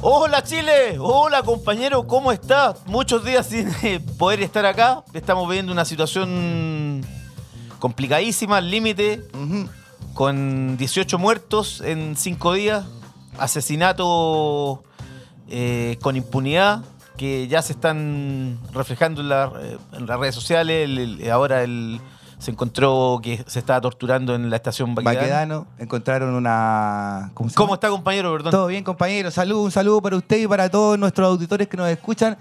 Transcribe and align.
Hola 0.00 0.42
Chile, 0.44 0.96
hola 1.00 1.42
compañero, 1.42 2.06
¿cómo 2.06 2.30
está? 2.30 2.76
Muchos 2.86 3.24
días 3.24 3.46
sin 3.46 3.68
eh, 3.82 4.00
poder 4.18 4.40
estar 4.42 4.64
acá. 4.64 5.02
Estamos 5.12 5.48
viviendo 5.48 5.72
una 5.72 5.84
situación 5.84 7.04
complicadísima, 7.78 8.58
al 8.58 8.70
límite, 8.70 9.24
con 10.14 10.76
18 10.76 11.18
muertos 11.18 11.80
en 11.80 12.16
5 12.16 12.52
días, 12.54 12.84
asesinatos 13.38 14.80
eh, 15.48 15.98
con 16.02 16.16
impunidad 16.16 16.82
que 17.16 17.48
ya 17.48 17.62
se 17.62 17.72
están 17.72 18.60
reflejando 18.72 19.20
en, 19.22 19.28
la- 19.28 19.52
eh, 19.60 19.78
en 19.94 20.06
las 20.06 20.20
redes 20.20 20.34
sociales. 20.36 20.84
El- 20.84 20.98
el- 21.20 21.30
ahora 21.30 21.62
el- 21.64 22.00
se 22.38 22.52
encontró 22.52 23.20
que 23.22 23.44
se 23.46 23.58
estaba 23.58 23.80
torturando 23.80 24.34
en 24.34 24.48
la 24.48 24.56
estación 24.56 24.94
Baquedano. 24.94 25.18
Baquedano, 25.20 25.66
encontraron 25.78 26.34
una. 26.34 27.30
¿Cómo, 27.34 27.50
se 27.50 27.56
¿Cómo 27.56 27.68
llama? 27.68 27.74
está 27.74 27.88
compañero? 27.90 28.32
Perdón. 28.32 28.50
Todo 28.52 28.66
bien, 28.68 28.84
compañero. 28.84 29.30
Salud, 29.30 29.64
un 29.64 29.70
saludo 29.70 30.00
para 30.00 30.16
usted 30.16 30.38
y 30.38 30.46
para 30.46 30.68
todos 30.70 30.98
nuestros 30.98 31.26
auditores 31.26 31.66
que 31.66 31.76
nos 31.76 31.88
escuchan. 31.88 32.36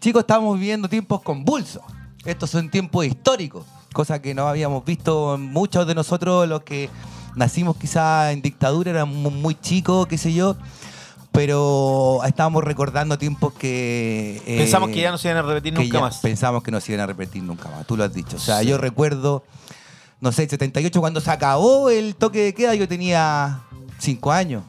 Chicos, 0.00 0.20
estamos 0.20 0.58
viviendo 0.58 0.88
tiempos 0.88 1.20
convulsos. 1.22 1.82
Estos 2.24 2.50
son 2.50 2.70
tiempos 2.70 3.06
históricos, 3.06 3.64
cosa 3.92 4.20
que 4.20 4.34
no 4.34 4.48
habíamos 4.48 4.84
visto 4.84 5.36
muchos 5.38 5.86
de 5.86 5.94
nosotros, 5.94 6.48
los 6.48 6.62
que 6.62 6.90
nacimos 7.36 7.76
quizá 7.76 8.32
en 8.32 8.42
dictadura, 8.42 8.90
éramos 8.90 9.32
muy 9.32 9.54
chicos, 9.54 10.06
qué 10.06 10.18
sé 10.18 10.32
yo. 10.32 10.56
Pero 11.38 12.18
estábamos 12.26 12.64
recordando 12.64 13.16
tiempos 13.16 13.52
que. 13.52 14.42
eh, 14.44 14.58
Pensamos 14.58 14.90
que 14.90 15.00
ya 15.02 15.12
no 15.12 15.18
se 15.18 15.28
iban 15.28 15.38
a 15.44 15.46
repetir 15.46 15.72
nunca 15.72 16.00
más. 16.00 16.18
Pensamos 16.18 16.64
que 16.64 16.72
no 16.72 16.80
se 16.80 16.90
iban 16.90 17.04
a 17.04 17.06
repetir 17.06 17.44
nunca 17.44 17.68
más. 17.68 17.86
Tú 17.86 17.96
lo 17.96 18.02
has 18.02 18.12
dicho. 18.12 18.34
O 18.38 18.40
sea, 18.40 18.60
yo 18.64 18.76
recuerdo, 18.76 19.44
no 20.20 20.32
sé, 20.32 20.42
el 20.42 20.50
78, 20.50 20.98
cuando 20.98 21.20
se 21.20 21.30
acabó 21.30 21.90
el 21.90 22.16
toque 22.16 22.40
de 22.42 22.54
queda, 22.54 22.74
yo 22.74 22.88
tenía 22.88 23.60
5 24.00 24.32
años. 24.32 24.64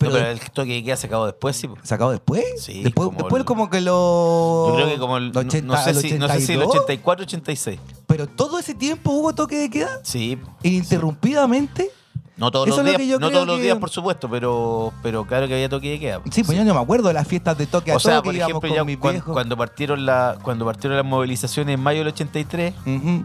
Pero, 0.00 0.10
Pero, 0.14 0.26
el 0.26 0.40
toque 0.50 0.72
de 0.72 0.82
queda 0.82 0.96
se 0.96 1.06
acabó 1.06 1.26
después, 1.26 1.54
sí. 1.56 1.68
¿Se 1.84 1.94
acabó 1.94 2.10
después? 2.10 2.42
Sí, 2.58 2.82
Después 2.82 3.06
como 3.10 3.18
después 3.18 3.40
el- 3.40 3.46
como 3.46 3.70
que 3.70 3.80
lo... 3.80 4.66
Yo 4.70 4.74
creo 4.74 4.88
que 4.88 4.98
como 4.98 5.16
el, 5.18 5.30
no- 5.30 5.40
80, 5.40 5.64
no, 5.76 5.76
sé 5.84 5.90
el 5.90 5.96
si, 5.96 6.18
no 6.18 6.26
sé 6.28 6.40
si 6.40 6.52
el 6.54 6.62
82, 6.62 6.74
84 6.74 7.22
86. 7.24 7.80
Pero 8.08 8.26
todo 8.26 8.58
ese 8.58 8.74
tiempo 8.74 9.12
hubo 9.12 9.32
toque 9.32 9.56
de 9.58 9.70
queda 9.70 10.00
Sí. 10.02 10.38
ininterrumpidamente. 10.64 11.90
No 12.38 12.50
todos 12.52 12.68
Eso 12.68 12.82
los 12.84 12.96
días, 12.96 13.20
no 13.20 13.30
todos 13.30 13.46
los 13.46 13.56
que- 13.56 13.62
días, 13.64 13.78
por 13.78 13.90
supuesto, 13.90 14.28
pero, 14.30 14.92
pero 15.02 15.24
claro 15.26 15.48
que 15.48 15.54
había 15.54 15.68
toque 15.68 15.90
de 15.90 15.98
queda. 15.98 16.20
Sí, 16.30 16.44
pues 16.44 16.56
yo 16.56 16.64
no 16.64 16.72
me 16.72 16.80
acuerdo 16.80 17.08
de 17.08 17.14
las 17.14 17.26
fiestas 17.26 17.58
de 17.58 17.66
toque 17.66 17.90
a 17.92 17.96
O 17.96 18.00
sea, 18.00 18.16
toque, 18.16 18.26
por 18.26 18.34
ejemplo, 18.36 18.60
con 18.60 18.70
ya 18.70 18.84
mis 18.84 18.96
cuando, 18.98 19.56
partieron 19.56 20.06
la, 20.06 20.38
cuando 20.42 20.64
partieron 20.64 20.96
las 20.96 21.04
movilizaciones 21.04 21.74
en 21.74 21.80
mayo 21.80 21.98
del 21.98 22.08
83, 22.08 22.74
Ujú. 22.86 23.24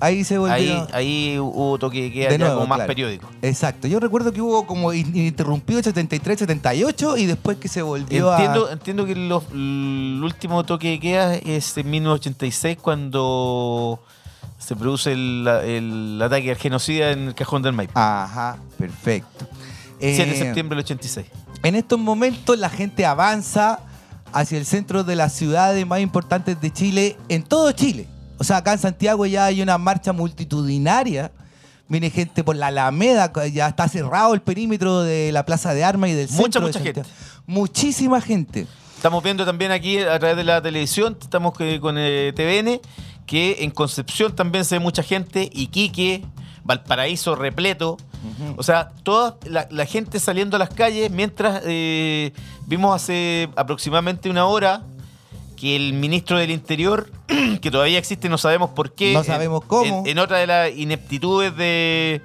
Ahí 0.00 0.22
se 0.24 0.36
volvió... 0.38 0.54
ahí, 0.54 0.86
ahí 0.92 1.38
hubo 1.38 1.78
toque 1.78 2.02
de 2.02 2.12
queda 2.12 2.28
De 2.28 2.32
ya 2.36 2.38
nuevo, 2.44 2.60
como 2.62 2.66
más 2.76 2.86
periódico. 2.86 3.26
Exacto. 3.42 3.88
Yo 3.88 4.00
recuerdo 4.00 4.32
que 4.32 4.42
hubo 4.42 4.66
como 4.66 4.92
in- 4.92 5.16
ininterrumpido 5.16 5.82
73, 5.82 6.40
78 6.40 7.16
y 7.16 7.26
después 7.26 7.56
que 7.58 7.68
se 7.68 7.80
volvió 7.80 8.30
Entiendo, 8.32 8.66
a... 8.68 8.72
entiendo 8.72 9.06
que 9.06 9.14
los- 9.14 9.44
el 9.52 10.20
último 10.22 10.64
toque 10.64 10.90
de 10.90 11.00
queda 11.00 11.34
es 11.36 11.76
en 11.78 11.90
1986 11.90 12.76
cuando 12.82 14.00
se 14.64 14.76
produce 14.76 15.12
el, 15.12 15.46
el 15.64 16.20
ataque 16.22 16.50
al 16.50 16.56
genocida 16.56 17.10
en 17.12 17.28
el 17.28 17.34
cajón 17.34 17.62
del 17.62 17.72
Maipo. 17.72 17.92
Ajá, 17.98 18.56
perfecto. 18.78 19.46
7 20.00 20.24
de 20.26 20.30
Eh, 20.32 20.38
septiembre 20.38 20.76
del 20.76 20.84
86. 20.84 21.26
En 21.62 21.74
estos 21.74 21.98
momentos 21.98 22.58
la 22.58 22.68
gente 22.70 23.06
avanza 23.06 23.80
hacia 24.32 24.58
el 24.58 24.66
centro 24.66 25.04
de 25.04 25.16
las 25.16 25.32
ciudades 25.32 25.86
más 25.86 26.00
importantes 26.00 26.60
de 26.60 26.72
Chile, 26.72 27.16
en 27.28 27.42
todo 27.42 27.70
Chile. 27.72 28.06
O 28.38 28.44
sea, 28.44 28.58
acá 28.58 28.72
en 28.72 28.78
Santiago 28.80 29.24
ya 29.26 29.44
hay 29.46 29.62
una 29.62 29.78
marcha 29.78 30.12
multitudinaria. 30.12 31.30
Viene 31.86 32.10
gente 32.10 32.42
por 32.42 32.56
la 32.56 32.68
Alameda, 32.68 33.30
ya 33.52 33.68
está 33.68 33.86
cerrado 33.88 34.34
el 34.34 34.40
perímetro 34.42 35.02
de 35.02 35.30
la 35.32 35.44
Plaza 35.44 35.74
de 35.74 35.84
Armas 35.84 36.10
y 36.10 36.14
del 36.14 36.28
Mucha, 36.30 36.42
centro 36.42 36.60
de 36.62 36.66
mucha 36.68 36.78
Santiago. 36.80 37.02
gente. 37.04 37.10
Muchísima 37.46 38.20
gente. 38.20 38.66
Estamos 38.96 39.22
viendo 39.22 39.44
también 39.44 39.70
aquí 39.70 39.98
a 39.98 40.18
través 40.18 40.36
de 40.36 40.44
la 40.44 40.62
televisión, 40.62 41.16
estamos 41.20 41.56
que- 41.56 41.78
con 41.80 41.96
eh, 41.98 42.32
TVN, 42.34 42.80
que 43.26 43.58
en 43.64 43.70
Concepción 43.70 44.34
también 44.34 44.64
se 44.64 44.76
ve 44.76 44.80
mucha 44.80 45.02
gente, 45.02 45.48
Iquique, 45.52 46.24
Valparaíso 46.64 47.34
repleto. 47.34 47.96
O 48.56 48.62
sea, 48.62 48.88
toda 49.02 49.36
la, 49.44 49.66
la 49.70 49.84
gente 49.84 50.18
saliendo 50.18 50.56
a 50.56 50.58
las 50.58 50.70
calles 50.70 51.10
mientras 51.10 51.60
eh, 51.66 52.32
vimos 52.66 52.94
hace 52.96 53.50
aproximadamente 53.54 54.30
una 54.30 54.46
hora 54.46 54.82
que 55.56 55.76
el 55.76 55.92
ministro 55.92 56.38
del 56.38 56.50
Interior, 56.50 57.10
que 57.60 57.70
todavía 57.70 57.98
existe, 57.98 58.30
no 58.30 58.38
sabemos 58.38 58.70
por 58.70 58.92
qué. 58.94 59.12
No 59.12 59.18
en- 59.20 59.24
sabemos 59.26 59.62
cómo. 59.66 60.00
En, 60.00 60.06
en 60.06 60.18
otra 60.18 60.38
de 60.38 60.46
las 60.46 60.70
ineptitudes 60.74 61.54
de, 61.54 62.22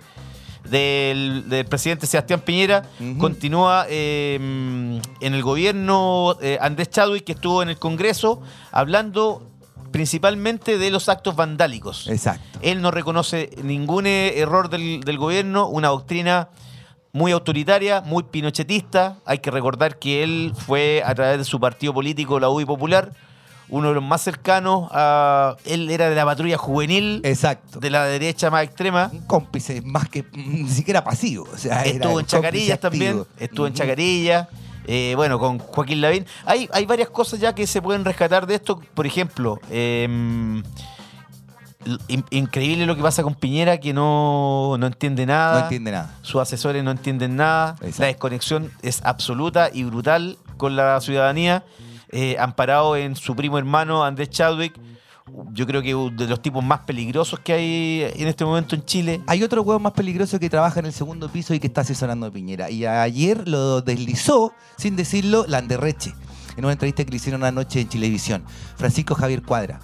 del, 0.70 1.50
del 1.50 1.66
presidente 1.66 2.08
Sebastián 2.08 2.40
Piñera, 2.42 2.84
continúa 3.18 3.86
eh, 3.90 4.36
en 5.20 5.34
el 5.34 5.44
gobierno 5.44 6.38
eh, 6.42 6.58
Andrés 6.62 6.90
Chadwick, 6.92 7.26
que 7.26 7.34
estuvo 7.34 7.62
en 7.62 7.70
el 7.70 7.78
Congreso, 7.78 8.42
hablando 8.72 9.49
principalmente 9.92 10.78
de 10.78 10.92
los 10.92 11.10
actos 11.10 11.36
vandálicos. 11.36 12.08
Exacto. 12.08 12.60
Él 12.62 12.82
no 12.82 12.92
reconoce 12.92 13.50
ningún 13.64 14.08
eh, 14.08 14.40
error 14.40 14.70
del, 14.70 15.02
del 15.02 15.18
gobierno, 15.18 15.68
una 15.68 15.90
doctrina 15.90 16.50
muy 17.12 17.32
autoritaria, 17.32 18.02
muy 18.02 18.24
pinochetista. 18.24 19.18
Hay 19.26 19.40
que 19.40 19.52
recordar 19.52 19.98
que 20.00 20.24
él 20.24 20.54
fue 20.56 21.02
a 21.06 21.16
través 21.16 21.38
de 21.40 21.44
su 21.44 21.60
partido 21.60 21.94
político, 21.94 22.40
la 22.40 22.50
UDI 22.50 22.66
Popular, 22.66 23.14
uno 23.70 23.90
de 23.90 23.96
los 23.96 24.04
más 24.04 24.22
cercanos 24.22 24.90
a... 24.92 25.56
Él 25.66 25.90
era 25.90 26.10
de 26.10 26.16
la 26.16 26.26
patrulla 26.26 26.58
juvenil 26.58 27.22
Exacto. 27.24 27.80
de 27.80 27.90
la 27.90 28.06
derecha 28.06 28.50
más 28.50 28.64
extrema. 28.64 29.10
Un 29.12 29.26
cómplice 29.26 29.82
más 29.82 30.10
que 30.10 30.26
ni 30.34 30.70
siquiera 30.70 31.04
pasivo. 31.04 31.48
O 31.54 31.58
sea, 31.58 31.84
Estuvo 31.84 32.20
en 32.20 32.26
Chacarillas 32.26 32.80
también. 32.80 33.24
Estuvo 33.38 33.68
en. 33.68 33.74
Chacarillas. 33.74 34.48
Eh, 34.92 35.14
bueno, 35.16 35.38
con 35.38 35.60
Joaquín 35.60 36.02
Lavín. 36.02 36.26
Hay, 36.46 36.68
hay 36.74 36.86
varias 36.88 37.10
cosas 37.10 37.40
ya 37.40 37.54
que 37.54 37.68
se 37.68 37.80
pueden 37.80 38.04
rescatar 38.04 38.48
de 38.48 38.56
esto. 38.56 38.80
Por 38.96 39.06
ejemplo, 39.06 39.60
em, 39.70 40.64
in- 42.08 42.26
increíble 42.32 42.86
lo 42.88 42.96
que 42.96 43.02
pasa 43.04 43.22
con 43.24 43.36
Piñera, 43.36 43.78
que 43.80 43.94
no, 43.94 44.76
no 44.80 44.88
entiende 44.88 45.26
nada. 45.26 45.60
No 45.60 45.64
entiende 45.66 45.92
nada. 45.92 46.16
Sus 46.24 46.42
asesores 46.42 46.84
no 46.84 46.92
entienden 46.92 47.36
nada. 47.36 47.76
Exacto. 47.82 48.02
La 48.02 48.08
desconexión 48.08 48.72
es 48.82 49.02
absoluta 49.06 49.70
y 49.72 49.84
brutal 49.84 50.38
con 50.58 50.76
la 50.76 51.00
ciudadanía. 51.02 51.64
Eh, 52.12 52.38
amparado 52.40 52.96
en 52.96 53.16
su 53.16 53.36
primo 53.36 53.60
hermano 53.60 54.04
Andrés 54.04 54.32
Chadwick. 54.32 54.74
Yo 55.54 55.66
creo 55.68 55.82
que 55.82 55.94
de 56.16 56.28
los 56.28 56.42
tipos 56.42 56.64
más 56.64 56.82
peligrosos 56.82 57.40
que 57.40 57.54
hay 57.54 58.12
en 58.16 58.28
este 58.28 58.46
momento 58.46 58.76
en 58.76 58.86
Chile. 58.86 59.22
Hay 59.28 59.44
otro 59.44 59.62
huevo 59.62 59.80
más 59.80 59.94
peligroso 59.94 60.40
que 60.40 60.50
trabaja 60.50 60.80
en 60.80 60.86
el 60.88 60.94
segundo 60.94 61.30
piso 61.30 61.54
y 61.54 61.60
que 61.60 61.68
está 61.68 61.82
asesorando 61.82 62.28
a 62.28 62.32
Piñera. 62.32 62.70
Y 62.70 62.86
ayer 62.86 63.48
lo 63.48 63.82
deslizó, 63.82 64.54
sin 64.78 64.96
decirlo, 64.96 65.46
Landerreche, 65.48 66.14
en 66.58 66.66
una 66.66 66.74
entrevista 66.74 67.04
que 67.04 67.12
le 67.12 67.18
hicieron 67.18 67.44
anoche 67.44 67.82
en 67.82 67.90
Chilevisión. 67.90 68.44
Francisco 68.78 69.16
Javier 69.16 69.42
Cuadra. 69.42 69.80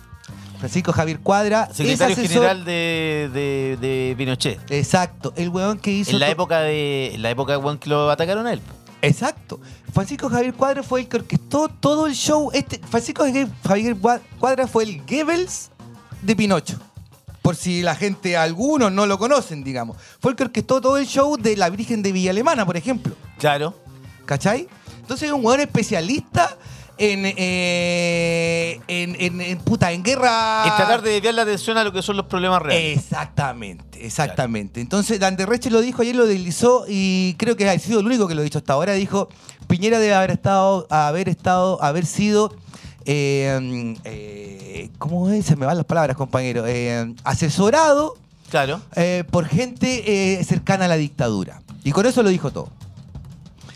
Francisco 0.60 0.94
Javier 0.94 1.19
Cuadra 1.19 1.68
Secretario 1.74 2.14
es 2.16 2.19
asesor- 2.19 2.28
general 2.34 2.66
de, 2.66 3.30
de- 3.34 3.78
de 3.80 4.16
Pinochet. 4.18 4.60
Exacto, 4.72 5.34
el 5.36 5.50
huevón 5.50 5.78
que 5.80 5.92
hizo... 5.92 6.12
En 6.12 6.19
la 6.19 6.30
época 6.30 6.62
de. 6.62 7.12
En 7.14 7.22
la 7.22 7.30
época 7.30 7.58
de 7.60 7.78
que 7.80 7.90
lo 7.90 8.10
atacaron 8.10 8.48
a 8.48 8.54
él. 8.54 8.62
Exacto. 9.07 9.60
Francisco 9.94 10.30
Javier 10.30 10.54
Cuadra 10.54 10.84
fue 10.84 11.02
el 11.02 11.07
que 11.07 11.18
orquestó 11.18 11.68
todo 11.68 12.07
el 12.07 12.13
show. 12.13 12.52
Este, 12.54 12.80
Francisco 12.80 13.25
Javier 13.63 13.96
Cuadra 14.40 14.68
fue 14.68 14.84
el 14.84 15.02
Goebbels 15.06 15.72
de 16.22 16.36
Pinocho. 16.36 16.80
Por 17.42 17.56
si 17.56 17.81
la 17.81 17.96
gente, 17.96 18.36
algunos 18.38 18.92
no 18.92 19.06
lo 19.06 19.19
conocen, 19.19 19.63
digamos. 19.63 19.98
Fue 20.19 20.31
el 20.31 20.38
que 20.38 20.44
orquestó 20.44 20.81
todo 20.81 20.98
el 20.98 21.06
show 21.06 21.38
de 21.38 21.56
la 21.56 21.69
Virgen 21.69 22.02
de 22.02 22.12
Villa 22.12 22.31
Alemana, 22.31 22.66
por 22.66 22.75
ejemplo. 22.75 23.16
Claro. 23.38 23.75
¿Cachai? 24.25 24.68
Entonces 25.02 25.28
es 25.28 25.34
un 25.34 25.46
hueón 25.46 25.60
especialista 25.60 26.57
en, 26.97 27.25
eh, 27.38 28.80
en, 28.88 29.15
en, 29.19 29.42
en- 29.42 29.57
puta, 29.59 29.92
en 29.92 30.03
guerra. 30.03 30.63
Es 30.65 30.75
tratar 30.75 31.01
de 31.01 31.12
desviar 31.12 31.33
la 31.33 31.42
atención 31.44 31.77
a 31.77 31.83
lo 31.83 31.92
que 31.92 32.01
son 32.01 32.18
los 32.18 32.25
problemas 32.27 32.62
reales. 32.62 32.97
Exactamente, 33.00 34.06
exactamente. 34.06 34.81
Entonces, 34.81 35.19
Dante 35.19 35.45
Reche 35.45 35.69
lo 35.69 35.81
dijo 35.81 36.01
ayer, 36.01 36.15
lo 36.15 36.25
deslizó 36.25 36.86
y 36.88 37.36
creo 37.38 37.56
que 37.56 37.69
ha 37.69 37.77
sido 37.80 38.00
el 38.00 38.06
único 38.06 38.27
que 38.27 38.36
lo 38.36 38.42
ha 38.42 38.44
dicho 38.44 38.57
hasta 38.59 38.74
ahora. 38.74 38.94
Dijo, 38.94 39.30
Piñera 39.68 40.00
debe 40.00 40.13
haber 40.13 40.31
estado, 40.31 40.88
haber 40.89 41.27
estado, 41.30 41.81
haber 41.83 42.06
sido, 42.06 42.56
eh, 43.06 43.95
eh, 44.03 44.89
¿cómo 44.97 45.30
es? 45.30 45.45
Se 45.45 45.56
me 45.56 45.65
van 45.65 45.77
las 45.77 45.86
palabras, 45.86 46.15
compañero. 46.15 46.65
Eh, 46.68 47.13
asesorado 47.24 48.15
Claro. 48.50 48.80
eh, 48.95 49.24
por 49.31 49.45
gente 49.47 50.44
cercana 50.44 50.86
a 50.86 50.88
la 50.88 50.97
dictadura. 50.97 51.62
Y 51.83 51.92
con 51.92 52.06
eso 52.06 52.24
lo 52.24 52.30
dijo 52.30 52.51
todo. 52.51 52.69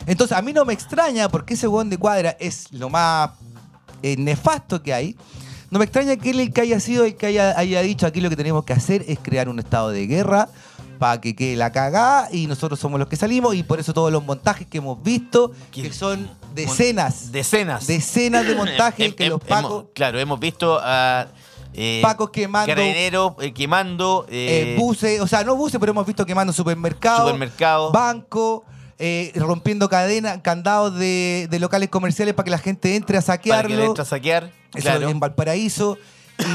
Entonces, 0.10 0.36
a 0.38 0.42
mí 0.42 0.52
no 0.54 0.66
me 0.66 0.74
extraña, 0.74 1.30
porque 1.30 1.54
ese 1.54 1.68
hueón 1.68 1.90
de 1.90 1.98
cuadra 1.98 2.36
es 2.40 2.72
lo 2.74 2.90
más 2.90 3.32
eh, 4.04 4.16
nefasto 4.18 4.82
que 4.82 4.94
hay. 4.94 5.16
No 5.72 5.78
me 5.80 5.86
extraña 5.86 6.16
que 6.18 6.32
él 6.32 6.40
el 6.40 6.52
que 6.52 6.62
haya 6.62 6.80
sido 6.80 7.06
el 7.06 7.16
que 7.16 7.28
haya, 7.28 7.58
haya 7.58 7.82
dicho 7.82 8.08
aquí 8.08 8.22
lo 8.22 8.30
que 8.30 8.36
tenemos 8.36 8.64
que 8.66 8.74
hacer 8.74 9.06
es 9.08 9.20
crear 9.22 9.48
un 9.50 9.60
estado 9.60 9.90
de 9.92 10.08
guerra 10.08 10.50
para 10.98 11.22
que 11.22 11.36
quede 11.36 11.56
la 11.56 11.72
cagada 11.72 12.28
y 12.32 12.48
nosotros 12.48 12.80
somos 12.80 13.00
los 13.00 13.08
que 13.08 13.16
salimos 13.16 13.54
y 13.56 13.64
por 13.64 13.80
eso 13.80 13.94
todos 13.94 14.12
los 14.12 14.24
montajes 14.26 14.68
que 14.68 14.80
hemos 14.80 15.02
visto, 15.04 15.52
Que- 15.72 15.94
son 15.94 16.28
decenas, 16.56 17.32
Decenas. 17.32 17.86
decenas 17.88 18.46
de 18.48 18.56
montajes 18.56 19.14
que 19.14 19.30
los 19.30 19.40
hemos- 19.40 19.48
pacos, 19.48 19.86
claro, 19.94 20.20
hemos 20.20 20.40
visto 20.40 20.80
a. 20.82 21.28
eh, 21.74 22.00
Pacos 22.02 22.32
quemando- 22.32 22.74
Carabineros 22.74 23.34
eh, 23.40 23.54
quemando. 23.54 24.26
eh, 24.28 24.74
eh, 24.76 24.80
buses, 24.80 25.22
o 25.22 25.28
sea, 25.28 25.44
no 25.44 25.56
buses, 25.56 25.80
pero 25.80 25.92
hemos 25.92 26.06
visto 26.08 26.26
quemando 26.26 26.52
supermercados, 26.52 27.28
Supermercados. 27.32 27.92
banco, 27.94 28.66
eh, 29.00 29.32
rompiendo 29.36 29.90
cadenas, 29.90 30.40
candados 30.42 30.94
de, 30.96 31.48
de 31.50 31.60
locales 31.60 31.90
comerciales 31.90 32.34
para 32.36 32.44
que 32.46 32.52
la 32.52 32.58
gente 32.60 32.96
entre 32.96 33.18
a 33.18 33.22
para 33.22 33.38
que 33.42 33.50
saquearlo. 33.50 33.84
entra 33.86 34.04
a 34.04 34.06
saquear. 34.06 34.52
Eso 34.74 34.82
claro. 34.84 35.10
en 35.10 35.20
Valparaíso. 35.20 35.98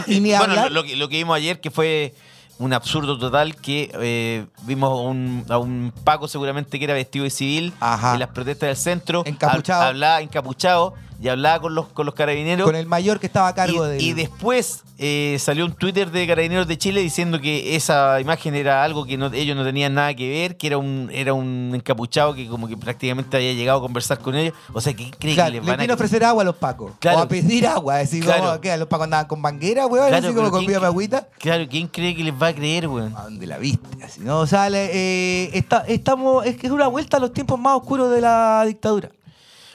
Y, 0.06 0.16
y 0.16 0.20
ni 0.22 0.30
bueno, 0.30 0.44
hablar. 0.52 0.70
lo, 0.72 0.82
lo 0.82 0.84
que, 0.86 0.96
lo 0.96 1.08
que 1.08 1.16
vimos 1.16 1.36
ayer 1.36 1.60
que 1.60 1.70
fue 1.70 2.14
un 2.58 2.72
absurdo 2.72 3.18
total 3.18 3.56
que 3.56 3.90
eh, 4.00 4.46
vimos 4.62 4.90
a 4.90 4.94
un, 4.94 5.44
a 5.48 5.58
un 5.58 5.92
Paco 6.04 6.28
seguramente 6.28 6.78
que 6.78 6.84
era 6.84 6.94
vestido 6.94 7.24
de 7.24 7.30
civil 7.30 7.72
Ajá. 7.80 8.12
en 8.14 8.20
las 8.20 8.28
protestas 8.28 8.68
del 8.68 8.76
centro. 8.76 9.22
Encapuchado. 9.26 9.82
Hab- 9.82 9.88
hablaba 9.88 10.20
encapuchado 10.20 10.94
y 11.24 11.28
hablaba 11.30 11.58
con 11.60 11.74
los, 11.74 11.86
con 11.88 12.04
los 12.04 12.14
carabineros. 12.14 12.66
con 12.66 12.76
el 12.76 12.86
mayor 12.86 13.18
que 13.18 13.26
estaba 13.26 13.48
a 13.48 13.54
cargo 13.54 13.86
y, 13.86 13.90
de 13.92 14.02
y 14.02 14.12
después 14.12 14.82
eh, 14.98 15.36
salió 15.40 15.64
un 15.64 15.72
Twitter 15.72 16.10
de 16.10 16.26
Carabineros 16.26 16.68
de 16.68 16.76
Chile 16.76 17.00
diciendo 17.00 17.40
que 17.40 17.74
esa 17.76 18.20
imagen 18.20 18.54
era 18.54 18.84
algo 18.84 19.06
que 19.06 19.16
no- 19.16 19.32
ellos 19.32 19.56
no 19.56 19.64
tenían 19.64 19.94
nada 19.94 20.12
que 20.14 20.28
ver, 20.28 20.56
que 20.58 20.66
era 20.66 20.76
un, 20.76 21.08
era 21.12 21.32
un 21.32 21.72
encapuchado 21.74 22.34
que 22.34 22.46
como 22.46 22.68
que 22.68 22.76
prácticamente 22.76 23.36
había 23.38 23.54
llegado 23.54 23.78
a 23.78 23.80
conversar 23.80 24.18
con 24.18 24.34
ellos. 24.34 24.54
O 24.74 24.80
sea, 24.82 24.92
¿qué 24.94 25.10
cree 25.18 25.34
Claro, 25.34 25.50
que 25.52 25.56
les 25.56 25.64
le 25.64 25.70
van 25.72 25.80
vino 25.80 25.92
a 25.92 25.96
ofrecer 25.96 26.22
agua 26.24 26.42
a 26.42 26.44
los 26.44 26.56
pacos. 26.56 26.92
Claro. 27.00 27.18
O 27.18 27.22
a 27.22 27.28
pedir 27.28 27.66
agua. 27.66 28.00
Así 28.00 28.20
Claro. 28.20 28.44
como, 28.44 28.60
¿qué? 28.60 28.76
Los 28.76 28.86
pacos 28.88 29.04
andaban 29.04 29.26
con 29.26 29.40
manguera, 29.40 29.86
weón. 29.86 30.08
Claro, 30.08 30.26
así 30.28 30.36
como 30.36 30.50
con 30.50 30.60
¿quién- 30.60 30.68
pídame 30.68 30.86
agüita. 30.86 31.26
Claro, 31.38 31.64
¿quién 31.70 31.88
cree 31.88 32.14
que 32.14 32.22
les 32.22 32.34
va 32.34 32.48
a 32.48 32.54
creer, 32.54 32.86
weón? 32.86 33.16
¿A 33.16 33.22
dónde 33.24 33.46
la 33.46 33.56
viste? 33.56 34.04
Así, 34.04 34.20
¿no? 34.20 34.40
O 34.40 34.46
sea, 34.46 34.68
le- 34.68 34.90
eh, 34.92 35.50
está- 35.54 35.84
estamos, 35.88 36.44
es 36.44 36.56
que 36.56 36.66
es 36.66 36.72
una 36.72 36.86
vuelta 36.88 37.16
a 37.16 37.20
los 37.20 37.32
tiempos 37.32 37.58
más 37.58 37.76
oscuros 37.78 38.10
de 38.12 38.20
la 38.20 38.62
dictadura. 38.66 39.08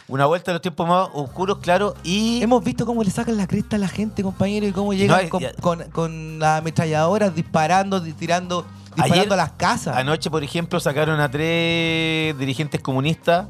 Una 0.10 0.26
vuelta 0.26 0.50
a 0.52 0.54
los 0.56 0.62
tiempos 0.62 0.88
más 0.88 1.08
oscuros, 1.14 1.60
claro, 1.60 1.94
y... 2.04 2.42
Hemos 2.42 2.64
visto 2.64 2.86
cómo 2.86 3.04
le 3.04 3.12
sacan 3.12 3.38
la 3.38 3.46
cresta 3.48 3.76
a 3.76 3.80
la 3.80 3.88
gente, 3.88 4.24
compañero, 4.24 4.68
y 4.68 4.72
cómo 4.72 4.92
llegan 4.94 5.24
No, 5.26 5.30
con, 5.30 5.42
ya- 5.42 5.54
con- 5.62 5.84
con 5.92 6.40
las 6.40 6.60
ametralladoras 6.62 7.36
disparando, 7.36 8.00
di- 8.00 8.14
tirando, 8.14 8.66
disparando 8.96 9.16
Ayer- 9.22 9.34
a 9.34 9.36
las 9.36 9.52
casas. 9.52 9.96
Anoche, 9.96 10.32
por 10.32 10.44
ejemplo, 10.44 10.80
sacaron 10.80 11.20
a 11.20 11.30
tres 11.30 12.36
dirigentes 12.40 12.82
comunistas. 12.82 13.48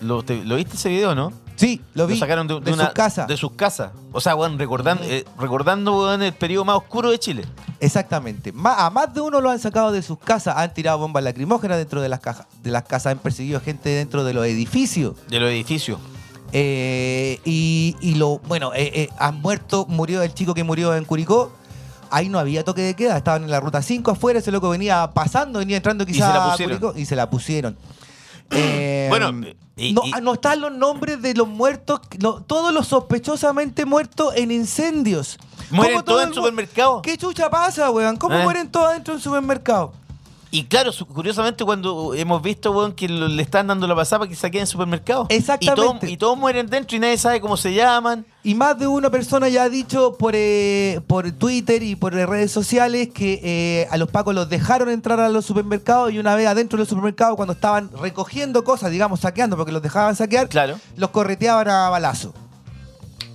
¿Lo, 0.00 0.22
te- 0.22 0.44
¿lo 0.44 0.56
viste 0.56 0.76
ese 0.76 0.90
video, 0.90 1.14
no? 1.14 1.32
Sí, 1.58 1.82
lo 1.92 2.06
vi. 2.06 2.14
Lo 2.14 2.20
sacaron 2.20 2.46
de, 2.48 2.54
de 2.54 2.60
de 2.60 2.72
una- 2.72 2.84
sus 2.86 2.94
casas. 2.94 3.28
De 3.28 3.36
sus 3.36 3.52
casas. 3.52 3.92
O 4.12 4.20
sea, 4.22 4.34
weón, 4.34 4.58
recordando, 4.58 5.04
eh, 5.04 5.26
recordando 5.38 5.98
weón, 5.98 6.22
el 6.22 6.32
periodo 6.32 6.64
más 6.64 6.76
oscuro 6.76 7.10
de 7.10 7.18
Chile. 7.18 7.44
Exactamente. 7.80 8.54
A 8.64 8.88
más 8.90 9.12
de 9.12 9.20
uno 9.20 9.40
lo 9.40 9.50
han 9.50 9.58
sacado 9.58 9.92
de 9.92 10.00
sus 10.02 10.18
casas, 10.18 10.56
han 10.56 10.72
tirado 10.72 10.98
bombas 10.98 11.22
lacrimógenas 11.22 11.76
dentro 11.76 12.00
de 12.00 12.08
las 12.08 12.20
cajas, 12.20 12.46
de 12.62 12.70
las 12.70 12.84
casas, 12.84 13.12
han 13.12 13.18
perseguido 13.18 13.60
gente 13.60 13.90
dentro 13.90 14.24
de 14.24 14.32
los 14.32 14.46
edificios. 14.46 15.14
De 15.28 15.38
los 15.38 15.50
edificios. 15.50 15.98
Eh, 16.52 17.40
y, 17.44 17.94
y 18.00 18.14
lo, 18.14 18.38
bueno, 18.48 18.72
eh, 18.74 18.90
eh, 18.94 19.08
han 19.18 19.40
muerto, 19.42 19.84
murió 19.88 20.22
el 20.22 20.32
chico 20.32 20.54
que 20.54 20.64
murió 20.64 20.94
en 20.96 21.04
Curicó. 21.04 21.52
Ahí 22.10 22.30
no 22.30 22.38
había 22.38 22.64
toque 22.64 22.80
de 22.80 22.94
queda, 22.94 23.18
estaban 23.18 23.44
en 23.44 23.50
la 23.50 23.60
ruta 23.60 23.82
5 23.82 24.12
afuera, 24.12 24.38
ese 24.38 24.50
loco 24.50 24.70
venía 24.70 25.10
pasando, 25.12 25.58
venía 25.58 25.76
entrando 25.76 26.06
quizás 26.06 26.34
a. 26.34 26.56
Curicó 26.56 26.94
y 26.96 27.04
se 27.04 27.14
la 27.16 27.28
pusieron. 27.28 27.76
Eh, 28.50 29.06
Bueno, 29.08 29.30
y- 29.76 29.92
no, 29.92 30.02
y- 30.04 30.10
no 30.22 30.34
están 30.34 30.60
los 30.60 30.72
nombres 30.72 31.20
de 31.22 31.34
los 31.34 31.46
muertos, 31.48 32.00
todos 32.46 32.72
los 32.72 32.86
sospechosamente 32.88 33.84
muertos 33.84 34.34
en 34.36 34.50
incendios. 34.50 35.38
Mueren 35.70 35.94
¿Cómo 35.96 36.04
todos 36.04 36.16
todo 36.16 36.22
en 36.22 36.28
el 36.28 36.34
mu- 36.34 36.34
supermercado. 36.34 37.02
¿Qué 37.02 37.16
chucha 37.18 37.50
pasa, 37.50 37.90
weón? 37.90 38.16
¿Cómo 38.16 38.34
¿Eh? 38.36 38.42
mueren 38.42 38.70
todos 38.70 38.92
dentro 38.92 39.12
de 39.12 39.16
un 39.18 39.22
supermercado? 39.22 39.92
Y 40.50 40.64
claro, 40.64 40.90
curiosamente 41.12 41.62
cuando 41.64 42.14
hemos 42.14 42.40
visto, 42.40 42.72
weón, 42.72 42.92
que 42.92 43.06
le 43.08 43.42
están 43.42 43.66
dando 43.66 43.86
la 43.86 43.94
pasada 43.94 44.20
para 44.20 44.30
que 44.30 44.34
se 44.36 44.50
queden 44.50 44.62
en 44.62 44.66
supermercados. 44.66 45.26
Exactamente. 45.28 45.82
Y 45.82 45.84
todos, 46.00 46.10
y 46.12 46.16
todos 46.16 46.38
mueren 46.38 46.68
dentro 46.70 46.96
y 46.96 47.00
nadie 47.00 47.18
sabe 47.18 47.40
cómo 47.40 47.56
se 47.58 47.74
llaman. 47.74 48.24
Y 48.42 48.54
más 48.54 48.78
de 48.78 48.86
una 48.86 49.10
persona 49.10 49.48
ya 49.50 49.64
ha 49.64 49.68
dicho 49.68 50.16
por, 50.18 50.32
eh, 50.34 51.00
por 51.06 51.30
Twitter 51.32 51.82
y 51.82 51.96
por 51.96 52.14
redes 52.14 52.50
sociales 52.50 53.08
que 53.12 53.40
eh, 53.42 53.88
a 53.90 53.98
los 53.98 54.10
pacos 54.10 54.34
los 54.34 54.48
dejaron 54.48 54.88
entrar 54.88 55.20
a 55.20 55.28
los 55.28 55.44
supermercados 55.44 56.12
y 56.12 56.18
una 56.18 56.34
vez 56.34 56.46
adentro 56.46 56.78
de 56.78 56.82
los 56.82 56.88
supermercados 56.88 57.36
cuando 57.36 57.52
estaban 57.52 57.90
recogiendo 58.00 58.64
cosas, 58.64 58.90
digamos 58.90 59.20
saqueando 59.20 59.56
porque 59.56 59.72
los 59.72 59.82
dejaban 59.82 60.16
saquear, 60.16 60.48
Claro. 60.48 60.78
los 60.96 61.10
correteaban 61.10 61.68
a 61.68 61.90
balazo. 61.90 62.32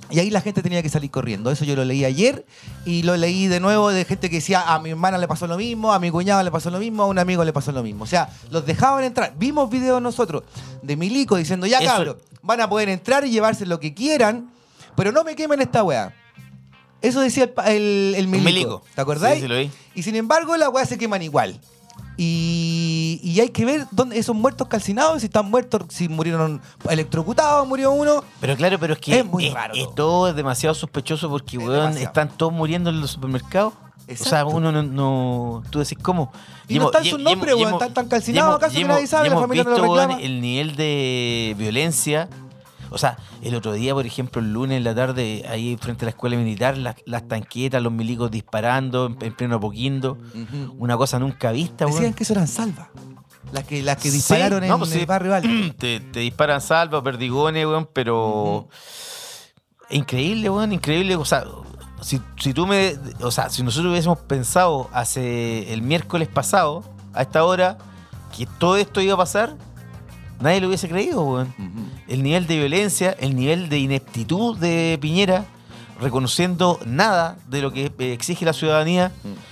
Y 0.10 0.20
ahí 0.20 0.30
la 0.30 0.42
gente 0.42 0.62
tenía 0.62 0.84
que 0.84 0.90
salir 0.90 1.10
corriendo. 1.10 1.50
Eso 1.50 1.66
yo 1.66 1.76
lo 1.76 1.86
leí 1.86 2.06
ayer 2.06 2.46
y 2.86 3.04
lo 3.04 3.18
leí 3.18 3.48
de 3.48 3.60
nuevo 3.60 3.90
de 3.90 4.06
gente 4.06 4.30
que 4.30 4.38
decía 4.38 4.74
a 4.74 4.80
mi 4.80 4.92
hermana 4.92 5.18
le 5.18 5.28
pasó 5.28 5.48
lo 5.48 5.58
mismo, 5.58 5.94
a 5.94 6.00
mi 6.00 6.12
cuñado 6.12 6.44
le 6.44 6.52
pasó 6.52 6.70
lo 6.70 6.80
mismo, 6.80 7.04
a 7.04 7.08
un 7.08 7.18
amigo 7.20 7.44
le 7.44 7.54
pasó 7.54 7.72
lo 7.72 7.82
mismo. 7.82 8.04
O 8.04 8.08
sea, 8.08 8.30
los 8.52 8.66
dejaban 8.66 9.04
entrar. 9.04 9.34
Vimos 9.38 9.70
videos 9.70 10.02
nosotros 10.02 10.44
de 10.82 10.96
Milico 10.96 11.36
diciendo, 11.38 11.66
ya 11.66 11.84
cabros, 11.84 12.18
van 12.42 12.62
a 12.62 12.70
poder 12.70 12.90
entrar 12.90 13.26
y 13.26 13.32
llevarse 13.32 13.66
lo 13.66 13.80
que 13.80 13.94
quieran, 13.94 14.52
pero 14.96 15.12
no 15.12 15.24
me 15.24 15.36
quemen 15.36 15.62
esta 15.62 15.84
weá. 15.84 16.14
Eso 17.02 17.20
decía 17.20 17.52
el, 17.66 17.74
el, 17.74 18.16
el 18.16 18.28
Milico. 18.28 18.46
Milico. 18.46 18.84
¿Te 18.96 19.02
acordáis? 19.02 19.36
Sí, 19.36 19.42
sí, 19.42 19.48
lo 19.48 19.58
vi. 19.58 19.72
Y 19.96 20.04
sin 20.04 20.16
embargo, 20.16 20.56
las 20.58 20.70
weas 20.70 20.88
se 20.88 20.98
queman 20.98 21.22
igual. 21.22 21.60
Y, 22.18 23.20
y 23.24 23.40
hay 23.40 23.50
que 23.50 23.66
ver 23.66 23.88
dónde 23.92 24.18
esos 24.20 24.36
muertos 24.36 24.68
calcinados, 24.68 25.22
si 25.22 25.26
están 25.26 25.50
muertos, 25.50 25.84
si 25.90 26.08
murieron 26.10 26.62
electrocutados, 26.90 27.68
murió 27.68 27.92
uno. 27.92 28.24
Pero 28.40 28.56
claro, 28.56 28.78
pero 28.80 28.94
es 28.94 29.00
que 29.00 29.20
Es 29.20 29.26
muy 29.26 29.50
raro 29.50 29.74
es 29.76 29.88
todo. 29.96 30.28
es 30.30 30.36
demasiado 30.36 30.76
sospechoso 30.76 31.30
porque, 31.30 31.58
Es 31.58 31.64
weón, 31.64 31.74
demasiado. 31.76 32.06
están 32.08 32.30
todos 32.38 32.54
muriendo 32.54 32.90
en 32.90 33.02
los 33.02 33.12
supermercados. 33.12 33.74
O 34.10 34.16
sea, 34.24 34.46
uno 34.46 34.72
no, 34.72 34.84
no- 34.84 35.64
Tú 35.70 35.80
decís, 35.80 35.98
¿cómo? 36.02 36.32
Y 36.68 36.78
no 36.78 36.88
están 36.88 37.06
sus 37.06 37.20
nombres, 37.20 37.56
weón, 37.56 37.74
están 37.74 37.94
tan 37.94 38.08
calcinados, 38.08 38.58
¿acaso 38.58 38.76
que 38.76 38.84
nadie 38.84 39.08
sabe? 39.08 39.30
La 39.30 39.40
familia 39.40 39.64
no 39.64 39.70
lo 39.72 39.78
reclama. 39.96 40.22
el 40.22 40.42
nivel 40.42 40.76
de 40.76 41.56
violencia. 41.58 42.30
O 42.94 42.98
sea, 42.98 43.18
el 43.42 43.56
otro 43.56 43.74
día, 43.74 43.94
por 43.94 44.06
ejemplo, 44.06 44.40
el 44.40 44.54
lunes 44.54 44.78
en 44.78 44.84
la 44.84 44.94
tarde, 44.94 45.44
ahí 45.50 45.76
frente 45.82 46.06
a 46.06 46.08
la 46.08 46.12
escuela 46.12 46.38
militar, 46.38 46.78
las, 46.78 46.96
las 47.06 47.28
tanquetas, 47.28 47.82
los 47.82 47.92
milicos 47.92 48.30
disparando 48.32 49.08
en, 49.08 49.18
en 49.20 49.34
pleno 49.36 49.60
poquindo. 49.60 50.18
Una 50.78 50.96
cosa 50.96 51.20
nunca 51.20 51.52
vista. 51.52 51.86
Decían 51.86 52.14
que 52.14 52.24
eso 52.24 52.34
eran 52.34 52.48
salvas. 52.48 52.88
Las 53.52 53.66
que, 53.66 53.84
las 53.84 53.98
que 53.98 54.10
Sí, 54.10 54.18
dispararon 54.18 54.66
no, 54.68 54.74
en 54.74 54.80
pues 54.80 54.96
el 54.96 55.06
barrio 55.06 55.36
alto. 55.36 55.50
te, 55.78 56.00
te 56.00 56.20
disparan 56.22 56.62
salva, 56.62 57.04
perdigones, 57.04 57.66
weón, 57.66 57.90
pero. 57.92 58.68
Increíble, 59.90 60.50
weón, 60.50 60.72
increíble. 60.74 61.16
O 61.16 61.26
sea, 61.26 61.44
si, 62.02 62.20
si 62.40 62.54
tú 62.54 62.66
me. 62.66 62.96
O 63.22 63.32
sea, 63.32 63.50
si 63.50 63.64
nosotros 63.64 63.92
hubiésemos 63.92 64.20
pensado 64.20 64.90
hace 64.94 65.72
el 65.74 65.82
miércoles 65.82 66.28
pasado, 66.30 66.84
a 67.14 67.22
esta 67.22 67.44
hora, 67.44 67.78
que 68.36 68.46
todo 68.46 68.78
esto 68.78 69.02
iba 69.02 69.14
a 69.14 69.18
pasar, 69.18 69.56
nadie 70.40 70.60
lo 70.62 70.68
hubiese 70.68 70.90
creído, 70.90 71.22
weón. 71.24 71.54
El 72.08 72.24
nivel 72.24 72.48
de 72.48 72.58
violencia, 72.58 73.16
el 73.20 73.36
nivel 73.36 73.70
de 73.70 73.80
ineptitud 73.80 74.58
de 74.58 74.98
Piñera, 75.02 75.46
reconociendo 76.00 76.80
nada 76.86 77.38
de 77.48 77.62
lo 77.62 77.72
que 77.72 77.86
eh, 77.98 78.14
exige 78.14 78.46
la 78.46 78.54
ciudadanía, 78.54 79.12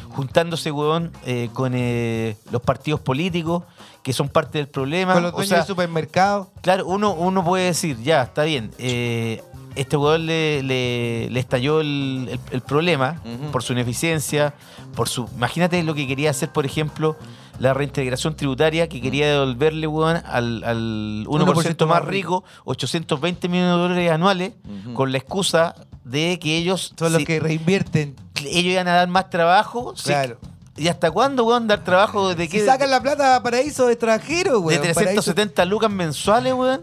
juntándose, 0.09 0.71
weón, 0.71 1.11
eh, 1.25 1.49
con 1.53 1.73
eh, 1.75 2.35
los 2.51 2.61
partidos 2.61 2.99
políticos, 2.99 3.63
que 4.03 4.13
son 4.13 4.27
parte 4.29 4.57
del 4.57 4.67
problema. 4.67 5.13
Con 5.13 5.23
los 5.23 5.31
O 5.31 5.35
dueños 5.35 5.49
sea, 5.49 5.57
del 5.59 5.67
supermercado. 5.67 6.51
Claro, 6.61 6.87
uno, 6.87 7.13
uno 7.13 7.43
puede 7.45 7.65
decir, 7.65 7.97
ya, 8.01 8.23
está 8.23 8.43
bien. 8.43 8.71
eh, 8.79 9.41
este 9.75 9.97
weón 9.97 10.25
le, 10.25 10.61
le- 10.63 11.29
le 11.29 11.39
estalló 11.39 11.81
el, 11.81 12.27
el- 12.31 12.39
el 12.51 12.61
problema 12.61 13.21
por 13.51 13.63
su 13.63 13.73
ineficiencia, 13.73 14.53
por 14.95 15.07
su. 15.09 15.29
Imagínate 15.35 15.81
lo 15.83 15.93
que 15.93 16.07
quería 16.07 16.29
hacer, 16.31 16.49
por 16.51 16.65
ejemplo, 16.65 17.17
la 17.59 17.73
reintegración 17.73 18.35
tributaria 18.35 18.89
que 18.89 19.01
quería 19.01 19.27
devolverle, 19.31 19.87
weón, 19.87 20.17
al, 20.25 20.63
al 20.63 21.25
1%, 21.27 21.45
1% 21.45 21.85
más 21.87 22.03
rico, 22.05 22.43
820 22.65 23.47
millones 23.49 23.75
de 23.75 23.81
dólares 23.81 24.11
anuales, 24.11 24.53
con 24.93 25.11
la 25.11 25.17
excusa 25.19 25.75
de 26.03 26.39
que 26.39 26.57
ellos. 26.57 26.93
Son 26.97 27.11
los 27.13 27.19
si- 27.21 27.25
que 27.25 27.39
reinvierten. 27.39 28.15
ellos 28.39 28.73
iban 28.73 28.87
a 28.87 28.93
dar 28.93 29.07
más 29.07 29.29
trabajo. 29.29 29.93
si- 29.95 30.05
Claro. 30.05 30.37
¿Y 30.77 30.87
hasta 30.87 31.11
cuándo, 31.11 31.43
weón, 31.43 31.67
dar 31.67 31.83
trabajo 31.83 32.33
de 32.33 32.45
Si 32.45 32.49
qué? 32.53 32.65
sacan 32.65 32.89
la 32.89 33.01
plata 33.01 33.35
a 33.35 33.43
paraísos 33.43 33.91
extranjeros, 33.91 34.53
de 34.53 34.59
weón. 34.59 34.79
paraísos- 34.81 34.95
370 35.25 35.65
lucas 35.65 35.91
mensuales, 35.91 36.53
weón. 36.53 36.81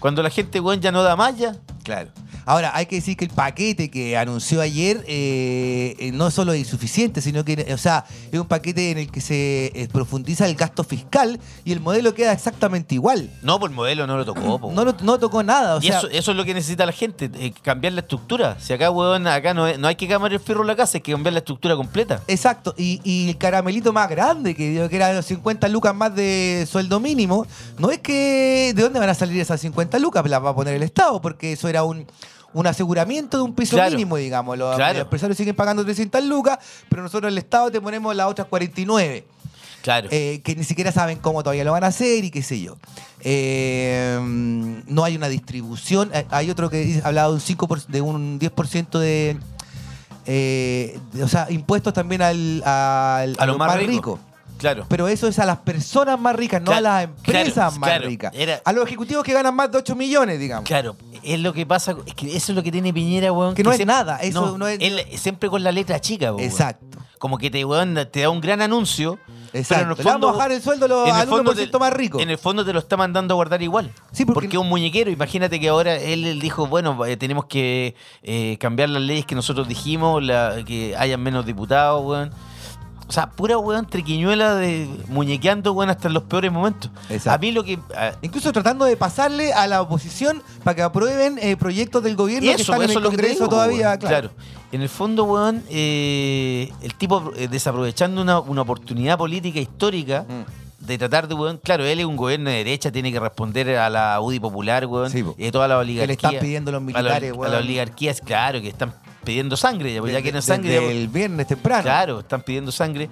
Cuando 0.00 0.22
la 0.22 0.30
gente, 0.30 0.58
weón, 0.60 0.80
ya 0.80 0.90
no 0.90 1.02
da 1.02 1.14
más 1.14 1.36
ya. 1.36 1.54
Claro. 1.86 2.10
Ahora, 2.46 2.70
hay 2.74 2.86
que 2.86 2.96
decir 2.96 3.16
que 3.16 3.24
el 3.24 3.30
paquete 3.32 3.90
que 3.90 4.16
anunció 4.16 4.60
ayer 4.60 5.04
eh, 5.08 5.96
eh, 5.98 6.12
no 6.12 6.30
solo 6.30 6.52
es 6.52 6.60
insuficiente, 6.60 7.20
sino 7.20 7.44
que, 7.44 7.72
o 7.74 7.76
sea, 7.76 8.04
es 8.30 8.38
un 8.38 8.46
paquete 8.46 8.92
en 8.92 8.98
el 8.98 9.10
que 9.10 9.20
se 9.20 9.66
eh, 9.74 9.88
profundiza 9.92 10.46
el 10.46 10.54
gasto 10.54 10.84
fiscal 10.84 11.40
y 11.64 11.72
el 11.72 11.80
modelo 11.80 12.14
queda 12.14 12.32
exactamente 12.32 12.94
igual. 12.94 13.28
No, 13.42 13.58
pues 13.58 13.70
el 13.70 13.76
modelo 13.76 14.06
no 14.06 14.16
lo 14.16 14.24
tocó. 14.24 14.60
po. 14.60 14.70
No, 14.72 14.84
lo- 14.84 14.96
no 15.02 15.18
tocó 15.18 15.42
nada. 15.42 15.74
O 15.76 15.78
y 15.80 15.88
sea, 15.88 15.98
eso, 15.98 16.08
eso 16.08 16.30
es 16.30 16.36
lo 16.36 16.44
que 16.44 16.54
necesita 16.54 16.86
la 16.86 16.92
gente, 16.92 17.30
eh, 17.34 17.52
cambiar 17.62 17.92
la 17.94 18.00
estructura. 18.00 18.56
Si 18.60 18.72
acá, 18.72 18.90
weón, 18.90 19.26
acá 19.26 19.52
no, 19.52 19.76
no 19.76 19.88
hay 19.88 19.96
que 19.96 20.06
cambiar 20.06 20.32
el 20.32 20.40
fierro 20.40 20.60
en 20.62 20.68
la 20.68 20.76
casa, 20.76 20.98
hay 20.98 21.02
que 21.02 21.12
cambiar 21.12 21.32
la 21.32 21.40
estructura 21.40 21.74
completa. 21.74 22.22
Exacto, 22.28 22.74
y, 22.78 23.00
y 23.02 23.28
el 23.30 23.38
caramelito 23.38 23.92
más 23.92 24.08
grande, 24.08 24.54
que 24.54 24.70
digo 24.70 24.88
que 24.88 24.94
era 24.96 25.20
50 25.20 25.68
lucas 25.68 25.94
más 25.96 26.14
de 26.14 26.64
sueldo 26.70 27.00
mínimo, 27.00 27.44
no 27.78 27.90
es 27.90 27.98
que 27.98 28.72
de 28.74 28.82
dónde 28.82 29.00
van 29.00 29.08
a 29.08 29.14
salir 29.14 29.40
esas 29.40 29.60
50 29.60 29.98
lucas, 29.98 30.24
las 30.28 30.44
va 30.44 30.50
a 30.50 30.54
poner 30.54 30.74
el 30.74 30.84
Estado, 30.84 31.20
porque 31.20 31.52
eso 31.52 31.68
era 31.68 31.82
un, 31.82 32.06
un 32.58 32.66
aseguramiento 32.66 33.36
de 33.36 33.42
un 33.42 33.54
piso 33.54 33.76
Claro. 33.76 33.90
mínimo, 33.92 34.16
digamos. 34.16 34.56
Los, 34.58 34.76
Claro. 34.76 34.94
los 34.94 35.02
empresarios 35.04 35.36
siguen 35.36 35.54
pagando 35.54 35.84
300 35.84 36.24
lucas, 36.24 36.58
pero 36.88 37.02
nosotros 37.02 37.30
el 37.30 37.38
Estado 37.38 37.70
te 37.70 37.80
ponemos 37.80 38.14
las 38.16 38.26
otras 38.28 38.46
49. 38.48 39.26
Claro. 39.82 40.08
eh, 40.10 40.40
que 40.42 40.56
ni 40.56 40.64
siquiera 40.64 40.90
saben 40.90 41.18
cómo 41.18 41.44
todavía 41.44 41.62
lo 41.62 41.70
van 41.70 41.84
a 41.84 41.88
hacer 41.88 42.24
y 42.24 42.30
qué 42.32 42.42
sé 42.42 42.60
yo. 42.60 42.76
Eh, 43.20 44.18
no 44.20 45.04
hay 45.04 45.14
una 45.16 45.28
distribución. 45.28 46.10
Eh, 46.12 46.26
Hay 46.30 46.50
otro 46.50 46.70
que 46.70 46.78
dice- 46.78 47.02
hablaba 47.04 47.28
de 47.28 47.34
un 47.34 47.40
5%, 47.40 47.86
de 47.92 48.00
un 48.00 48.38
10% 48.40 48.98
de, 48.98 49.36
eh, 50.26 50.98
de- 51.12 51.22
O 51.22 51.28
sea, 51.28 51.46
impuestos 51.50 51.92
también 51.94 52.20
al, 52.22 52.62
al- 52.64 53.36
a 53.38 53.46
los 53.46 53.58
más, 53.58 53.76
ricos. 53.76 53.88
ricos. 53.88 54.20
Claro. 54.66 54.86
Pero 54.88 55.06
eso 55.08 55.28
es 55.28 55.38
a 55.38 55.46
las 55.46 55.58
personas 55.58 56.18
más 56.18 56.34
ricas, 56.34 56.60
no 56.60 56.72
a 56.72 56.80
las 56.80 57.04
empresas 57.04 57.54
claro, 57.54 57.78
más 57.78 57.88
claro. 57.90 58.06
ricas. 58.06 58.32
Era- 58.34 58.60
A 58.64 58.72
los 58.72 58.84
ejecutivos 58.86 59.22
que 59.24 59.32
ganan 59.32 59.54
más 59.54 59.70
de 59.70 59.78
8 59.78 59.94
millones, 59.94 60.38
digamos. 60.40 60.64
Claro, 60.66 60.96
es 61.22 61.38
lo 61.40 61.52
que 61.52 61.64
pasa, 61.66 61.94
es 62.04 62.14
que 62.14 62.36
eso 62.36 62.52
es 62.52 62.56
lo 62.56 62.62
que 62.62 62.72
tiene 62.72 62.92
Piñera, 62.92 63.30
weón. 63.32 63.54
Que 63.54 63.62
no 63.62 63.70
es 63.70 63.76
siempre- 63.76 63.94
nada, 63.94 64.18
eso 64.18 64.58
no 64.58 64.66
es- 64.66 64.78
él 64.80 65.02
siempre 65.18 65.48
con 65.48 65.62
la 65.62 65.70
letra 65.72 66.00
chica, 66.00 66.32
weón. 66.32 66.44
Exacto. 66.44 66.98
Como 67.18 67.38
que 67.38 67.50
te, 67.50 67.64
weón, 67.64 67.96
te 68.12 68.20
da 68.20 68.30
un 68.30 68.40
gran 68.40 68.60
anuncio. 68.60 69.18
Exacto. 69.52 69.84
Pero 69.84 69.92
en 69.92 69.98
el 70.06 70.12
fondo, 70.12 70.28
a 70.28 70.32
bajar 70.32 70.52
el 70.52 70.60
sueldo 70.60 70.84
al 71.06 71.26
fondo 71.28 71.52
1% 71.52 71.70
te- 71.70 71.78
más 71.78 71.92
rico. 71.92 72.20
En 72.20 72.28
el 72.28 72.36
fondo 72.36 72.62
te 72.64 72.72
lo 72.74 72.78
está 72.78 72.96
mandando 72.98 73.32
a 73.32 73.36
guardar 73.36 73.62
igual. 73.62 73.90
Sí, 74.12 74.24
porque- 74.26 74.34
porque 74.48 74.56
es 74.56 74.60
un 74.60 74.68
muñequero. 74.68 75.10
Imagínate 75.10 75.58
que 75.58 75.68
ahora 75.68 75.94
él, 75.94 76.26
él 76.26 76.40
dijo, 76.40 76.66
bueno, 76.66 77.06
eh, 77.06 77.16
tenemos 77.16 77.46
que 77.46 77.94
eh, 78.22 78.58
cambiar 78.60 78.90
las 78.90 79.00
leyes 79.02 79.24
que 79.24 79.34
nosotros 79.34 79.66
dijimos, 79.66 80.22
la- 80.22 80.56
que 80.66 80.94
hayan 80.98 81.22
menos 81.22 81.46
diputados, 81.46 82.04
weón. 82.04 82.30
O 83.08 83.12
sea, 83.12 83.30
pura 83.30 83.56
weón 83.56 83.86
triquiñuela 83.86 84.56
de 84.56 84.88
muñequeando, 85.08 85.72
weón, 85.72 85.90
hasta 85.90 86.08
en 86.08 86.14
los 86.14 86.24
peores 86.24 86.50
momentos. 86.50 86.90
Exacto. 87.08 87.30
A 87.36 87.38
mí 87.38 87.52
lo 87.52 87.62
que. 87.62 87.78
a- 87.96 88.14
Incluso 88.22 88.52
tratando 88.52 88.84
de 88.84 88.96
pasarle 88.96 89.52
a 89.52 89.66
la 89.68 89.80
oposición 89.82 90.42
para 90.64 90.74
que 90.74 90.82
aprueben 90.82 91.38
eh, 91.40 91.56
proyectos 91.56 92.02
del 92.02 92.16
gobierno 92.16 92.48
que 92.48 92.54
Eso, 92.60 92.72
están 92.72 92.82
en 92.82 92.90
el 92.90 92.96
es 92.96 93.02
lo 93.02 93.10
que 93.10 93.16
te 93.16 93.22
Congreso 93.22 93.44
digo, 93.44 93.48
todavía, 93.48 93.88
weón. 93.90 93.98
claro. 94.00 94.30
En 94.72 94.82
el 94.82 94.88
fondo, 94.88 95.22
weón, 95.24 95.62
eh, 95.70 96.72
el 96.82 96.94
tipo 96.94 97.32
eh, 97.36 97.46
desaprovechando 97.48 98.20
una, 98.20 98.40
una 98.40 98.62
oportunidad 98.62 99.16
política 99.16 99.60
histórica 99.60 100.24
Mm. 100.28 100.84
de 100.86 100.98
tratar 100.98 101.28
de, 101.28 101.34
weón, 101.34 101.58
claro, 101.62 101.84
él 101.84 102.00
es 102.00 102.04
un 102.06 102.16
gobierno 102.16 102.50
de 102.50 102.56
derecha, 102.56 102.90
tiene 102.90 103.12
que 103.12 103.20
responder 103.20 103.76
a 103.76 103.88
la 103.88 104.20
UDI 104.20 104.40
popular, 104.40 104.84
weón, 104.86 105.10
Sí, 105.10 105.22
po. 105.22 105.34
y 105.38 105.46
a 105.46 105.52
toda 105.52 105.68
la 105.68 105.76
Que 105.76 105.80
oligarquía. 105.82 106.06
le 106.06 106.12
están 106.14 106.34
pidiendo 106.40 106.72
los 106.72 106.80
a 106.80 106.84
la- 106.84 106.86
militares, 107.00 107.30
a, 107.30 107.34
weón. 107.34 107.52
las 107.52 107.62
oligarquías, 107.62 108.20
claro, 108.20 108.60
que 108.60 108.68
están 108.68 108.92
pidiendo 109.26 109.58
sangre, 109.58 109.92
ya, 109.92 110.00
pues 110.00 110.12
ya 110.12 110.16
Desde- 110.16 110.22
quieren 110.22 110.40
sangre. 110.42 110.72
ya, 110.74 110.80
pues. 110.80 110.92
el 110.92 111.08
viernes 111.08 111.46
temprano. 111.46 111.82
Claro, 111.82 112.20
están 112.20 112.40
pidiendo 112.40 112.72
sangre. 112.72 113.10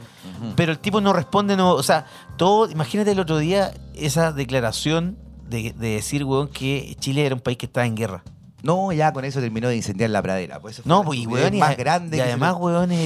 Pero 0.56 0.72
el 0.72 0.78
tipo 0.78 1.02
no 1.02 1.12
responde, 1.12 1.54
no, 1.58 1.72
o 1.74 1.82
sea, 1.82 2.06
todo, 2.38 2.70
imagínate 2.70 3.10
el 3.10 3.20
otro 3.20 3.36
día 3.36 3.74
esa 3.94 4.32
declaración 4.32 5.18
de, 5.48 5.74
de 5.74 5.88
decir, 5.96 6.24
weón, 6.24 6.48
que 6.48 6.96
Chile 7.00 7.26
era 7.26 7.34
un 7.34 7.42
país 7.42 7.58
que 7.58 7.66
estaba 7.66 7.84
en 7.86 7.94
guerra. 7.96 8.22
No, 8.62 8.90
ya 8.92 9.12
con 9.12 9.26
eso 9.26 9.40
terminó 9.40 9.68
de 9.68 9.76
incendiar 9.76 10.08
la 10.08 10.22
pradera. 10.22 10.58
Pues 10.58 10.86
No, 10.86 11.04
pues, 11.04 11.18
y 11.20 11.26
weón, 11.26 11.52
y, 11.54 11.58
más 11.58 11.72
a- 11.72 11.74
grande. 11.74 12.16
y 12.16 12.20
además, 12.20 12.54
weón, 12.58 12.92
eh, 12.92 12.96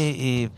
eh, 0.44 0.50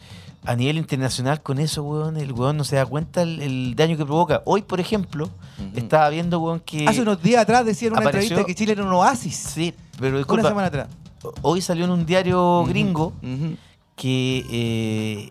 a 0.44 0.56
nivel 0.56 0.78
internacional 0.78 1.42
con 1.42 1.58
eso, 1.58 1.82
weón, 1.82 2.16
el 2.16 2.32
weón 2.32 2.56
no 2.56 2.64
se 2.64 2.76
da 2.76 2.86
cuenta 2.86 3.22
el, 3.22 3.40
el 3.42 3.74
daño 3.76 3.96
que 3.96 4.04
provoca. 4.06 4.42
Hoy, 4.46 4.62
por 4.62 4.80
ejemplo, 4.80 5.28
estaba 5.74 6.08
viendo, 6.08 6.40
weón, 6.40 6.60
que... 6.60 6.86
Hace 6.88 7.02
unos 7.02 7.22
días 7.22 7.42
atrás 7.42 7.64
decían 7.66 7.92
en 7.92 7.98
una 7.98 8.08
apareció- 8.08 8.38
entrevista 8.38 8.46
que 8.46 8.54
Chile 8.54 8.72
era 8.72 8.82
un 8.84 8.92
oasis. 8.92 9.34
Sí, 9.36 9.74
pero 9.98 10.10
una 10.10 10.18
disculpa, 10.18 10.48
semana 10.48 10.68
atrás. 10.68 10.88
hoy 11.42 11.60
salió 11.60 11.84
en 11.84 11.90
un 11.90 12.06
diario 12.06 12.64
gringo 12.66 13.12
que... 13.96 14.44
eh, 14.50 15.28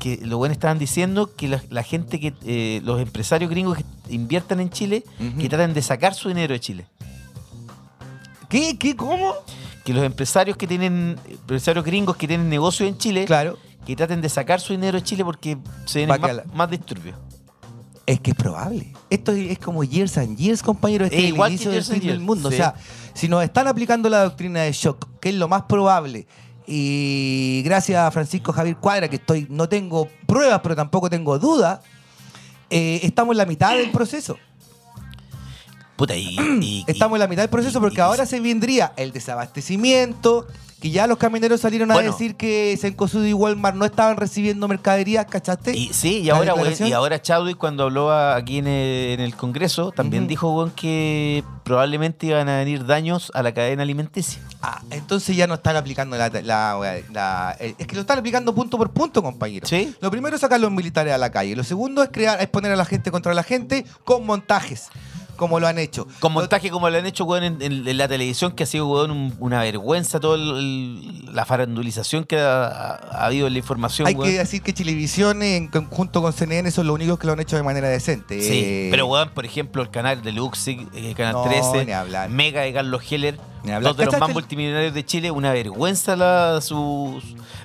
que 0.00 0.18
los 0.26 0.36
buenos 0.36 0.56
estaban 0.56 0.78
diciendo 0.78 1.30
que 1.34 1.48
la, 1.48 1.62
la 1.70 1.82
gente 1.82 2.20
que 2.20 2.34
eh, 2.44 2.80
los 2.84 3.00
empresarios 3.00 3.48
gringos 3.48 3.78
que 3.78 3.84
inviertan 4.14 4.60
en 4.60 4.68
Chile 4.68 5.02
que 5.38 5.48
traten 5.48 5.72
de 5.72 5.80
sacar 5.82 6.14
su 6.14 6.28
dinero 6.28 6.52
de 6.52 6.60
Chile 6.60 6.86
¿Qué? 8.48 8.76
¿Qué? 8.78 8.94
¿Cómo? 8.96 9.32
que 9.84 9.92
los 9.94 10.02
empresarios 10.04 10.56
que 10.56 10.66
tienen 10.66 11.18
empresarios 11.28 11.84
gringos 11.84 12.16
que 12.16 12.26
tienen 12.26 12.48
negocio 12.48 12.86
en 12.86 12.98
Chile 12.98 13.24
Claro. 13.24 13.56
Que 13.84 13.96
traten 13.96 14.20
de 14.20 14.28
sacar 14.28 14.60
su 14.60 14.72
dinero 14.72 14.98
de 14.98 15.04
Chile 15.04 15.24
porque 15.24 15.58
se 15.86 16.00
vienen 16.00 16.20
más, 16.20 16.30
más 16.54 16.70
disturbios. 16.70 17.16
Es 18.06 18.20
que 18.20 18.32
es 18.32 18.36
probable. 18.36 18.92
Esto 19.08 19.32
es 19.32 19.58
como 19.58 19.82
years 19.82 20.18
and 20.18 20.36
years, 20.36 20.62
compañero. 20.62 21.04
Este 21.06 21.16
Es 21.16 21.22
es 21.22 21.28
el 21.28 21.34
igual 21.34 21.48
que 21.48 21.54
inicio 21.54 21.70
del 21.70 21.80
years 21.80 21.90
and 21.90 21.98
fin 22.00 22.08
del 22.08 22.16
years, 22.18 22.26
mundo. 22.26 22.48
sí. 22.50 22.54
O 22.54 22.58
sea, 22.58 22.74
si 23.14 23.28
nos 23.28 23.42
están 23.42 23.66
aplicando 23.66 24.08
la 24.10 24.24
doctrina 24.24 24.60
de 24.62 24.72
shock, 24.72 25.06
que 25.20 25.30
es 25.30 25.34
lo 25.36 25.48
más 25.48 25.62
probable, 25.62 26.26
y 26.66 27.62
gracias 27.64 27.98
a 28.00 28.10
Francisco 28.10 28.52
Javier 28.52 28.76
Cuadra, 28.76 29.08
que 29.08 29.16
estoy, 29.16 29.46
no 29.50 29.68
tengo 29.68 30.08
pruebas, 30.26 30.60
pero 30.62 30.76
tampoco 30.76 31.08
tengo 31.08 31.38
dudas, 31.38 31.80
eh, 32.70 33.00
estamos 33.02 33.32
en 33.34 33.38
la 33.38 33.46
mitad 33.46 33.76
del 33.76 33.90
proceso. 33.90 34.36
Puta, 35.96 36.16
y, 36.16 36.36
y- 36.60 36.84
Estamos 36.86 37.16
en 37.16 37.20
la 37.20 37.28
mitad 37.28 37.42
del 37.42 37.50
proceso 37.50 37.80
porque 37.80 38.00
ahora 38.00 38.26
se 38.26 38.40
vendría 38.40 38.92
el 38.96 39.12
desabastecimiento, 39.12 40.46
que 40.80 40.90
ya 40.90 41.06
los 41.06 41.16
camioneros 41.18 41.60
salieron 41.62 41.90
a 41.92 41.94
decir 41.98 42.34
que 42.36 42.76
Cencosud 42.78 43.24
y 43.24 43.32
Walmart 43.32 43.74
no 43.76 43.84
estaban 43.86 44.16
recibiendo 44.18 44.68
mercaderías, 44.68 45.24
¿cachaste? 45.26 45.74
y- 45.74 45.92
sí, 45.94 46.18
y 46.20 46.30
ahora, 46.30 46.54
y 46.86 46.92
ahora 46.92 47.22
Chadwick 47.22 47.56
cuando 47.56 47.84
habló 47.84 48.10
a- 48.10 48.36
aquí 48.36 48.58
en 48.58 48.66
el, 48.66 49.12
en 49.12 49.20
el 49.20 49.34
Congreso 49.34 49.92
también 49.92 50.26
dijo 50.26 50.70
que 50.76 51.42
probablemente 51.62 52.26
iban 52.26 52.48
a 52.50 52.58
venir 52.58 52.84
daños 52.84 53.30
a 53.34 53.42
la 53.42 53.54
cadena 53.54 53.82
alimenticia. 53.84 54.42
Ah, 54.60 54.82
entonces 54.90 55.34
ya 55.36 55.46
no 55.46 55.54
están 55.54 55.76
aplicando 55.76 56.16
la, 56.18 56.28
la- 56.28 57.00
la- 57.12 57.56
eh, 57.60 57.74
Es 57.78 57.86
que 57.86 57.94
lo 57.94 58.02
están 58.02 58.18
aplicando 58.18 58.54
punto 58.54 58.76
por 58.76 58.90
punto, 58.90 59.22
compañero. 59.22 59.66
Sí. 59.66 59.94
Lo 60.00 60.10
primero 60.10 60.34
es 60.34 60.40
sacar 60.42 60.60
los 60.60 60.70
militares 60.70 61.14
a 61.14 61.18
la 61.18 61.30
calle. 61.30 61.56
Lo 61.56 61.64
segundo 61.64 62.02
es 62.02 62.10
crear, 62.12 62.40
es 62.42 62.48
poner 62.48 62.72
a 62.72 62.76
la 62.76 62.84
gente 62.84 63.10
contra 63.10 63.32
la 63.32 63.42
gente 63.42 63.86
con 64.04 64.26
montajes, 64.26 64.88
como 65.36 65.60
lo 65.60 65.66
han 65.66 65.78
hecho. 65.78 66.06
Con 66.20 66.32
montaje 66.32 66.70
como 66.70 66.88
lo 66.90 66.98
han 66.98 67.06
hecho 67.06 67.24
weón, 67.24 67.44
en, 67.44 67.62
en- 67.62 67.86
en 67.88 67.98
la 67.98 68.08
televisión, 68.08 68.52
que 68.52 68.62
ha 68.64 68.66
sido 68.66 68.86
weón, 68.88 69.10
un- 69.10 69.34
una 69.40 69.60
vergüenza 69.62 70.20
toda 70.20 70.38
la 70.38 71.44
farandulización 71.44 72.24
que 72.24 72.38
ha, 72.38 72.66
ha 72.66 73.26
habido 73.26 73.46
en 73.46 73.52
la 73.54 73.58
información. 73.58 74.06
Hay 74.08 74.14
weón. 74.14 74.30
que 74.30 74.38
decir 74.38 74.62
que 74.62 74.72
Chilevisión 74.72 75.42
en 75.42 75.68
conjunto 75.68 76.22
con 76.22 76.32
CNN 76.32 76.70
son 76.70 76.86
los 76.86 76.94
únicos 76.94 77.18
que 77.18 77.26
lo 77.26 77.32
han 77.32 77.40
hecho 77.40 77.56
de 77.56 77.62
manera 77.62 77.88
decente. 77.88 78.40
Sí, 78.40 78.62
Eh, 78.64 78.88
pero 78.90 79.06
weón, 79.06 79.30
por 79.30 79.44
ejemplo, 79.44 79.82
el 79.82 79.90
canal 79.90 80.22
de 80.22 80.32
Luxig, 80.32 80.88
el 80.94 81.14
canal 81.14 81.34
No, 81.34 81.42
13, 81.44 81.84
ni 81.86 81.92
hablar. 81.92 82.28
Mega 82.30 82.62
de 82.62 82.72
Carlos 82.72 83.02
Heller, 83.10 83.38
Ni 83.64 83.72
hablar. 83.72 83.92
dos 83.92 83.96
de 83.96 84.04
los 84.04 84.12
¿Cachaste 84.14 84.20
más 84.20 84.28
el- 84.28 84.34
multimillonarios 84.34 84.94
de 84.94 85.04
Chile, 85.04 85.30
una 85.30 85.52
vergüenza 85.52 86.16
la, 86.16 86.60
sus 86.60 87.22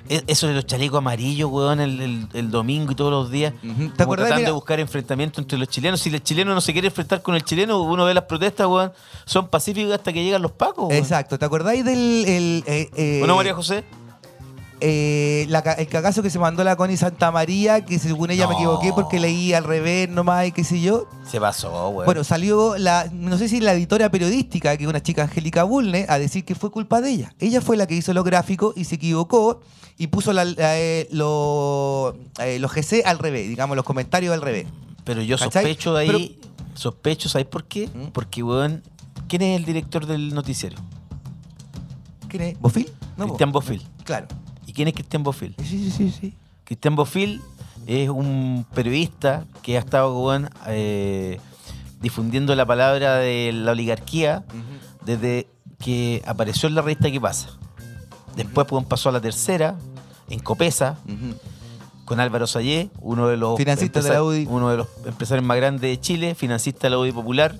e- 0.08 0.22
eso 0.26 0.46
de 0.48 0.54
los 0.54 0.66
chalecos 0.66 0.98
amarillos, 0.98 1.50
weón, 1.50 1.80
el, 1.80 2.00
el- 2.00 2.28
el 2.32 2.50
domingo 2.50 2.92
y 2.92 2.94
todos 2.94 3.10
los 3.12 3.30
días. 3.30 3.52
Ujú. 3.62 3.72
¿Te 3.72 3.74
como 3.76 3.88
acordás? 4.04 4.16
tratando 4.26 4.36
Mira- 4.40 4.48
de 4.48 4.52
buscar 4.52 4.80
enfrentamiento 4.80 5.40
entre 5.40 5.58
los 5.58 5.68
chilenos. 5.68 6.00
Si 6.00 6.08
el 6.10 6.22
chileno 6.22 6.54
no 6.54 6.60
se 6.60 6.72
quiere 6.72 6.88
enfrentar 6.88 7.22
con 7.22 7.34
el 7.34 7.44
uno 7.68 8.04
ve 8.04 8.14
las 8.14 8.24
protestas, 8.24 8.66
weón, 8.66 8.92
son 9.24 9.48
pacíficas 9.48 9.92
hasta 9.92 10.12
que 10.12 10.22
llegan 10.24 10.42
los 10.42 10.52
pacos, 10.52 10.88
weón. 10.88 10.92
Exacto, 10.92 11.38
¿te 11.38 11.44
acordáis 11.44 11.84
del. 11.84 12.24
el, 12.26 12.64
eh, 12.66 12.90
eh, 12.96 13.16
Bueno, 13.20 13.36
María 13.36 13.54
José. 13.54 13.84
eh, 14.82 15.44
la 15.50 15.58
el 15.60 15.88
cagazo 15.88 16.22
que 16.22 16.30
se 16.30 16.38
mandó 16.38 16.64
la 16.64 16.74
Connie 16.74 16.96
Santa 16.96 17.30
María, 17.30 17.84
que 17.84 17.98
según 17.98 18.30
ella 18.30 18.46
me 18.48 18.54
equivoqué 18.54 18.92
porque 18.94 19.20
leí 19.20 19.52
al 19.52 19.64
revés 19.64 20.08
nomás 20.08 20.46
y 20.46 20.52
qué 20.52 20.64
sé 20.64 20.80
yo. 20.80 21.06
Se 21.30 21.38
pasó, 21.38 21.90
weón. 21.90 22.06
Bueno, 22.06 22.24
salió 22.24 22.78
la, 22.78 23.06
no 23.12 23.36
sé 23.36 23.48
si 23.50 23.60
la 23.60 23.74
editora 23.74 24.10
periodística, 24.10 24.74
que 24.78 24.84
es 24.84 24.88
una 24.88 25.02
chica 25.02 25.22
Angélica 25.24 25.64
Bulne, 25.64 26.06
a 26.08 26.18
decir 26.18 26.44
que 26.46 26.54
fue 26.54 26.70
culpa 26.70 27.02
de 27.02 27.10
ella. 27.10 27.34
Ella 27.40 27.60
fue 27.60 27.76
la 27.76 27.86
que 27.86 27.94
hizo 27.94 28.14
los 28.14 28.24
gráficos 28.24 28.74
y 28.74 28.84
se 28.84 28.94
equivocó 28.94 29.60
y 29.98 30.06
puso 30.06 30.32
la- 30.32 30.46
eh, 30.56 31.08
lo- 31.10 32.16
eh, 32.42 32.58
los 32.58 32.72
GC 32.72 33.02
al 33.04 33.18
revés, 33.18 33.48
digamos, 33.50 33.76
los 33.76 33.84
comentarios 33.84 34.32
al 34.32 34.40
revés. 34.40 34.66
Pero 35.04 35.20
yo 35.20 35.36
¿Cachai? 35.36 35.62
sospecho 35.64 35.92
de 35.94 36.00
ahí, 36.02 36.38
sospecho, 36.74 37.28
¿sabes 37.28 37.46
por 37.46 37.64
qué? 37.64 37.88
¿Mm? 37.88 38.08
Porque, 38.12 38.42
weón, 38.42 38.82
¿quién 39.28 39.42
es 39.42 39.58
el 39.58 39.64
director 39.64 40.06
del 40.06 40.34
noticiero? 40.34 40.76
¿Quién 42.28 42.42
es? 42.42 42.60
¿Bofil? 42.60 42.90
No, 43.16 43.26
Cristian. 43.26 43.52
Bofil. 43.52 43.82
Claro. 44.04 44.28
¿Y 44.66 44.72
quién 44.72 44.88
es 44.88 44.94
Cristian 44.94 45.22
Bofil? 45.22 45.54
Sí, 45.58 45.64
sí, 45.64 45.90
sí, 45.90 46.10
sí. 46.10 46.34
Cristian 46.64 46.94
Bofil 46.94 47.42
es 47.86 48.08
un 48.08 48.64
periodista 48.74 49.46
que 49.62 49.76
ha 49.76 49.80
estado 49.80 50.18
weón, 50.18 50.48
eh, 50.68 51.40
difundiendo 52.00 52.54
la 52.54 52.64
palabra 52.66 53.16
de 53.16 53.52
la 53.52 53.72
oligarquía 53.72 54.44
desde 55.04 55.48
que 55.78 56.22
apareció 56.26 56.68
en 56.68 56.74
la 56.74 56.82
revista 56.82 57.10
¿Qué 57.10 57.20
pasa? 57.20 57.50
Después 58.36 58.70
weón, 58.70 58.84
pasó 58.84 59.08
a 59.08 59.12
la 59.12 59.20
tercera, 59.20 59.76
en 60.28 60.38
Copesa. 60.38 60.98
Con 62.10 62.18
Álvaro 62.18 62.48
Sayé, 62.48 62.90
uno 63.00 63.28
de 63.28 63.36
los 63.36 63.56
Financista 63.56 64.00
de 64.02 64.08
la 64.08 64.16
empresar- 64.16 64.26
UDI. 64.26 64.46
uno 64.50 64.68
de 64.68 64.78
los 64.78 64.88
empresarios 65.06 65.46
más 65.46 65.56
grandes 65.58 65.82
de 65.82 66.00
Chile, 66.00 66.34
financista 66.34 66.88
de 66.88 66.90
la 66.90 66.98
UDI 66.98 67.12
Popular, 67.12 67.54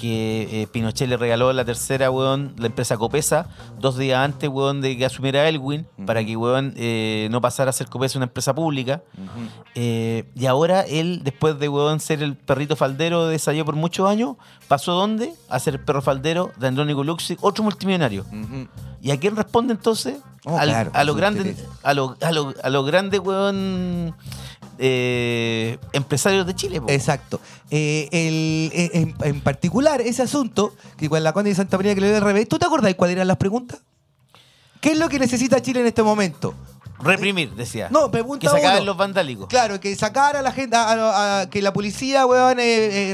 porque 0.00 0.62
eh, 0.62 0.66
Pinochet 0.72 1.06
le 1.10 1.18
regaló 1.18 1.52
la 1.52 1.62
tercera, 1.64 2.10
weón, 2.10 2.54
la 2.56 2.66
empresa 2.68 2.96
Copesa, 2.96 3.48
dos 3.78 3.98
días 3.98 4.18
antes, 4.24 4.48
weón, 4.48 4.80
de 4.80 4.96
que 4.96 5.04
asumiera 5.04 5.46
Elwin, 5.46 5.86
para 6.06 6.24
que, 6.24 6.36
weón, 6.38 6.72
eh, 6.76 7.28
no 7.30 7.42
pasara 7.42 7.68
a 7.68 7.72
ser 7.74 7.88
Copesa 7.88 8.18
una 8.18 8.24
empresa 8.24 8.54
pública. 8.54 9.02
Eh, 9.74 10.24
y 10.34 10.46
ahora 10.46 10.80
él, 10.82 11.20
después 11.22 11.58
de, 11.58 11.68
weón, 11.68 12.00
ser 12.00 12.22
el 12.22 12.34
perrito 12.34 12.76
faldero 12.76 13.26
de 13.26 13.38
Sayo 13.38 13.66
por 13.66 13.76
muchos 13.76 14.08
años, 14.08 14.36
pasó 14.68 14.92
¿dónde? 14.94 15.34
A 15.50 15.58
ser 15.58 15.74
el 15.74 15.80
perro 15.80 16.00
faldero 16.00 16.50
de 16.56 16.68
Andrónico 16.68 17.04
Luxic, 17.04 17.38
otro 17.44 17.62
multimillonario. 17.62 18.24
¿Y 19.02 19.10
a 19.10 19.20
quién 19.20 19.36
responde 19.36 19.74
entonces? 19.74 20.16
Oh, 20.46 20.56
Al- 20.56 20.68
claro, 20.70 20.90
a 20.94 21.04
los 21.04 21.14
grandes, 21.16 21.62
a 21.82 21.92
los 21.92 22.22
a 22.22 22.32
lo- 22.32 22.54
a 22.62 22.70
los 22.70 22.86
grandes, 22.86 23.20
weón, 23.20 24.14
eh, 24.80 25.78
empresarios 25.92 26.46
de 26.46 26.54
Chile. 26.54 26.80
po. 26.80 26.88
Exacto. 26.88 27.40
Eh, 27.70 28.08
el- 28.10 28.72
eh, 28.78 28.90
en, 28.94 29.14
en 29.22 29.40
particular, 29.42 30.00
ese 30.00 30.22
asunto, 30.22 30.74
que 30.96 31.08
con 31.08 31.22
la 31.22 31.32
Conde 31.32 31.50
de 31.50 31.56
Santa 31.56 31.76
María 31.76 31.94
que 31.94 32.00
le 32.00 32.08
dio 32.08 32.16
al 32.16 32.22
revés, 32.24 32.48
¿tú 32.48 32.58
te 32.58 32.66
acordás 32.66 32.94
cuáles 32.94 33.14
eran 33.16 33.28
las 33.28 33.36
preguntas? 33.36 33.80
¿Qué 34.80 34.92
es 34.92 34.98
lo 34.98 35.08
que 35.08 35.18
necesita 35.18 35.60
Chile 35.60 35.80
en 35.80 35.86
este 35.86 36.02
momento? 36.02 36.54
Reprimir, 37.02 37.50
decía. 37.54 37.88
No, 37.90 38.10
pregunta 38.10 38.50
Que 38.54 38.60
uno. 38.66 38.84
los 38.84 38.94
vandálicos. 38.96 39.46
Claro, 39.48 39.80
que 39.80 39.94
sacar 39.96 40.36
a 40.36 40.42
la 40.42 40.52
gente, 40.52 40.76
a- 40.76 40.82
a- 40.92 41.40
a- 41.42 41.48
que 41.50 41.62
la 41.62 41.72
policía, 41.72 42.26
weón, 42.26 42.58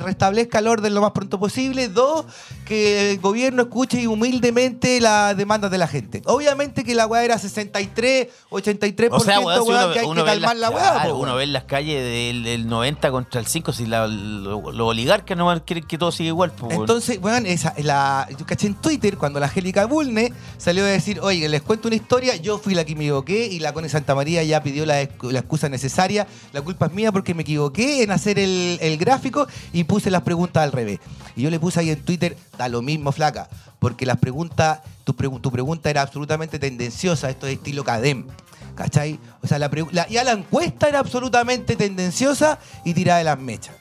restablezca 0.03 0.59
el 0.59 0.67
orden 0.67 0.93
lo 0.93 1.01
más 1.03 1.13
pronto 1.13 1.39
posible. 1.39 1.89
Dos, 1.89 2.25
que 2.67 3.13
el 3.13 3.19
gobierno 3.21 3.63
escuche 3.63 4.07
humildemente 4.07 5.01
las 5.01 5.35
demandas 5.37 5.71
de 5.71 5.79
la 5.79 5.89
gente. 5.89 6.21
Obviamente 6.27 6.85
que 6.85 6.95
la 6.95 7.07
weá 7.07 7.25
era 7.25 7.39
63, 7.39 8.29
83%, 8.51 9.09
O 9.13 9.21
sea, 9.21 9.41
weón, 9.41 9.65
si 9.65 9.71
uno, 9.71 9.93
que 9.93 9.99
hay 10.01 10.07
uno 10.07 10.25
que 10.25 10.31
calmar 10.31 10.57
las, 10.57 10.71
la 10.71 10.77
weá. 10.77 10.93
claro, 10.93 11.17
uno 11.17 11.35
ve 11.37 11.45
en 11.45 11.53
las 11.55 11.65
calles 11.65 12.03
del, 12.03 12.43
del 12.45 12.67
90 12.67 13.11
contra 13.11 13.41
el 13.41 13.47
5, 13.47 13.73
si 13.73 13.87
la- 13.87 14.07
lo- 14.07 14.73
los 14.73 14.89
oligarcas 14.89 15.37
no 15.39 15.65
quieren 15.65 15.87
que 15.87 15.97
todo 15.97 16.13
siga 16.13 16.29
igual. 16.29 16.51
po. 16.53 16.71
Entonces, 16.71 17.19
weón, 17.23 17.47
esa, 17.47 17.73
la, 17.79 18.29
yo 18.39 18.45
caché 18.45 18.67
en 18.67 18.75
Twitter 18.75 19.17
cuando 19.17 19.41
la 19.41 19.47
Angélica 19.47 19.87
Bulne 19.87 20.33
salió 20.59 20.85
a 20.85 20.89
decir, 20.89 21.21
oye, 21.21 21.49
les 21.49 21.63
cuento 21.63 21.89
una 21.89 21.97
historia, 21.97 22.37
yo 22.37 22.59
fui 22.59 22.75
la 22.75 22.85
que 22.85 22.95
me 22.95 23.05
equivoqué 23.05 23.47
y 23.47 23.61
la 23.61 23.73
Cone 23.73 23.89
Santa 23.89 24.15
María 24.15 24.43
ya 24.43 24.63
pidió 24.63 24.85
la, 24.85 25.01
excusa 25.01 25.69
necesaria, 25.69 26.27
la 26.53 26.63
culpa 26.63 26.87
es 26.87 26.93
mía 26.93 27.13
porque 27.13 27.33
me 27.33 27.43
equivoqué 27.43 28.03
en 28.03 28.11
hacer 28.11 28.39
el, 28.39 28.79
el 28.81 28.97
gráfico 28.99 29.47
y 29.73 29.85
puse 29.85 30.11
las 30.11 30.23
preguntas 30.23 30.63
al 30.65 30.73
revés. 30.73 30.99
Y 31.37 31.43
yo 31.43 31.51
le 31.51 31.61
puse 31.61 31.81
ahí 31.81 31.91
en 31.91 32.03
Twitter, 32.03 32.37
da 32.57 32.69
lo 32.69 32.83
mismo, 32.83 33.13
flaca, 33.13 33.49
porque 33.79 34.07
las 34.07 34.19
preguntas, 34.19 34.81
tu, 35.05 35.15
pregu- 35.15 35.41
tu 35.41 35.51
pregunta 35.53 35.91
era 35.91 36.03
absolutamente 36.03 36.59
tendenciosa, 36.59 37.31
esto 37.31 37.47
es 37.47 37.55
estilo 37.59 37.85
Cadem. 37.85 38.27
¿Cachai? 38.75 39.19
O 39.43 39.47
sea, 39.47 39.59
la, 39.59 39.71
la- 39.93 40.07
ya 40.09 40.23
la 40.25 40.33
encuesta 40.33 40.89
era 40.89 40.99
absolutamente 40.99 41.77
tendenciosa 41.77 42.59
y 42.85 42.93
tirada 42.93 43.19
de 43.19 43.25
las 43.25 43.39
mechas. 43.39 43.75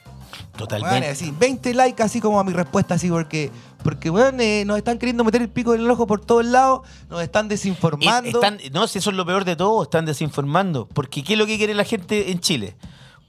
Totalmente. 0.56 1.08
Así, 1.10 1.34
20 1.38 1.74
likes 1.74 2.02
así 2.02 2.18
como 2.20 2.40
a 2.40 2.44
mi 2.44 2.52
respuesta, 2.54 2.94
así 2.94 3.10
porque, 3.10 3.50
porque 3.82 4.08
weón, 4.08 4.40
eh, 4.40 4.64
nos 4.66 4.78
están 4.78 4.98
queriendo 4.98 5.22
meter 5.22 5.42
el 5.42 5.50
pico 5.50 5.74
en 5.74 5.82
el 5.82 5.90
ojo 5.90 6.06
por 6.06 6.24
todos 6.24 6.46
lados, 6.46 6.80
nos 7.10 7.22
están 7.22 7.44
Eh, 7.46 7.48
desinformando. 7.50 8.28
están- 8.40 8.58
no, 8.72 8.86
si 8.88 8.98
eso 8.98 9.10
es 9.10 9.16
lo 9.16 9.26
peor 9.26 9.44
de 9.44 9.54
todo, 9.56 9.82
están 9.82 10.06
desinformando. 10.06 10.88
Porque 10.88 11.22
¿qué 11.22 11.34
es 11.34 11.38
lo 11.38 11.44
que 11.46 11.58
quiere 11.58 11.74
la 11.74 11.84
gente 11.84 12.30
en 12.30 12.40
Chile? 12.40 12.74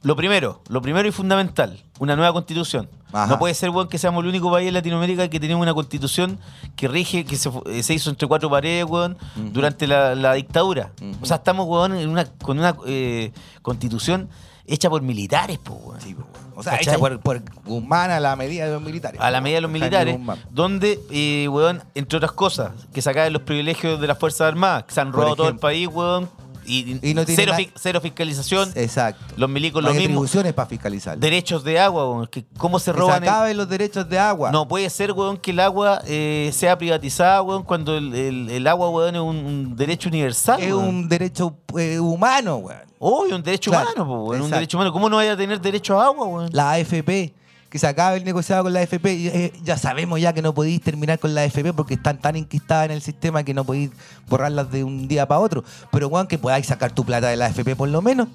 Lo 0.07 0.15
primero, 0.15 0.61
lo 0.69 0.81
primero 0.81 1.05
y 1.05 1.11
fundamental, 1.11 1.83
una 1.99 2.15
nueva 2.15 2.31
constitución. 2.31 2.89
Ajá. 3.11 3.27
No 3.27 3.39
puede 3.39 3.53
ser, 3.53 3.71
weón, 3.71 3.89
que 3.89 3.97
seamos 3.97 4.23
el 4.23 4.29
único 4.29 4.49
país 4.49 4.69
en 4.69 4.73
Latinoamérica 4.73 5.27
que 5.27 5.37
tenemos 5.37 5.61
una 5.61 5.73
constitución 5.73 6.39
que 6.77 6.87
rige, 6.87 7.25
que 7.25 7.35
se, 7.35 7.51
eh, 7.65 7.83
se 7.83 7.93
hizo 7.93 8.09
entre 8.09 8.25
cuatro 8.25 8.49
paredes, 8.49 8.85
weón, 8.85 9.17
durante 9.35 9.85
la, 9.85 10.15
la 10.15 10.35
dictadura. 10.35 10.93
O 11.21 11.25
sea, 11.25 11.35
estamos, 11.35 11.67
weón, 11.67 11.93
en 11.97 12.07
una, 12.07 12.23
con 12.23 12.57
una 12.57 12.77
eh, 12.85 13.33
constitución 13.61 14.29
hecha 14.65 14.89
por 14.89 15.01
militares, 15.01 15.57
po, 15.57 15.73
weón. 15.73 15.99
Sí, 15.99 16.13
weón. 16.13 16.29
o 16.55 16.63
sea, 16.63 16.77
¿Cachai? 16.77 16.93
hecha 16.93 16.99
por, 16.99 17.19
por 17.19 17.41
Guzmán 17.65 18.09
a 18.09 18.21
la 18.21 18.33
medida 18.37 18.65
de 18.65 18.71
los 18.71 18.81
militares. 18.81 19.19
a 19.19 19.29
la 19.29 19.41
medida 19.41 19.57
de 19.57 19.61
los 19.61 19.71
militares, 19.71 20.17
donde, 20.51 21.01
eh, 21.11 21.49
weón, 21.49 21.83
entre 21.95 22.15
otras 22.15 22.31
cosas, 22.31 22.71
que 22.93 23.01
sacaban 23.01 23.33
los 23.33 23.41
privilegios 23.41 23.99
de 23.99 24.07
las 24.07 24.17
Fuerzas 24.17 24.47
Armadas, 24.47 24.85
que 24.85 24.93
se 24.93 25.01
han 25.01 25.11
Por 25.11 25.19
robado 25.19 25.35
todo 25.35 25.49
el 25.49 25.57
país, 25.57 25.89
weón, 25.91 26.29
y, 26.67 26.99
Y 27.01 27.13
no 27.13 27.25
tiene 27.25 27.35
cero, 27.41 27.51
na- 27.53 27.57
fi- 27.57 27.71
cero 27.75 28.01
fiscalización, 28.01 28.71
Exacto. 28.75 29.23
los 29.37 29.49
milicos 29.49 29.81
No 29.81 29.89
lo 29.89 29.93
mismo, 29.95 30.05
atribuciones 30.07 30.53
para 30.53 30.67
fiscalizar. 30.67 31.17
derechos 31.17 31.63
de 31.63 31.79
agua, 31.79 32.09
weón, 32.09 32.27
que 32.27 32.45
cómo 32.57 32.77
se 32.79 32.85
se 32.85 32.93
roban 32.93 33.23
el- 33.23 33.29
acaben 33.29 33.57
los 33.57 33.67
derechos 33.69 34.07
de 34.09 34.19
agua. 34.19 34.51
No 34.51 34.67
puede 34.67 34.89
ser, 34.89 35.11
weón, 35.13 35.37
que 35.37 35.51
el 35.51 35.59
agua 35.59 36.01
eh, 36.05 36.51
sea 36.53 36.77
privatizada, 36.77 37.41
weón, 37.41 37.63
cuando 37.63 37.97
el, 37.97 38.13
el- 38.13 38.49
el 38.49 38.67
agua, 38.67 38.89
weón, 38.89 39.15
es 39.15 39.21
un, 39.21 39.37
un 39.37 39.75
derecho 39.75 40.09
universal. 40.09 40.61
es 40.61 40.71
weón. 40.73 40.85
un 40.85 41.09
derecho 41.09 41.57
eh, 41.77 41.99
humano, 41.99 42.57
weón. 42.57 42.81
Obvio, 42.99 43.35
un 43.35 43.43
derecho 43.43 43.69
Claro, 43.71 43.89
humano, 43.93 44.13
weón, 44.23 44.27
un 44.29 44.35
exacto. 44.37 44.55
derecho 44.55 44.77
humano. 44.77 44.91
¿Cómo 44.93 45.09
no 45.09 45.17
vaya 45.17 45.33
a 45.33 45.37
tener 45.37 45.61
derecho 45.61 45.99
a 46.01 46.05
agua, 46.07 46.25
weón? 46.27 46.49
La 46.51 46.71
AFP, 46.71 47.33
que 47.69 47.79
se 47.79 47.87
acabe 47.87 48.17
el 48.17 48.23
negociado 48.23 48.63
con 48.63 48.73
la 48.73 48.79
AFP. 48.79 49.13
y, 49.13 49.27
eh, 49.27 49.53
ya 49.63 49.77
sabemos 49.77 50.19
ya 50.19 50.33
que 50.33 50.41
no 50.41 50.53
podéis 50.53 50.81
terminar 50.81 51.19
con 51.19 51.35
la 51.35 51.41
AFP 51.41 51.73
porque 51.73 51.95
están 51.95 52.19
tan 52.19 52.35
enquistadas 52.35 52.85
en 52.85 52.91
el 52.91 53.01
sistema 53.01 53.43
que 53.43 53.53
no 53.53 53.65
podéis 53.65 53.91
borrarlas 54.27 54.71
de 54.71 54.83
un 54.83 55.07
día 55.07 55.27
para 55.27 55.39
otro. 55.39 55.63
Pero, 55.91 56.09
Juan, 56.09 56.27
que 56.27 56.37
podáis 56.37 56.65
sacar 56.65 56.91
tu 56.91 57.05
plata 57.05 57.27
de 57.27 57.35
la 57.35 57.47
AFP 57.47 57.75
por 57.75 57.89
lo 57.89 58.01
menos. 58.01 58.27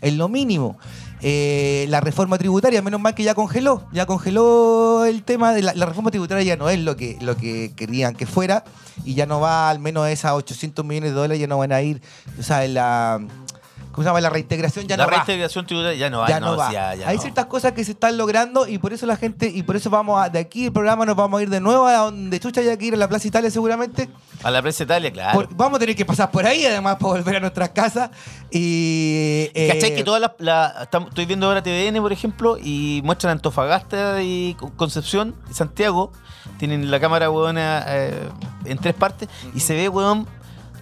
Es 0.00 0.14
lo 0.14 0.28
mínimo. 0.28 0.76
Eh, 1.22 1.86
la 1.88 2.00
reforma 2.00 2.36
tributaria, 2.36 2.82
menos 2.82 3.00
mal 3.00 3.14
que 3.14 3.22
ya 3.22 3.34
congeló. 3.34 3.84
Ya 3.92 4.04
congeló 4.04 5.06
el 5.06 5.22
tema 5.22 5.54
de 5.54 5.62
la, 5.62 5.86
reforma 5.86 6.10
tributaria, 6.10 6.44
ya 6.44 6.56
no 6.56 6.68
es 6.68 6.78
lo 6.78 6.96
que, 6.96 7.16
lo 7.20 7.36
que 7.36 7.72
querían 7.74 8.14
que 8.14 8.26
fuera. 8.26 8.64
Y 9.04 9.14
ya 9.14 9.26
no 9.26 9.40
va, 9.40 9.70
al 9.70 9.78
menos 9.78 10.08
esas 10.08 10.32
800 10.32 10.84
millones 10.84 11.10
de 11.10 11.16
dólares, 11.16 11.40
ya 11.40 11.46
no 11.46 11.58
van 11.58 11.72
a 11.72 11.80
ir. 11.82 12.02
O 12.38 12.42
sea, 12.42 12.66
la. 12.68 13.20
¿Cómo 13.96 14.04
se 14.04 14.08
llama? 14.10 14.20
La 14.20 14.28
reintegración 14.30 14.86
ya 14.86 14.96
la 14.98 15.04
no 15.06 15.10
va 15.10 15.16
reintegración 15.16 15.66
tributaria 15.66 15.98
ya 15.98 16.10
no 16.10 16.18
va. 16.20 16.28
ya 16.28 16.38
no, 16.38 16.54
va. 16.56 16.70
ya- 16.70 16.94
ya 16.94 17.08
Hay 17.08 17.16
no. 17.16 17.22
ciertas 17.22 17.46
cosas 17.46 17.72
que 17.72 17.82
se 17.82 17.92
están 17.92 18.16
logrando 18.18 18.68
y 18.68 18.76
por 18.78 18.92
eso 18.92 19.06
la 19.06 19.16
gente, 19.16 19.48
y 19.52 19.62
por 19.62 19.74
eso 19.74 19.88
vamos 19.88 20.20
a, 20.22 20.28
de 20.28 20.38
aquí 20.38 20.66
el 20.66 20.72
programa 20.72 21.06
nos 21.06 21.16
vamos 21.16 21.40
a 21.40 21.42
ir 21.42 21.48
de 21.50 21.60
nuevo 21.60 21.86
a 21.86 21.94
donde 21.96 22.38
Chucha 22.38 22.60
haya 22.60 22.76
que 22.76 22.84
ir 22.84 22.94
a 22.94 22.98
la 22.98 23.08
Plaza 23.08 23.26
Italia 23.26 23.50
seguramente. 23.50 24.08
A 24.42 24.50
la 24.50 24.60
prensa 24.60 24.82
Italia, 24.84 25.10
claro. 25.10 25.32
Por- 25.34 25.56
vamos 25.56 25.78
a 25.78 25.80
tener 25.80 25.96
que 25.96 26.04
pasar 26.04 26.30
por 26.30 26.46
ahí 26.46 26.64
además 26.66 26.96
para 27.00 27.12
volver 27.14 27.36
a 27.36 27.40
nuestras 27.40 27.70
casas. 27.70 28.10
Y, 28.50 29.50
eh, 29.54 29.70
¿Cachai 29.72 29.94
que 29.94 30.04
todas 30.04 30.20
las. 30.20 30.32
la- 30.38 30.88
estoy 31.08 31.24
viendo 31.26 31.46
ahora 31.46 31.62
TVN, 31.62 32.00
por 32.00 32.12
ejemplo, 32.12 32.58
y 32.62 33.00
muestran 33.04 33.32
Antofagasta 33.32 34.22
y 34.22 34.54
Con- 34.58 34.70
Concepción 34.72 35.34
y 35.50 35.54
Santiago. 35.54 36.12
Tienen 36.58 36.90
la 36.90 37.00
cámara, 37.00 37.30
weón, 37.30 37.56
eh, 37.58 38.28
en 38.64 38.78
tres 38.78 38.94
partes. 38.94 39.28
Y 39.54 39.60
se 39.60 39.74
ve, 39.74 39.88
weón, 39.88 40.26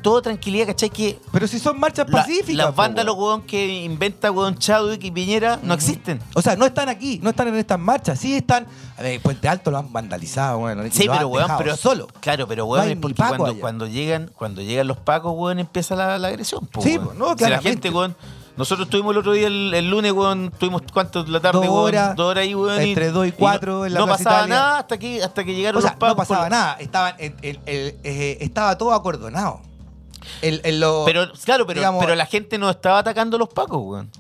todo 0.04 0.22
tranquilidad, 0.22 0.66
¿cachai? 0.68 0.90
Que 0.90 1.18
Pero 1.32 1.48
si 1.48 1.58
son 1.58 1.80
marchas 1.80 2.08
la- 2.08 2.18
pacíficas. 2.20 2.54
las 2.56 2.66
po, 2.68 2.72
vándalos, 2.74 3.16
weón. 3.16 3.26
weón, 3.28 3.42
que 3.42 3.82
inventa, 3.82 4.30
weón, 4.30 4.56
Chadwick 4.56 5.02
y 5.02 5.10
Piñera 5.10 5.58
no 5.62 5.74
existen. 5.74 6.20
O 6.34 6.42
sea, 6.42 6.54
no 6.54 6.66
están 6.66 6.88
aquí, 6.88 7.18
no 7.22 7.30
están 7.30 7.48
en 7.48 7.56
estas 7.56 7.80
marchas, 7.80 8.20
sí 8.20 8.36
están. 8.36 8.66
A 8.96 9.02
ver, 9.02 9.20
Puente 9.20 9.48
Alto 9.48 9.72
lo 9.72 9.78
han 9.78 9.92
vandalizado, 9.92 10.60
y 10.86 10.90
Sí, 10.92 11.04
lo 11.06 11.12
pero 11.14 11.28
weón, 11.28 11.42
dejado 11.44 11.58
pero 11.58 11.76
solo. 11.76 12.06
Claro, 12.20 12.46
pero 12.46 12.62
No 12.64 12.70
weón, 12.70 12.84
hay 12.84 12.90
es 12.92 12.96
ni 12.96 13.00
porque 13.02 13.14
Paco 13.16 13.28
cuando, 13.38 13.46
allá. 13.46 13.60
cuando 13.60 13.86
llegan, 13.88 14.30
cuando 14.36 14.62
llegan 14.62 14.86
los 14.86 14.98
pacos, 14.98 15.32
weón, 15.34 15.58
empieza 15.58 15.96
la, 15.96 16.18
la 16.18 16.28
agresión. 16.28 16.66
po, 16.66 16.82
Sí, 16.82 16.98
weón. 16.98 17.08
po, 17.08 17.14
no, 17.14 17.24
Si 17.24 17.30
la 17.30 17.36
claramente. 17.36 17.70
gente, 17.70 17.90
weón. 17.90 18.14
Nosotros 18.56 18.86
estuvimos 18.86 19.10
el 19.10 19.18
otro 19.18 19.32
día, 19.32 19.48
el, 19.48 19.74
el 19.74 19.90
lunes, 19.90 20.12
weón, 20.12 20.52
tuvimos 20.56 20.82
cuánto 20.92 21.24
la 21.26 21.40
tarde, 21.40 21.58
Dos 21.58 21.66
weón, 21.68 21.86
horas, 21.86 22.14
dos 22.14 22.30
horas 22.30 22.42
ahí, 22.42 22.54
weón. 22.54 22.80
y- 22.84 22.90
entre 22.90 23.10
dos 23.10 23.26
y 23.26 23.30
no- 23.30 23.36
cuatro 23.36 23.84
en 23.86 23.94
la 23.94 23.98
No 24.00 24.06
Plaza 24.06 24.22
pasaba 24.22 24.38
Italia. 24.42 24.54
nada 24.54 24.78
hasta 24.78 24.98
que, 24.98 25.22
hasta 25.24 25.42
que 25.44 25.54
llegaron 25.56 25.78
O 25.78 25.80
sea, 25.82 25.90
los 25.90 25.98
pacos. 25.98 26.12
no 26.12 26.16
pasaba 26.16 26.40
con- 26.42 26.50
nada, 26.50 26.72
estaban, 26.78 27.14
el- 27.18 27.34
el- 27.42 27.60
el- 27.66 27.96
eh, 28.04 28.38
estaba 28.42 28.78
todo 28.78 28.92
acordonado. 28.92 29.60
El, 30.42 30.60
el- 30.64 30.80
lo- 30.80 31.04
Pero, 31.04 31.30
claro, 31.44 31.66
pero, 31.66 31.80
digamos, 31.80 32.02
pero 32.04 32.14
la 32.14 32.26
gente 32.26 32.58
no 32.58 32.70
estaba 32.70 32.98
atacando 33.00 33.36
a 33.36 33.38
los 33.40 33.48
pacos, 33.48 33.80
weón. 33.82 34.10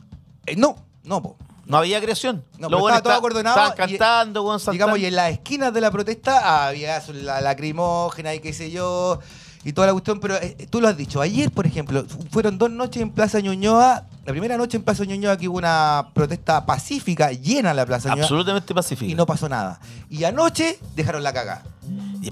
eh, 0.46 0.56
no, 0.56 0.76
no, 1.04 1.22
po. 1.22 1.36
No 1.66 1.78
había 1.78 1.96
agresión. 1.96 2.44
No, 2.58 2.66
estaba 2.68 3.00
todo 3.02 3.12
acordonado 3.14 3.56
Estaban 3.68 3.88
y- 3.90 3.96
cantando, 3.96 4.42
weón, 4.42 4.60
saltando. 4.60 4.72
Digamos, 4.72 4.98
y 4.98 5.06
en 5.06 5.16
las 5.16 5.30
esquinas 5.32 5.72
de 5.72 5.80
la 5.80 5.90
protesta 5.90 6.66
había 6.68 7.02
la 7.14 7.40
lacrimógena 7.40 8.34
y 8.34 8.40
qué 8.40 8.52
sé 8.52 8.70
yo, 8.70 9.18
y 9.64 9.72
toda 9.72 9.86
la 9.86 9.94
cuestión, 9.94 10.20
pero 10.20 10.36
eh, 10.36 10.66
tú 10.68 10.78
lo 10.82 10.88
has 10.88 10.96
dicho. 10.98 11.22
Ayer, 11.22 11.50
por 11.50 11.66
ejemplo, 11.66 12.04
fueron 12.30 12.58
dos 12.58 12.70
noches 12.70 13.00
en 13.00 13.10
Plaza 13.12 13.40
Ñuñoa. 13.40 14.04
La 14.26 14.32
primera 14.32 14.58
noche 14.58 14.76
en 14.76 14.82
Plaza 14.82 15.04
Ñuñoa 15.06 15.38
que 15.38 15.48
hubo 15.48 15.56
una 15.56 16.08
protesta 16.12 16.66
pacífica, 16.66 17.32
llena 17.32 17.72
la 17.72 17.86
Plaza 17.86 18.10
Ñuñoa, 18.10 18.24
Absolutamente 18.24 18.74
pacífico. 18.74 19.10
y 19.10 19.14
no 19.14 19.24
pasó 19.24 19.48
nada. 19.48 19.80
Y 20.10 20.24
anoche 20.24 20.78
dejaron 20.94 21.22
la 21.22 21.32
cagada. 21.32 21.62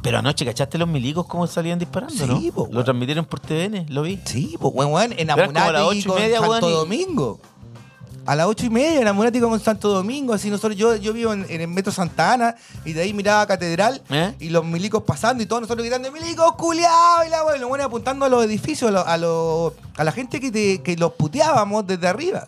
Pero 0.03 0.19
anoche, 0.19 0.45
¿cachaste 0.45 0.79
los 0.79 0.89
milicos 0.89 1.27
cómo 1.27 1.47
salían 1.47 1.79
disparando, 1.79 2.15
Sí, 2.15 2.47
no? 2.49 2.53
po, 2.55 2.69
Lo 2.71 2.85
transmitieron 2.85 3.25
por 3.25 3.41
TVN, 3.41 3.87
lo 3.89 4.03
vi. 4.03 4.19
Sí, 4.25 4.57
pues, 4.61 4.73
weón, 4.75 4.93
weón, 4.93 5.13
en 5.17 5.29
como 5.29 5.43
a 5.43 5.47
las 5.47 5.57
Amunati 5.57 5.83
ocho 5.85 5.99
y 5.99 6.03
con 6.05 6.15
media, 6.21 6.39
Santo 6.41 6.51
weón, 6.51 6.65
y- 6.65 6.73
Domingo. 6.75 7.41
A 8.25 8.37
las 8.37 8.47
ocho 8.47 8.67
y 8.67 8.71
media 8.71 9.01
en 9.01 9.09
Amunati 9.09 9.41
con 9.41 9.59
Santo 9.59 9.89
Domingo. 9.89 10.33
Así 10.33 10.49
nosotros, 10.49 10.77
yo, 10.77 10.95
yo 10.95 11.13
vivo 11.13 11.33
en, 11.33 11.45
en 11.49 11.61
el 11.63 11.67
metro 11.67 11.91
Santa 11.93 12.33
Ana 12.35 12.55
y 12.85 12.93
de 12.93 13.03
ahí 13.03 13.13
miraba 13.13 13.45
Catedral 13.47 14.01
¿Eh? 14.11 14.33
y 14.39 14.51
los 14.51 14.65
milicos 14.65 15.03
pasando 15.03 15.43
y 15.43 15.47
todos 15.47 15.63
nosotros 15.63 15.85
gritando, 15.85 16.13
milicos, 16.13 16.53
culiados, 16.55 17.27
y 17.27 17.31
la 17.31 17.45
weón, 17.45 17.61
los 17.61 17.69
weones 17.69 17.87
apuntando 17.87 18.25
a 18.25 18.29
los 18.29 18.45
edificios, 18.45 18.91
a, 18.91 18.93
lo- 18.93 19.07
a, 19.07 19.17
lo- 19.17 19.75
a 19.97 20.05
la 20.05 20.13
gente 20.13 20.39
que, 20.39 20.53
te- 20.53 20.83
que 20.83 20.97
los 20.97 21.15
puteábamos 21.15 21.85
desde 21.85 22.07
arriba. 22.07 22.47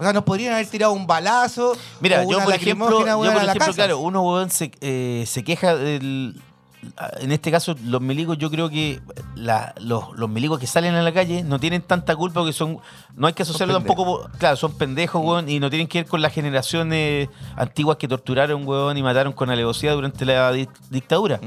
O 0.00 0.02
sea, 0.02 0.12
nos 0.12 0.22
podrían 0.24 0.54
haber 0.54 0.66
tirado 0.66 0.92
un 0.92 1.06
balazo. 1.06 1.76
Mira, 2.00 2.22
o 2.24 2.30
yo 2.30 2.38
por 2.42 2.54
ejemplo, 2.54 3.04
yo 3.04 3.32
por 3.32 3.42
ejemplo 3.42 3.74
claro, 3.74 3.98
uno 3.98 4.22
weón, 4.22 4.48
se, 4.50 4.70
eh, 4.80 5.24
se 5.26 5.42
queja 5.44 5.74
del, 5.76 6.40
en 7.20 7.32
este 7.32 7.50
caso, 7.50 7.74
los 7.84 8.00
milicos, 8.00 8.38
yo 8.38 8.50
creo 8.50 8.68
que 8.70 9.00
la- 9.34 9.74
los, 9.80 10.16
los 10.16 10.28
milicos 10.28 10.58
que 10.58 10.66
salen 10.66 10.94
a 10.94 11.02
la 11.02 11.12
calle 11.12 11.42
no 11.42 11.58
tienen 11.60 11.82
tanta 11.82 12.14
culpa 12.16 12.40
porque 12.40 12.52
son. 12.52 12.78
No 13.16 13.26
hay 13.26 13.32
que 13.32 13.42
asociarlo 13.42 13.74
tampoco. 13.74 14.28
Claro, 14.38 14.56
son 14.56 14.72
pendejos, 14.76 15.22
weón, 15.24 15.48
y 15.48 15.60
no 15.60 15.70
tienen 15.70 15.88
que 15.88 15.98
ver 16.02 16.06
con 16.08 16.22
las 16.22 16.32
generaciones 16.32 17.28
antiguas 17.56 17.96
que 17.98 18.08
torturaron, 18.08 18.66
weón, 18.66 18.96
y 18.96 19.02
mataron 19.02 19.32
con 19.32 19.50
alevosía 19.50 19.92
durante 19.92 20.24
la 20.24 20.52
di- 20.52 20.68
dictadura. 20.90 21.40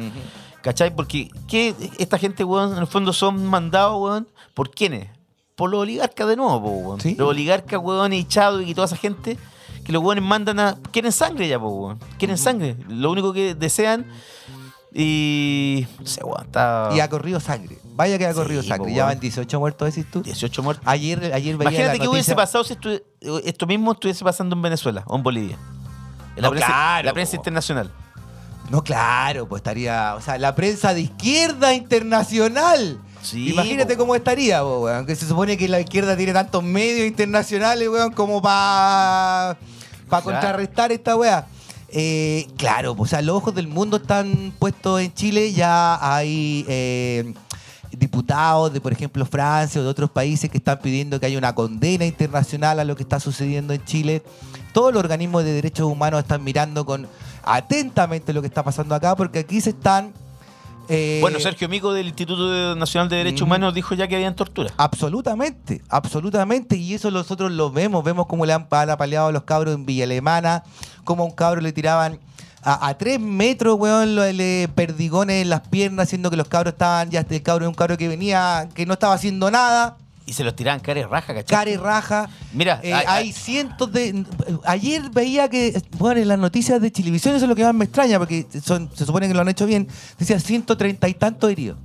¿Cachai? 0.62 0.96
Porque 0.96 1.30
¿qué? 1.48 1.74
esta 1.98 2.18
gente, 2.18 2.44
weón, 2.44 2.74
en 2.74 2.78
el 2.80 2.88
fondo 2.88 3.14
son 3.14 3.46
mandados, 3.46 4.00
weón, 4.02 4.28
¿por 4.54 4.70
quiénes? 4.72 5.10
Por 5.56 5.70
los 5.72 5.82
oligarcas 5.82 6.28
de 6.28 6.36
nuevo, 6.36 6.60
weón. 6.72 7.02
Sí. 7.02 7.16
Los 7.18 7.30
oligarcas, 7.30 7.80
weón, 7.82 8.14
y 8.14 8.26
Chadwick 8.26 8.68
y 8.68 8.74
toda 8.76 8.86
esa 8.86 8.96
gente 8.98 9.38
que 9.84 9.92
los 9.92 10.04
weones 10.04 10.24
mandan 10.24 10.60
a. 10.60 10.78
Quieren 10.92 11.12
sangre 11.12 11.48
ya, 11.48 11.60
po, 11.60 11.70
weón. 11.70 12.00
Quieren 12.20 12.38
sangre. 12.38 12.76
Lo 12.88 13.12
único 13.12 13.34
que 13.34 13.56
desean. 13.56 14.06
Y. 14.94 15.88
No 16.00 16.06
sé, 16.06 16.24
weón, 16.24 16.46
está. 16.46 16.90
Y 16.94 17.00
ha 17.00 17.10
corrido 17.10 17.40
sangre. 17.40 17.78
Vaya 17.96 18.18
que 18.18 18.26
ha 18.26 18.32
Sí, 18.32 18.36
corrido 18.36 18.62
sangre. 18.64 18.90
po, 18.92 18.96
Ya 18.96 19.06
van 19.06 19.20
18 19.20 19.60
muertos, 19.60 19.94
decís 19.96 20.10
tú. 20.12 20.22
18 20.22 20.64
muertos. 20.64 20.86
Ayer, 20.88 21.32
ayer 21.34 21.56
Imagínate 21.56 22.00
que 22.00 22.08
hubiese 22.08 22.36
pasado 22.36 22.64
si 22.64 22.74
estu- 22.76 23.02
esto 23.46 23.68
mismo 23.68 23.92
estuviese 23.94 24.24
pasando 24.24 24.56
en 24.56 24.62
Venezuela 24.62 25.04
o 25.08 25.16
en 25.16 25.24
Bolivia. 25.24 25.58
En 26.36 26.44
la, 26.44 26.50
prensa, 26.50 26.68
claro, 26.68 27.06
la 27.06 27.14
prensa 27.14 27.32
po. 27.32 27.36
internacional. 27.42 27.92
No, 28.70 28.84
claro, 28.84 29.48
pues 29.48 29.60
estaría. 29.62 30.16
O 30.16 30.22
sea, 30.22 30.38
la 30.38 30.56
prensa 30.56 30.94
de 30.94 31.02
izquierda 31.02 31.74
internacional. 31.74 33.00
Sí, 33.22 33.50
Imagínate 33.52 33.94
po. 33.96 34.00
cómo 34.00 34.16
estaría, 34.16 34.62
po, 34.62 34.80
weón. 34.82 35.06
Que 35.06 35.16
se 35.16 35.28
supone 35.28 35.58
que 35.58 35.68
la 35.68 35.80
izquierda 35.80 36.16
tiene 36.18 36.34
tantos 36.34 36.64
medios 36.64 37.06
internacionales, 37.08 37.88
weón, 37.90 38.12
como 38.14 38.42
para 38.42 39.58
Claro. 40.10 40.24
contrarrestar 40.24 40.92
esta 40.92 41.16
weá. 41.16 41.48
Eh, 41.94 42.48
claro, 42.58 42.96
o 42.98 43.06
sea, 43.06 43.22
los 43.22 43.36
ojos 43.36 43.54
del 43.54 43.68
mundo 43.68 43.98
están 43.98 44.54
puestos 44.58 45.02
en 45.02 45.14
Chile. 45.14 45.52
Ya 45.52 45.98
hay 46.02 46.66
eh, 46.70 47.34
diputados 47.92 48.72
de, 48.72 48.80
por 48.80 48.94
ejemplo, 48.94 49.26
Francia 49.26 49.82
o 49.82 49.84
de 49.84 49.90
otros 49.90 50.10
países 50.10 50.50
que 50.50 50.58
están 50.58 50.80
pidiendo 50.80 51.20
que 51.20 51.26
haya 51.26 51.38
una 51.38 51.54
condena 51.54 52.06
internacional 52.06 52.80
a 52.80 52.86
lo 52.86 52.96
que 52.96 53.04
está 53.04 53.20
sucediendo 53.20 53.74
en 53.74 53.84
Chile. 53.84 54.24
Todos 54.74 54.94
los 54.94 55.04
organismos 55.04 55.44
de 55.44 55.52
derechos 55.52 55.86
humanos 55.86 56.22
están 56.22 56.44
mirando 56.44 56.86
con 56.86 57.08
atentamente 57.44 58.32
lo 58.32 58.42
que 58.42 58.48
está 58.48 58.64
pasando 58.64 58.96
acá, 58.96 59.16
porque 59.16 59.40
aquí 59.40 59.60
se 59.60 59.72
están. 59.72 60.14
Eh, 60.90 61.20
Bueno, 61.22 61.40
Sergio 61.40 61.70
Mico 61.70 61.94
del 61.94 62.08
Instituto 62.08 62.76
Nacional 62.76 63.10
de 63.10 63.18
Derechos. 63.18 63.42
Humanos 63.42 63.74
dijo 63.74 63.96
ya 63.96 64.08
que 64.08 64.16
habían 64.16 64.36
tortura. 64.36 64.72
Absolutamente, 64.78 65.82
absolutamente. 65.90 66.76
Y 66.76 66.94
eso 66.94 67.12
nosotros 67.12 67.52
lo 67.52 67.72
vemos. 67.72 68.04
Vemos 68.04 68.28
cómo 68.28 68.46
le 68.46 68.54
han, 68.54 68.68
han 68.70 68.90
apaleado 68.90 69.28
a 69.28 69.32
los 69.32 69.44
cabros 69.44 69.76
en 69.76 69.86
Villa 69.86 70.04
Alemana, 70.06 70.64
cómo 71.04 71.24
a 71.24 71.26
un 71.26 71.32
cabro 71.34 71.62
le 71.62 71.72
tiraban 71.74 72.20
a, 72.64 72.88
a 72.88 72.98
tres 72.98 73.20
metros, 73.20 73.78
weón, 73.80 74.16
lo- 74.16 74.32
le 74.32 74.68
perdigones 74.76 75.42
en 75.42 75.50
las 75.50 75.62
piernas, 75.62 76.04
haciendo 76.08 76.30
que 76.30 76.38
los 76.38 76.48
cabros 76.48 76.74
estaban, 76.74 77.10
ya 77.10 77.26
el 77.28 77.42
cabro 77.42 77.66
es 77.66 77.70
un 77.70 77.74
cabro 77.76 77.98
que 77.98 78.08
venía, 78.08 78.70
que 78.76 78.86
no 78.86 78.94
estaba 78.94 79.16
haciendo 79.16 79.50
nada, 79.50 79.98
Y 80.32 80.34
se 80.34 80.46
los 80.46 80.56
tiraban 80.56 80.80
cara 80.80 81.02
y 81.02 81.04
raja, 81.04 81.34
¿cachai? 81.34 81.44
cara 81.58 81.70
y 81.70 81.76
raja. 81.76 82.30
Mira, 82.54 82.80
Eh, 82.82 82.94
hay- 82.94 83.06
hay 83.06 83.32
cientos 83.34 83.92
de. 83.92 84.24
Ayer 84.64 85.10
veía 85.10 85.50
que, 85.50 85.82
bueno, 85.98 86.22
en 86.22 86.30
las 86.30 86.40
noticias 86.40 86.82
de 86.82 86.90
televisión, 86.90 87.36
eso 87.36 87.44
es 87.44 87.50
lo 87.50 87.56
que 87.56 87.66
más 87.66 87.74
me 87.76 87.84
extraña, 87.84 88.18
porque 88.18 88.48
son, 88.64 88.90
se 88.96 89.06
supone 89.06 89.28
que 89.28 89.34
lo 89.34 89.42
han 89.42 89.50
hecho 89.50 89.66
bien. 89.66 89.90
Decía 90.18 90.40
130 90.40 91.10
y 91.10 91.14
tantos 91.16 91.52
heridos 91.52 91.78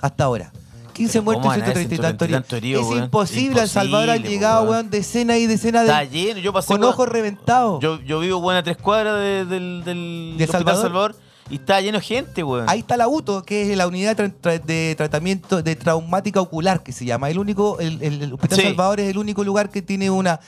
hasta 0.00 0.22
ahora. 0.22 0.52
15 0.92 1.12
Pero 1.14 1.24
muertos 1.24 1.42
¿cómo 1.42 1.54
y 1.54 1.58
van 1.58 1.60
a 1.60 1.64
haber 1.72 1.76
130 1.88 1.94
y 1.94 1.98
tantos 1.98 2.28
130 2.28 2.54
y 2.54 2.58
heridos. 2.58 2.96
es 2.96 3.02
imposible, 3.04 3.62
El 3.62 3.68
Salvador 3.68 4.10
han 4.10 4.22
llegado, 4.22 4.60
weón. 4.62 4.70
weón, 4.74 4.90
decenas 4.90 5.38
y 5.38 5.46
decenas 5.48 5.82
Está 5.86 5.98
de. 6.00 6.08
lleno. 6.08 6.38
Yo 6.40 6.52
pasé 6.52 6.68
Con 6.68 6.84
ojos 6.84 7.08
reventados. 7.08 7.80
Yo, 7.82 8.00
yo 8.02 8.20
vivo 8.20 8.38
weón, 8.38 8.56
a 8.58 8.62
tres 8.62 8.76
cuadras 8.76 9.16
de- 9.18 9.44
del, 9.44 9.82
del, 9.84 10.34
¿De 10.38 10.46
Salvador? 10.46 10.82
Salvador 10.82 11.16
y 11.50 11.56
está 11.56 11.80
lleno 11.80 11.98
de 11.98 12.04
gente, 12.04 12.42
weón. 12.44 12.66
Ahí 12.68 12.80
está 12.80 12.96
la 12.96 13.08
UTO, 13.08 13.42
que 13.42 13.70
es 13.70 13.76
la 13.76 13.86
unidad 13.86 14.16
de, 14.16 14.24
tra- 14.24 14.34
tra- 14.42 14.62
de 14.62 14.94
tratamiento 14.96 15.62
de 15.62 15.76
traumática 15.76 16.40
ocular, 16.40 16.82
que 16.82 16.92
se 16.92 17.04
llama. 17.04 17.30
El 17.30 17.38
único, 17.38 17.78
el, 17.80 18.02
el- 18.02 18.32
Hospital 18.34 18.58
Sí. 18.58 18.64
Salvador 18.64 19.00
es 19.00 19.08
el 19.10 19.18
único 19.18 19.44
lugar 19.44 19.70
que 19.70 19.80
tiene 19.82 20.10
una 20.10 20.40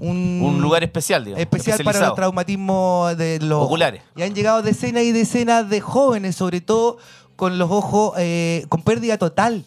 un, 0.00 0.40
Un 0.42 0.60
lugar 0.60 0.82
especial, 0.82 1.24
digamos. 1.24 1.40
especial 1.40 1.78
para 1.84 2.00
los 2.00 2.14
traumatismos 2.14 3.16
de 3.16 3.38
los 3.40 3.64
Oculares. 3.64 4.02
Y 4.16 4.22
han 4.22 4.34
llegado 4.34 4.62
decenas 4.62 5.04
y 5.04 5.12
decenas 5.12 5.68
de 5.70 5.80
jóvenes, 5.80 6.34
sobre 6.36 6.60
todo 6.60 6.98
con 7.36 7.58
los 7.58 7.70
ojos 7.70 8.14
eh, 8.18 8.64
con 8.68 8.82
pérdida 8.82 9.16
total 9.18 9.64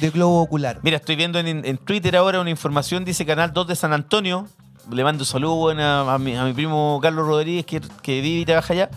de 0.00 0.10
globo 0.10 0.40
ocular. 0.42 0.80
Mira, 0.82 0.96
estoy 0.96 1.14
viendo 1.14 1.38
en, 1.38 1.46
en 1.64 1.78
Twitter 1.78 2.16
ahora 2.16 2.40
una 2.40 2.50
información, 2.50 3.04
dice 3.04 3.24
Canal 3.24 3.52
2 3.52 3.68
de 3.68 3.76
San 3.76 3.92
Antonio. 3.92 4.48
Le 4.90 5.02
mando 5.04 5.24
saludos 5.24 5.56
weón, 5.58 5.80
a, 5.80 6.14
a 6.14 6.18
mi, 6.18 6.36
a 6.36 6.44
mi 6.44 6.52
primo 6.52 6.98
Carlos 7.02 7.26
Rodríguez, 7.26 7.64
que, 7.64 7.80
que 8.02 8.20
vive 8.20 8.40
y 8.40 8.44
trabaja 8.44 8.72
allá. 8.74 8.90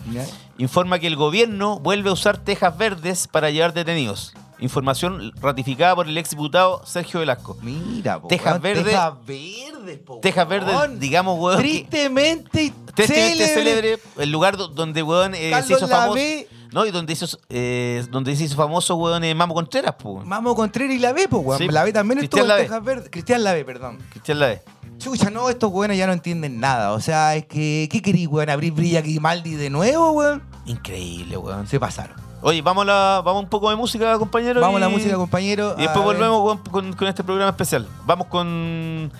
Informa 0.58 0.98
que 0.98 1.06
el 1.06 1.16
gobierno 1.16 1.78
vuelve 1.78 2.10
a 2.10 2.12
usar 2.12 2.38
tejas 2.38 2.76
verdes 2.76 3.28
para 3.28 3.50
llevar 3.50 3.72
detenidos. 3.72 4.34
Información 4.60 5.32
ratificada 5.40 5.94
por 5.94 6.08
el 6.08 6.18
exdiputado 6.18 6.82
Sergio 6.84 7.20
Velasco. 7.20 7.56
Mira, 7.62 8.20
po, 8.20 8.26
Tejas 8.26 8.60
verdes. 8.60 8.86
Tejas 8.86 9.12
verdes, 9.24 9.98
po, 10.04 10.18
Tejas 10.20 10.48
verdes, 10.48 10.98
digamos, 10.98 11.38
weón. 11.38 11.58
que- 11.58 11.62
Tristemente 11.62 12.72
Tristemente 12.92 13.46
célebre. 13.46 13.54
célebre, 13.54 13.98
el 14.18 14.30
lugar 14.32 14.56
do- 14.56 14.66
donde 14.66 15.02
weón 15.04 15.34
eh, 15.36 15.52
se 15.64 15.74
hizo 15.74 15.86
famoso. 15.86 16.16
Lavé. 16.16 16.48
No, 16.72 16.84
y 16.84 16.90
donde 16.90 17.12
hizo, 17.14 17.26
eh, 17.48 18.04
donde 18.10 18.34
se 18.36 18.44
hizo 18.44 18.56
famoso 18.56 18.96
weón 18.96 19.22
eh, 19.22 19.34
Mamo 19.34 19.54
Contreras, 19.54 19.94
pues. 19.96 20.26
Mamo 20.26 20.54
Contreras 20.56 20.92
y 20.94 20.98
la 20.98 21.12
ve, 21.12 21.28
pues, 21.28 21.42
weón. 21.46 21.58
Sí, 21.58 21.68
la 21.68 21.84
ve 21.84 21.92
también 21.92 22.18
Cristian 22.18 22.42
estuvo 22.46 22.58
en. 22.58 22.64
Tejas 22.66 22.84
Verdes. 22.84 23.10
Cristian 23.10 23.44
Lave, 23.44 23.64
perdón. 23.64 23.98
Cristian 24.10 24.40
Lavé. 24.40 24.62
Chucha, 24.98 25.30
no, 25.30 25.48
estos 25.48 25.70
weones 25.72 25.96
ya 25.96 26.06
no 26.06 26.12
entienden 26.12 26.60
nada. 26.60 26.92
O 26.92 27.00
sea, 27.00 27.36
es 27.36 27.46
que, 27.46 27.88
¿qué 27.90 28.02
querís, 28.02 28.26
weón? 28.28 28.50
¿Abrir 28.50 28.72
Brilla 28.72 29.00
Grimaldi 29.00 29.54
de 29.54 29.70
nuevo, 29.70 30.10
weón? 30.12 30.42
Increíble, 30.66 31.36
weón. 31.36 31.66
Se 31.66 31.78
pasaron. 31.78 32.16
Oye, 32.42 32.62
vamos 32.62 32.82
a, 32.82 32.86
la, 32.86 33.22
vamos 33.24 33.44
un 33.44 33.48
poco 33.48 33.70
de 33.70 33.76
música, 33.76 34.16
compañero. 34.18 34.60
Vamos 34.60 34.76
a 34.76 34.80
la 34.80 34.88
música, 34.88 35.14
compañero. 35.16 35.74
Y 35.78 35.82
después 35.82 36.04
volvemos 36.04 36.42
con, 36.42 36.72
con- 36.72 36.92
con 36.92 37.08
este 37.08 37.24
programa 37.24 37.50
especial. 37.50 37.88
Vamos 38.06 38.26
con 38.28 39.10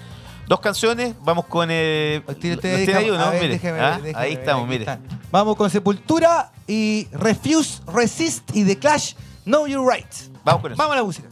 dos 0.47 0.61
canciones. 0.61 1.15
Vamos 1.23 1.47
con. 1.47 1.69
Eh, 1.71 2.23
Tírate, 2.41 2.51
¿los 2.51 2.61
tiene 2.61 2.87
déjame- 2.87 2.97
ahí 3.05 3.11
o 3.11 3.19
no? 3.19 3.25
a 3.25 3.31
ver, 3.31 3.43
Mire, 3.43 3.55
déjame 3.59 3.81
¿ah? 3.81 4.01
ahí 4.15 4.33
estamos, 4.35 4.69
mire. 4.69 4.81
están. 4.83 5.01
Vamos 5.31 5.57
con 5.57 5.69
Sepultura 5.71 6.53
y 6.67 7.09
Refuse, 7.13 7.83
Resist 7.93 8.55
y 8.55 8.65
The 8.65 8.79
Clash, 8.79 9.15
Know 9.45 9.67
Your 9.67 9.85
Right. 9.93 10.07
Vamos 10.45 10.63
con 10.63 10.73
eso. 10.73 10.79
Vamos 10.79 10.93
a 10.93 10.97
la 10.97 11.05
música. 11.05 11.29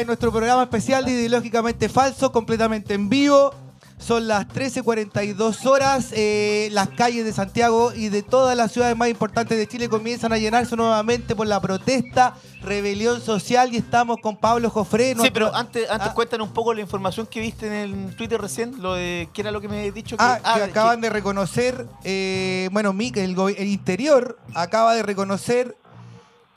En 0.00 0.06
nuestro 0.06 0.30
programa 0.32 0.62
especial 0.64 1.04
de 1.04 1.12
Ideológicamente 1.12 1.88
Falso, 1.88 2.30
completamente 2.32 2.94
en 2.94 3.08
vivo. 3.08 3.52
Son 3.98 4.28
las 4.28 4.46
13.42 4.46 5.66
horas. 5.66 6.10
eh, 6.12 6.68
las 6.70 6.88
calles 6.90 7.24
de 7.24 7.32
Santiago 7.32 7.92
y 7.92 8.10
de 8.10 8.22
todas 8.22 8.56
las 8.56 8.70
ciudades 8.70 8.96
más 8.96 9.08
importantes 9.08 9.58
de 9.58 9.66
Chile 9.66 9.88
comienzan 9.88 10.32
a 10.32 10.38
llenarse 10.38 10.76
nuevamente 10.76 11.34
por 11.34 11.48
la 11.48 11.60
protesta, 11.60 12.34
rebelión 12.62 13.20
social 13.20 13.74
y 13.74 13.78
estamos 13.78 14.18
con 14.22 14.36
Pablo 14.36 14.70
Jofré. 14.70 15.16
Sí, 15.20 15.30
pero 15.32 15.52
antes, 15.52 15.90
antes 15.90 16.10
Ah. 16.10 16.14
cuéntanos 16.14 16.46
un 16.46 16.54
poco 16.54 16.72
la 16.74 16.80
información 16.80 17.26
que 17.26 17.40
viste 17.40 17.66
en 17.66 17.72
el 17.72 18.16
Twitter 18.16 18.40
recién, 18.40 18.80
lo 18.80 18.94
de 18.94 19.28
qué 19.34 19.40
era 19.40 19.50
lo 19.50 19.60
que 19.60 19.66
me 19.68 19.78
habías 19.80 19.94
dicho. 19.94 20.16
Que, 20.16 20.22
Ah, 20.22 20.38
que 20.56 20.62
acaban 20.62 21.00
de 21.00 21.10
reconocer, 21.10 21.88
eh, 22.04 22.68
bueno, 22.70 22.92
Mica, 22.92 23.20
el, 23.20 23.36
el 23.56 23.66
interior 23.66 24.38
acaba 24.54 24.94
de 24.94 25.02
reconocer 25.02 25.76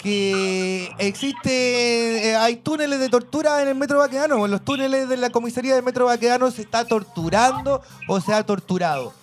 que 0.02 0.92
existe, 0.98 2.30
eh, 2.32 2.36
hay 2.36 2.56
túneles 2.58 3.00
de 3.00 3.10
tortura 3.10 3.62
en 3.62 3.68
el 3.68 3.76
Metro 3.76 4.00
Baquedano, 4.00 4.36
o 4.38 4.46
en 4.46 4.52
los 4.52 4.64
túneles 4.66 5.08
de 5.08 5.18
la 5.18 5.30
comisaría 5.30 5.76
del 5.76 5.84
Metro 5.84 6.06
Baquedano 6.06 6.50
se 6.52 6.62
está 6.64 6.86
torturando 6.86 7.82
o 8.08 8.20
se 8.20 8.34
ha 8.34 8.44
torturado. 8.44 9.14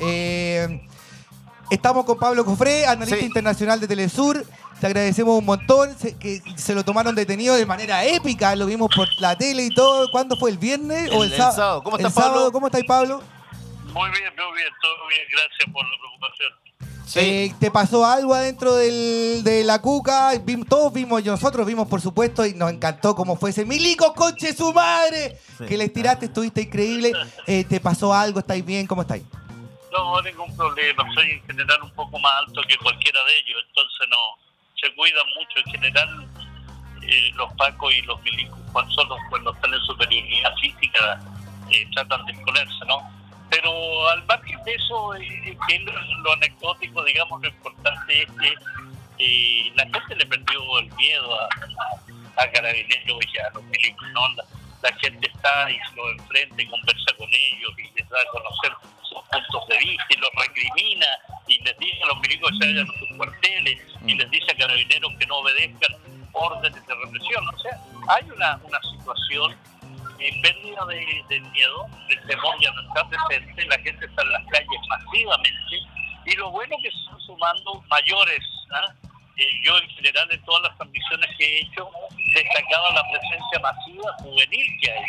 Eh, 0.00 0.80
estamos 1.70 2.04
con 2.06 2.18
Pablo 2.18 2.44
Cofré, 2.44 2.86
analista 2.86 3.18
Sí. 3.20 3.26
internacional 3.26 3.78
de 3.80 3.88
Telesur. 3.88 4.44
Te 4.80 4.86
agradecemos 4.86 5.38
un 5.38 5.44
montón, 5.44 5.96
se- 5.98 6.16
que 6.16 6.40
se 6.56 6.74
lo 6.74 6.82
tomaron 6.84 7.14
detenido 7.14 7.54
de 7.54 7.66
manera 7.66 8.04
épica, 8.04 8.56
lo 8.56 8.66
vimos 8.66 8.90
por 8.94 9.06
la 9.20 9.36
tele 9.36 9.64
y 9.66 9.70
todo. 9.74 10.10
¿Cuándo 10.10 10.36
fue? 10.36 10.50
¿El 10.50 10.58
viernes 10.58 11.10
o 11.12 11.22
el, 11.22 11.28
El- 11.28 11.32
el 11.32 11.38
sá- 11.38 11.52
sábado. 11.52 11.82
¿Cómo 11.84 11.96
el 11.98 12.00
estás, 12.06 12.14
Pablo? 12.14 12.32
sábado? 12.34 12.52
¿Cómo 12.52 12.66
estáis, 12.66 12.84
Pablo? 12.86 13.22
Muy 13.92 14.10
bien, 14.10 14.32
muy 14.34 14.56
bien, 14.56 14.72
todo 14.80 15.06
bien, 15.08 15.20
gracias 15.30 15.72
por 15.72 15.84
la 15.84 15.96
preocupación. 16.00 16.61
Sí. 17.06 17.18
Eh, 17.20 17.54
¿Te 17.58 17.70
pasó 17.70 18.06
algo 18.06 18.32
adentro 18.34 18.74
del- 18.76 19.42
de 19.44 19.64
la 19.64 19.80
cuca? 19.80 20.32
Vim- 20.44 20.66
todos 20.66 20.92
vimos, 20.92 21.22
nosotros 21.24 21.66
vimos 21.66 21.88
por 21.88 22.00
supuesto 22.00 22.46
y 22.46 22.54
nos 22.54 22.70
encantó 22.72 23.14
cómo 23.14 23.36
fue 23.36 23.50
ese 23.50 23.64
milico 23.66 24.14
conche 24.14 24.54
su 24.54 24.72
madre 24.72 25.38
Sí. 25.58 25.66
que 25.66 25.76
les 25.76 25.92
tiraste, 25.92 26.26
estuviste 26.26 26.62
increíble. 26.62 27.12
Eh, 27.46 27.64
¿Te 27.64 27.80
pasó 27.80 28.14
algo? 28.14 28.38
¿Estáis 28.38 28.64
bien? 28.64 28.86
¿Cómo 28.86 29.02
estáis? 29.02 29.24
No, 29.92 30.22
ningún 30.22 30.56
problema, 30.56 31.04
soy 31.14 31.32
en 31.32 31.42
general 31.42 31.82
un 31.82 31.90
poco 31.90 32.18
más 32.18 32.32
alto 32.46 32.62
que 32.66 32.76
cualquiera 32.78 33.18
de 33.24 33.32
ellos, 33.38 33.62
entonces 33.68 34.06
no, 34.08 34.16
se 34.80 34.94
cuidan 34.94 35.26
mucho. 35.36 35.58
En 35.66 35.72
general, 35.72 36.28
eh, 37.02 37.30
los 37.34 37.52
pacos 37.54 37.92
y 37.92 38.00
los 38.02 38.22
milicos, 38.22 38.58
cuando, 38.72 38.90
son 38.94 39.08
los- 39.08 39.18
cuando 39.28 39.52
están 39.52 39.74
en 39.74 39.80
superioridad 39.80 40.54
física, 40.62 41.20
eh, 41.70 41.86
tratan 41.94 42.24
de 42.24 42.32
imponerse, 42.32 42.84
¿no? 42.86 43.02
Pero 43.52 44.08
al 44.08 44.24
margen 44.24 44.64
de 44.64 44.74
eso, 44.74 45.14
eh, 45.14 45.56
que 45.68 45.78
lo, 45.80 45.92
lo 45.92 46.32
anecdótico, 46.32 47.04
digamos, 47.04 47.42
lo 47.42 47.48
importante 47.48 48.22
es 48.22 48.28
que 48.40 48.54
eh, 49.18 49.70
la 49.74 49.84
gente 49.84 50.16
le 50.16 50.24
perdió 50.24 50.78
el 50.78 50.90
miedo 50.94 51.38
a, 51.38 52.46
carabineros 52.50 53.20
y 53.30 53.38
a 53.38 53.50
los 53.52 53.62
milicos, 53.64 54.08
¿no? 54.14 54.22
La, 54.82 54.92
gente 54.96 55.30
está 55.32 55.70
y 55.70 55.74
se 55.74 55.96
los 55.96 56.12
enfrenta 56.18 56.62
y 56.62 56.66
conversa 56.66 57.12
con 57.18 57.28
ellos 57.28 57.72
y 57.76 57.98
les 57.98 58.08
da 58.08 58.16
a 58.20 58.30
conocer 58.32 58.72
sus 59.02 59.20
puntos 59.30 59.68
de 59.68 59.78
vista 59.78 60.06
y 60.08 60.16
los 60.16 60.30
recrimina 60.34 61.06
y 61.46 61.58
les 61.62 61.78
dice 61.78 62.02
a 62.02 62.06
los 62.06 62.20
milicos 62.20 62.50
que 62.50 62.66
se 62.66 62.72
vayan 62.72 62.88
a 62.88 62.98
sus 62.98 63.16
cuarteles 63.16 63.78
y 64.06 64.14
les 64.14 64.30
dice 64.30 64.50
a 64.50 64.56
carabineros 64.56 65.12
que 65.18 65.26
no 65.26 65.36
obedezcan 65.36 65.96
órdenes 66.32 66.86
de 66.86 66.94
represión. 66.94 67.48
O 67.48 67.58
sea, 67.58 67.78
hay 68.08 68.30
una, 68.30 68.58
una 68.64 68.80
situación 68.80 69.56
de 70.22 70.40
pérdida 70.40 70.84
de, 70.86 71.24
de 71.28 71.40
miedo, 71.50 71.86
de 72.08 72.16
temor 72.28 72.54
no 72.60 72.82
está 72.82 73.08
presente, 73.08 73.66
la 73.66 73.78
gente 73.78 74.06
está 74.06 74.22
en 74.22 74.32
las 74.32 74.46
calles 74.46 74.80
masivamente 74.88 75.76
y 76.26 76.36
lo 76.36 76.50
bueno 76.50 76.76
que 76.82 76.90
se 76.90 76.98
están 76.98 77.20
sumando 77.20 77.82
mayores. 77.90 78.40
¿ah? 78.70 78.94
Eh, 79.36 79.46
yo 79.64 79.76
en 79.78 79.88
general 79.90 80.28
en 80.30 80.42
todas 80.44 80.62
las 80.62 80.76
transmisiones 80.78 81.28
que 81.36 81.44
he 81.44 81.60
hecho 81.62 81.90
destacaba 82.34 82.90
la 82.92 83.02
presencia 83.10 83.58
masiva 83.60 84.12
juvenil 84.18 84.66
que 84.80 84.92
hay, 84.92 85.04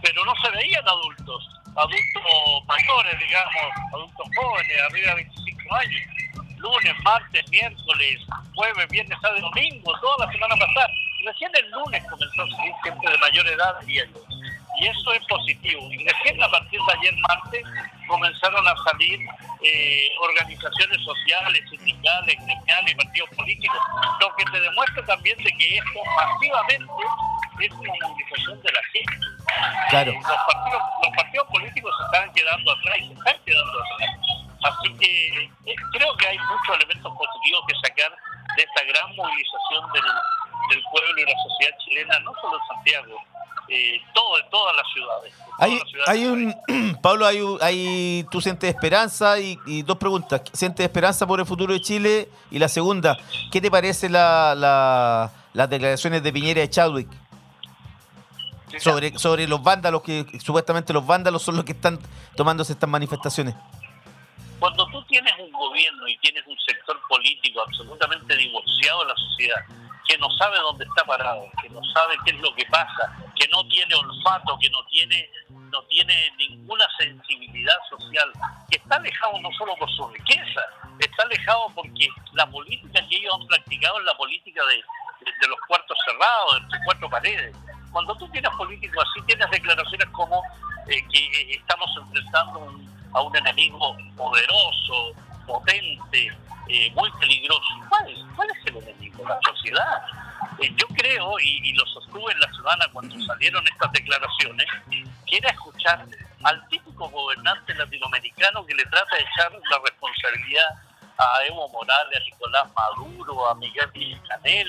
pero 0.00 0.24
no 0.24 0.32
se 0.42 0.50
veían 0.50 0.88
adultos, 0.88 1.48
adultos 1.76 2.66
mayores, 2.66 3.18
digamos, 3.18 3.52
adultos 3.92 4.28
jóvenes, 4.34 4.82
arriba 4.88 5.08
de 5.10 5.14
25 5.16 5.74
años, 5.74 6.02
lunes, 6.56 6.94
martes, 7.02 7.50
miércoles, 7.50 8.20
jueves, 8.54 8.88
viernes, 8.88 9.18
sábado, 9.20 9.40
domingo, 9.40 9.92
toda 10.00 10.26
la 10.26 10.32
semana 10.32 10.56
pasada. 10.56 10.88
Recién 11.26 11.50
el 11.54 11.70
lunes 11.70 12.04
comenzó 12.08 12.42
a 12.42 12.56
salir 12.56 12.72
gente 12.84 13.10
de 13.10 13.18
mayor 13.18 13.46
edad 13.46 13.74
y 13.86 13.98
y 14.76 14.86
eso 14.86 15.12
es 15.12 15.24
positivo. 15.26 15.88
Y 15.90 16.06
recién 16.06 16.42
a 16.42 16.48
partir 16.48 16.80
de 16.80 16.92
ayer 16.98 17.14
martes 17.28 17.62
comenzaron 18.06 18.66
a 18.66 18.74
salir 18.90 19.20
eh, 19.62 20.08
organizaciones 20.20 20.98
sociales, 21.04 21.62
sindicales, 21.70 22.36
gremiales 22.36 22.94
partidos 22.96 23.30
políticos, 23.30 23.78
lo 24.20 24.34
que 24.36 24.44
te 24.44 24.60
demuestra 24.60 25.06
también 25.06 25.36
de 25.38 25.50
que 25.52 25.78
esto 25.78 26.00
masivamente 26.16 26.92
es 27.60 27.70
una 27.72 27.92
movilización 28.02 28.62
de 28.62 28.72
la 28.72 28.80
gente. 28.92 29.26
Claro. 29.90 30.12
Los 30.12 30.24
partidos, 30.24 30.82
los 31.02 31.16
partidos 31.16 31.48
políticos 31.48 31.94
se 31.98 32.04
están 32.04 32.32
quedando 32.32 32.72
atrás 32.72 32.98
y 32.98 33.06
se 33.06 33.14
están 33.14 33.36
quedando 33.44 33.78
atrás. 33.80 34.10
Así 34.64 34.94
que 34.98 35.44
eh, 35.44 35.76
creo 35.92 36.16
que 36.16 36.26
hay 36.26 36.38
muchos 36.38 36.76
elementos 36.76 37.12
positivos 37.16 37.64
que 37.68 37.88
sacar 37.88 38.10
de 38.56 38.62
esta 38.62 38.84
gran 38.84 39.14
movilización 39.14 39.92
del, 39.92 40.04
del 40.70 40.82
pueblo 40.90 41.18
y 41.18 41.24
la 41.24 41.42
sociedad 41.42 41.78
chilena, 41.84 42.18
no 42.20 42.32
solo 42.40 42.58
en 42.58 42.66
Santiago, 42.68 43.20
eh, 43.68 44.00
todo, 44.14 44.38
en 44.38 44.50
todas 44.50 44.76
las 44.76 44.84
ciudades. 44.92 45.34
Hay, 45.58 45.78
las 45.78 45.88
ciudades 45.88 46.08
hay 46.10 46.26
un, 46.26 46.98
Pablo, 47.02 47.26
hay, 47.26 47.38
hay, 47.60 48.26
tú 48.30 48.40
sientes 48.40 48.68
esperanza 48.74 49.38
y, 49.40 49.58
y 49.66 49.82
dos 49.82 49.96
preguntas. 49.98 50.42
¿Sientes 50.52 50.84
esperanza 50.84 51.26
por 51.26 51.40
el 51.40 51.46
futuro 51.46 51.72
de 51.72 51.80
Chile? 51.80 52.28
Y 52.50 52.58
la 52.58 52.68
segunda, 52.68 53.16
¿qué 53.50 53.60
te 53.60 53.70
parece 53.70 54.08
la, 54.08 54.54
la- 54.56 55.30
las 55.52 55.70
declaraciones 55.70 56.22
de 56.22 56.32
Piñera 56.32 56.62
y 56.64 56.68
Chadwick 56.68 57.08
Sí, 58.70 58.80
sobre, 58.80 59.16
sobre 59.18 59.46
los 59.46 59.62
vándalos, 59.62 60.02
que 60.02 60.26
supuestamente 60.44 60.92
los 60.92 61.06
vándalos 61.06 61.42
son 61.42 61.54
los 61.54 61.64
que 61.64 61.72
están 61.72 61.98
tomándose 62.36 62.72
estas 62.72 62.90
manifestaciones? 62.90 63.54
Cuando 64.58 64.84
tú 64.88 65.04
tienes 65.04 65.32
un 65.38 65.52
gobierno 65.52 66.08
y 66.08 66.16
tienes 66.18 66.44
un 66.46 66.56
sector 66.66 66.98
político 67.08 67.60
absolutamente 67.60 68.36
divorciado 68.36 69.02
de 69.02 69.06
la 69.08 69.14
sociedad, 69.14 69.60
que 70.06 70.18
no 70.18 70.30
sabe 70.32 70.58
dónde 70.58 70.84
está 70.84 71.04
parado, 71.04 71.46
que 71.62 71.68
no 71.70 71.80
sabe 71.94 72.16
qué 72.24 72.30
es 72.32 72.40
lo 72.40 72.54
que 72.54 72.64
pasa, 72.66 73.16
que 73.34 73.48
no 73.48 73.66
tiene 73.68 73.94
olfato, 73.94 74.58
que 74.60 74.68
no 74.70 74.84
tiene, 74.86 75.30
no 75.70 75.82
tiene 75.84 76.30
ninguna 76.38 76.84
sensibilidad 76.98 77.76
social, 77.88 78.30
que 78.70 78.76
está 78.76 78.96
alejado 78.96 79.40
no 79.40 79.50
solo 79.52 79.74
por 79.76 79.90
su 79.90 80.06
riqueza, 80.08 80.60
está 80.98 81.22
alejado 81.24 81.68
porque 81.74 82.08
la 82.32 82.46
política 82.46 83.00
que 83.08 83.16
ellos 83.16 83.34
han 83.40 83.46
practicado 83.46 83.98
es 83.98 84.04
la 84.04 84.14
política 84.16 84.62
de, 84.66 84.76
de- 84.76 85.32
de 85.40 85.48
los 85.48 85.58
cuartos 85.66 85.96
cerrados, 86.06 86.60
entre 86.62 86.78
cuatro 86.84 87.08
paredes. 87.10 87.56
Cuando 87.90 88.14
tú 88.16 88.28
tienes 88.28 88.50
políticos 88.56 89.04
así, 89.10 89.24
tienes 89.26 89.50
declaraciones 89.50 90.08
como 90.10 90.42
eh, 90.88 91.00
que 91.10 91.18
eh, 91.18 91.56
estamos 91.56 91.88
enfrentando 91.96 92.58
un- 92.58 92.94
a 93.14 93.20
un 93.22 93.36
enemigo 93.36 93.96
poderoso, 94.16 95.12
potente, 95.46 96.32
eh, 96.68 96.90
muy 96.94 97.10
peligroso. 97.20 97.68
¿Cuál 97.88 98.10
es, 98.10 98.18
¿Cuál 98.34 98.48
es 98.50 98.66
el 98.66 98.76
enemigo? 98.76 99.28
La 99.28 99.38
sociedad. 99.46 100.02
Eh, 100.60 100.72
yo 100.76 100.86
creo, 100.88 101.38
y, 101.40 101.68
y 101.68 101.72
lo 101.72 101.86
sostuve 101.86 102.32
en 102.32 102.40
la 102.40 102.52
semana 102.52 102.86
cuando 102.92 103.18
salieron 103.24 103.66
estas 103.66 103.92
declaraciones, 103.92 104.66
que 105.26 105.36
era 105.36 105.50
escuchar 105.50 106.06
al 106.44 106.68
típico 106.68 107.08
gobernante 107.08 107.74
latinoamericano 107.74 108.64
que 108.66 108.74
le 108.74 108.84
trata 108.86 109.16
de 109.16 109.22
echar 109.22 109.52
la 109.52 109.78
responsabilidad 109.82 110.68
a 111.18 111.44
Evo 111.46 111.68
Morales, 111.68 112.20
a 112.20 112.24
Nicolás 112.24 112.68
Maduro, 112.74 113.48
a 113.48 113.54
Miguel 113.54 114.20
Canel, 114.28 114.68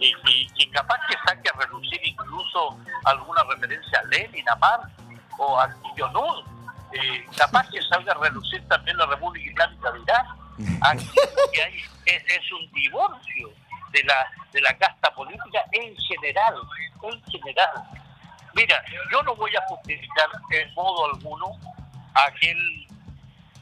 eh, 0.00 0.12
eh, 0.12 0.46
que 0.56 0.70
capaz 0.70 0.98
que 1.08 1.16
saque 1.26 1.48
a 1.48 1.58
relucir 1.58 2.00
incluso 2.04 2.78
alguna 3.04 3.44
referencia 3.44 4.00
a 4.00 4.04
Lenin, 4.04 4.48
a 4.48 4.56
Marx 4.56 4.90
o 5.38 5.58
a 5.58 5.68
Jong-un. 5.96 6.53
Eh, 6.94 7.26
capaz 7.36 7.68
que 7.70 7.82
salga 7.82 8.12
a 8.12 8.18
relucir 8.18 8.66
también 8.68 8.96
la 8.96 9.06
República 9.06 9.50
Islámica 9.50 9.92
de 9.92 10.00
Irán. 10.00 10.26
Aquí 10.82 11.06
lo 11.06 11.50
que 11.50 11.62
hay 11.62 11.82
es, 12.06 12.22
es 12.24 12.52
un 12.52 12.70
divorcio 12.72 13.50
de 13.92 14.04
la, 14.04 14.26
de 14.52 14.60
la 14.60 14.76
casta 14.78 15.12
política 15.14 15.64
en 15.72 15.96
general, 15.96 16.54
en 17.02 17.24
general. 17.24 17.70
Mira, 18.54 18.84
yo 19.10 19.22
no 19.24 19.34
voy 19.34 19.50
a 19.56 19.62
justificar 19.66 20.28
en 20.50 20.72
modo 20.74 21.06
alguno 21.06 21.46
a 22.14 22.26
aquel 22.26 22.86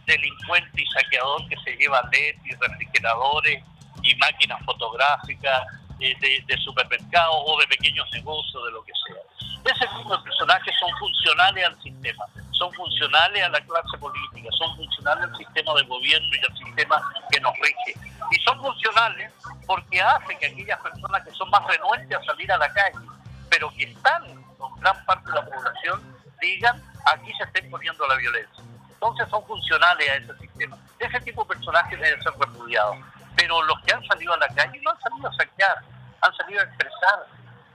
delincuente 0.07 0.83
y 0.83 0.87
saqueador 0.87 1.49
que 1.49 1.57
se 1.65 1.77
lleva 1.77 2.03
LED 2.13 2.37
y 2.45 2.55
refrigeradores 2.55 3.65
y 4.03 4.15
máquinas 4.17 4.63
fotográficas 4.65 5.63
de, 6.03 6.59
supermercados 6.65 7.37
o 7.47 7.61
de 7.61 7.67
pequeños 7.69 8.07
negocios, 8.13 8.65
de 8.65 8.73
lo 8.73 8.83
que 8.85 8.93
sea. 9.07 9.23
Ese 9.65 9.87
tipo 9.97 10.17
de 10.17 10.23
personajes 10.25 10.75
son 10.81 10.91
funcionales 10.99 11.65
al 11.65 11.83
sistema, 11.83 12.25
son 12.51 12.73
funcionales 12.73 13.45
a 13.45 13.49
la 13.49 13.61
clase 13.61 13.97
política, 13.99 14.49
son 14.59 14.77
funcionales 14.77 15.25
al 15.25 15.37
sistema 15.37 15.75
de 15.75 15.83
gobierno 15.85 16.29
y 16.35 16.51
al 16.51 16.59
sistema 16.59 17.13
que 17.31 17.41
nos 17.41 17.55
rige. 17.55 17.95
Y 18.33 18.41
son 18.43 18.61
funcionales 18.61 19.33
porque 19.67 20.03
hace 20.03 20.37
que 20.39 20.47
aquellas 20.47 20.81
personas 20.81 21.25
que 21.25 21.31
son 21.33 21.49
más 21.51 21.65
renuentes 21.67 22.19
a 22.19 22.25
salir 22.25 22.51
a 22.51 22.59
la 22.59 22.73
calle, 22.73 23.07
pero 23.49 23.71
que 23.71 23.85
están 23.85 24.43
con 24.59 24.75
gran 24.81 25.05
parte 25.05 25.31
de 25.31 25.37
la 25.37 25.45
población, 25.45 26.17
digan, 26.41 26.83
aquí 27.07 27.33
se 27.39 27.45
está 27.45 27.61
imponiendo 27.61 28.07
la 28.09 28.17
violencia. 28.17 28.65
Entonces 28.91 29.29
son 29.31 29.47
funcionales 29.47 30.09
a 30.11 30.15
ese 30.15 30.39
sistema. 30.39 30.77
Ese 30.99 31.21
tipo 31.21 31.45
de 31.45 31.55
personajes 31.55 32.01
deben 32.01 32.23
ser 32.23 32.33
repudiados. 32.39 32.99
Pero 33.37 33.63
los 33.63 33.81
que 33.83 33.95
han 33.95 34.05
salido 34.07 34.33
a 34.35 34.37
la 34.37 34.49
calle 34.49 34.81
no 34.83 34.91
han 34.91 35.01
salido 35.01 35.29
a 35.29 35.35
saquear, 35.35 35.79
han 36.23 36.37
salido 36.37 36.61
a 36.61 36.65
expresar, 36.65 37.27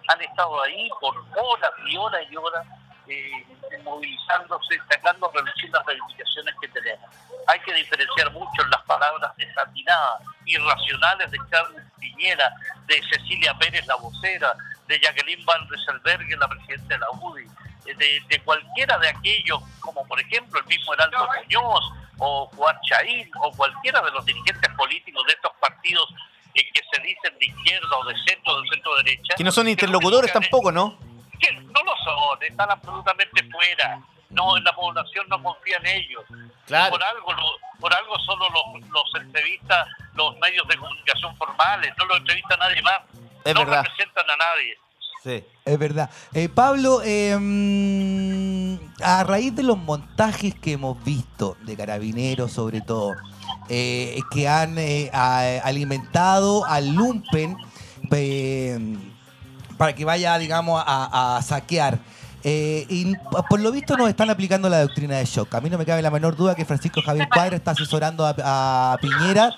han 0.08 0.22
estado 0.22 0.64
ahí 0.64 0.90
por 1.00 1.16
horas 1.18 1.72
y 1.86 1.98
horas 1.98 2.22
y 2.30 2.36
horas 2.36 2.66
eh, 3.08 3.46
movilizándose, 3.84 4.80
tratando 4.90 5.30
de 5.30 5.42
reducir 5.42 5.70
las 5.70 5.86
reivindicaciones 5.86 6.56
que 6.62 6.68
tenemos. 6.70 7.10
Hay 7.48 7.60
que 7.62 7.74
diferenciar 7.74 8.32
mucho 8.32 8.64
las 8.70 8.82
palabras 8.84 9.36
desatinadas, 9.38 10.22
irracionales 10.46 11.32
de 11.32 11.38
Carlos 11.50 11.82
Piñera, 12.00 12.54
de 12.86 13.02
Cecilia 13.10 13.54
Pérez, 13.60 13.86
la 13.88 13.96
vocera, 13.96 14.54
de 14.88 15.00
Jacqueline 15.00 15.46
Van 15.46 15.68
Rieselberg, 15.70 16.40
la 16.40 16.48
presidenta 16.48 16.96
de 16.96 17.00
la 17.00 17.12
UDI, 17.12 17.48
eh, 17.86 17.96
de, 17.96 18.22
de 18.28 18.44
cualquiera 18.44 18.98
de 19.00 19.10
aquellos, 19.10 19.62
como 19.80 20.06
por 20.08 20.20
ejemplo 20.20 20.60
el 20.60 20.66
mismo 20.66 20.94
Heraldo 20.94 21.28
Muñoz, 21.28 21.94
o 22.20 22.48
Juan 22.56 22.78
Chaín, 22.82 23.30
o 23.42 23.52
cualquiera 23.52 24.02
de 24.02 24.12
los 24.12 24.26
dirigentes 24.26 24.70
políticos 24.74 25.24
de 25.28 25.34
estos 25.34 25.52
partidos 25.60 26.14
eh, 26.60 26.70
que 26.74 26.82
se 26.92 27.02
dicen 27.02 27.38
de 27.40 27.46
izquierda 27.46 27.96
o 27.98 28.06
de 28.06 28.16
centro 28.28 28.54
o 28.54 28.62
de 28.62 28.70
centro 28.70 28.96
derecha. 28.98 29.36
Que 29.38 29.44
no 29.44 29.52
son 29.52 29.68
interlocutores 29.68 30.32
tampoco, 30.34 30.72
¿no? 30.72 30.98
que 31.40 31.52
no 31.54 31.84
lo 31.84 31.96
son, 32.04 32.42
están 32.42 32.72
absolutamente 32.72 33.44
fuera. 33.52 34.02
No, 34.32 34.58
la 34.60 34.74
población 34.76 35.26
no 35.30 35.42
confía 35.42 35.78
en 35.78 35.86
ellos. 35.86 36.24
Claro. 36.66 36.92
Por 36.92 37.04
algo, 37.04 37.32
lo- 37.32 37.80
por 37.80 37.94
algo 37.94 38.18
solo 38.26 38.46
los, 38.50 38.82
los 38.90 39.22
entrevistas 39.24 39.88
los 40.16 40.36
medios 40.40 40.68
de 40.68 40.76
comunicación 40.78 41.38
formales, 41.38 41.94
no 41.98 42.06
los 42.06 42.18
entrevista 42.18 42.58
nadie 42.58 42.82
más. 42.82 43.00
Es 43.46 43.54
no 43.54 43.60
verdad. 43.66 43.84
representan 43.86 44.26
a 44.32 44.36
nadie. 44.36 44.78
Sí. 45.24 45.44
Es 45.64 45.78
verdad. 45.80 46.10
Eh, 46.34 46.50
Pablo, 46.50 47.02
eh, 47.06 47.38
mm, 47.40 48.78
a 49.04 49.24
raíz 49.24 49.56
de 49.56 49.64
los 49.64 49.78
montajes 49.78 50.56
que 50.56 50.74
hemos 50.74 51.02
visto, 51.04 51.56
de 51.62 51.78
carabineros 51.78 52.52
sobre 52.52 52.82
todo, 52.82 53.16
eh, 53.70 54.20
que 54.32 54.48
han 54.48 54.78
eh, 54.78 55.10
a- 55.14 55.60
alimentado 55.64 56.66
al 56.66 56.90
lumpen 56.94 57.58
eh, 58.12 58.98
para 59.78 59.94
que 59.94 60.06
vaya, 60.06 60.38
digamos, 60.38 60.82
a, 60.86 61.38
a 61.38 61.42
saquear. 61.42 62.00
Eh, 62.44 62.86
y 62.90 63.14
por 63.50 63.60
lo 63.60 63.72
visto 63.72 63.98
nos 63.98 64.08
están 64.08 64.30
aplicando 64.30 64.70
la 64.70 64.82
doctrina 64.82 65.18
de 65.18 65.26
shock. 65.26 65.54
A 65.56 65.62
mí 65.62 65.70
no 65.70 65.78
me 65.78 65.86
cabe 65.86 66.02
la 66.02 66.12
menor 66.12 66.36
duda 66.36 66.56
que 66.56 66.64
Francisco 66.66 67.02
Javier 67.02 67.28
Cuadra 67.34 67.56
está 67.58 67.72
asesorando 67.72 68.26
a, 68.26 68.94
a 68.94 68.98
Piñera 69.00 69.54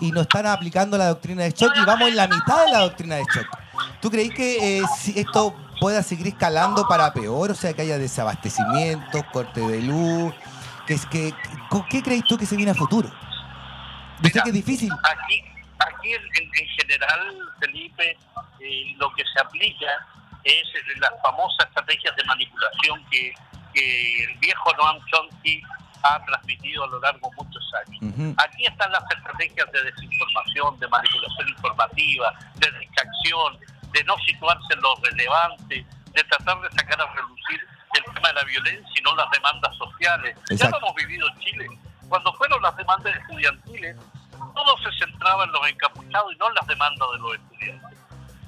y 0.00 0.10
nos 0.12 0.22
están 0.22 0.46
aplicando 0.46 0.98
la 0.98 1.06
doctrina 1.08 1.44
de 1.44 1.52
shock 1.52 1.72
y 1.80 1.84
vamos 1.84 2.08
en 2.08 2.16
la 2.16 2.26
mitad 2.28 2.66
de 2.66 2.72
la 2.72 2.80
doctrina 2.80 3.16
de 3.16 3.22
shock. 3.22 3.46
¿Tú 4.00 4.10
crees 4.10 4.34
que 4.34 4.78
eh, 4.78 4.82
si 5.00 5.18
esto 5.18 5.54
pueda 5.80 6.02
seguir 6.02 6.26
escalando 6.26 6.86
para 6.86 7.12
peor, 7.14 7.50
o 7.50 7.54
sea, 7.54 7.72
que 7.72 7.82
haya 7.82 7.98
desabastecimientos, 7.98 9.22
corte 9.32 9.60
de 9.60 9.80
luz. 9.82 10.32
Que 10.86 10.94
es 10.94 11.06
que, 11.06 11.32
¿con 11.70 11.84
¿Qué 11.88 12.02
crees 12.02 12.24
tú 12.24 12.36
que 12.36 12.44
se 12.46 12.56
viene 12.56 12.72
a 12.72 12.74
futuro? 12.74 13.10
Yo 14.24 14.28
sé 14.30 14.34
Mira, 14.34 14.42
que 14.44 14.50
es 14.50 14.54
difícil. 14.54 14.90
Aquí, 15.04 15.44
aquí 15.78 16.12
en, 16.12 16.22
en- 16.22 16.50
en 16.60 16.68
general, 16.78 17.38
Felipe, 17.60 18.16
eh, 18.60 18.94
lo 18.96 19.12
que 19.14 19.22
se 19.32 19.40
aplica 19.40 19.86
es 20.44 20.62
eh, 20.74 20.98
las 20.98 21.12
famosas 21.22 21.66
estrategias 21.68 22.14
de 22.16 22.24
manipulación 22.24 23.04
que, 23.10 23.32
que 23.72 24.24
el 24.24 24.38
viejo 24.38 24.72
Noam 24.78 24.98
Chomsky 25.06 25.62
ha 26.02 26.22
transmitido 26.24 26.84
a 26.84 26.86
lo 26.88 27.00
largo 27.00 27.30
de 27.30 27.36
muchos 27.44 27.64
años. 27.86 28.02
Ujú. 28.02 28.34
Aquí 28.38 28.66
están 28.66 28.92
las 28.92 29.04
estrategias 29.10 29.70
de 29.72 29.82
desinformación, 29.84 30.78
de 30.80 30.88
manipulación 30.88 31.48
informativa, 31.48 32.34
de 32.56 32.70
distracción, 32.78 33.58
de 33.92 34.04
no 34.04 34.14
situarse 34.26 34.74
en 34.74 34.80
lo 34.82 34.94
relevante, 34.96 35.86
de 36.12 36.24
tratar 36.24 36.60
de 36.60 36.70
sacar 36.72 37.00
a 37.00 37.06
relucir 37.14 37.60
el 37.94 38.04
tema 38.14 38.28
de 38.28 38.34
la 38.34 38.44
violencia 38.44 38.92
y 38.98 39.02
no 39.02 39.14
las 39.16 39.30
demandas 39.30 39.74
sociales. 39.76 40.36
Ya 40.50 40.54
Exacto. 40.56 40.78
lo 40.80 40.86
hemos 40.86 40.94
vivido 40.96 41.26
en 41.28 41.38
Chile. 41.40 41.66
Cuando 42.08 42.32
fueron 42.34 42.60
las 42.62 42.76
demandas 42.76 43.16
estudiantiles, 43.16 43.96
todo 44.54 44.76
se 44.78 44.98
centraba 44.98 45.44
en 45.44 45.52
los 45.52 45.68
encapuchados 45.68 46.32
y 46.32 46.36
no 46.36 46.48
en 46.48 46.54
las 46.54 46.66
demandas 46.66 47.08
de 47.12 47.18
los 47.18 47.34
estudiantes. 47.34 47.98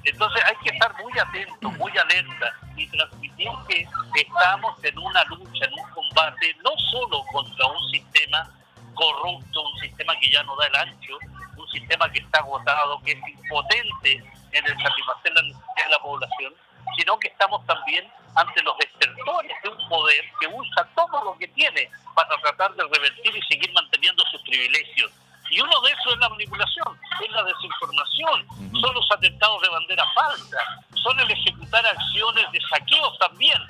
Entonces 0.03 0.43
hay 0.45 0.55
que 0.63 0.69
estar 0.69 0.93
muy 1.03 1.19
atentos, 1.19 1.73
muy 1.77 1.91
alerta 1.97 2.53
y 2.77 2.87
transmitir 2.87 3.49
que 3.67 3.87
estamos 4.15 4.83
en 4.83 4.97
una 4.97 5.23
lucha, 5.25 5.65
en 5.65 5.73
un 5.73 5.89
combate, 5.91 6.55
no 6.63 6.71
solo 6.91 7.23
contra 7.31 7.67
un 7.67 7.91
sistema 7.91 8.49
corrupto, 8.93 9.61
un 9.61 9.79
sistema 9.79 10.17
que 10.19 10.31
ya 10.31 10.43
no 10.43 10.55
da 10.55 10.67
el 10.67 10.75
ancho, 10.75 11.17
un 11.57 11.67
sistema 11.69 12.09
que 12.09 12.19
está 12.19 12.39
agotado, 12.39 13.01
que 13.03 13.11
es 13.11 13.19
impotente 13.27 14.23
en 14.51 14.65
el 14.65 14.81
satisfacer 14.81 15.33
la 15.33 15.41
necesidad 15.41 15.85
de 15.85 15.91
la 15.91 15.99
población, 15.99 16.53
sino 16.97 17.19
que 17.19 17.27
estamos 17.27 17.65
también 17.65 18.09
ante 18.35 18.61
los 18.63 18.77
desertores 18.77 19.51
de 19.63 19.69
un 19.69 19.89
poder 19.89 20.23
que 20.39 20.47
usa 20.47 20.87
todo 20.95 21.23
lo 21.23 21.37
que 21.37 21.47
tiene 21.49 21.89
para 22.15 22.29
tratar 22.41 22.73
de 22.75 22.83
revertir 22.83 23.35
y 23.35 23.41
seguir 23.43 23.71
manteniendo 23.73 24.23
sus 24.31 24.41
privilegios. 24.43 25.11
Y 25.49 25.61
uno 25.61 25.81
de 25.81 25.91
esos 25.91 26.13
es 26.13 26.19
la 26.19 26.29
manipulación, 26.29 26.99
es 27.23 27.31
la 27.31 27.43
desinformación, 27.43 28.47
son 28.81 28.93
los 28.93 29.07
atentados 29.11 29.61
de 29.61 29.69
bandera 29.69 30.05
falsa, 30.13 30.57
son 31.03 31.19
el 31.19 31.31
ejecutar 31.31 31.85
acciones 31.85 32.51
de 32.51 32.59
saqueos 32.69 33.17
también. 33.19 33.61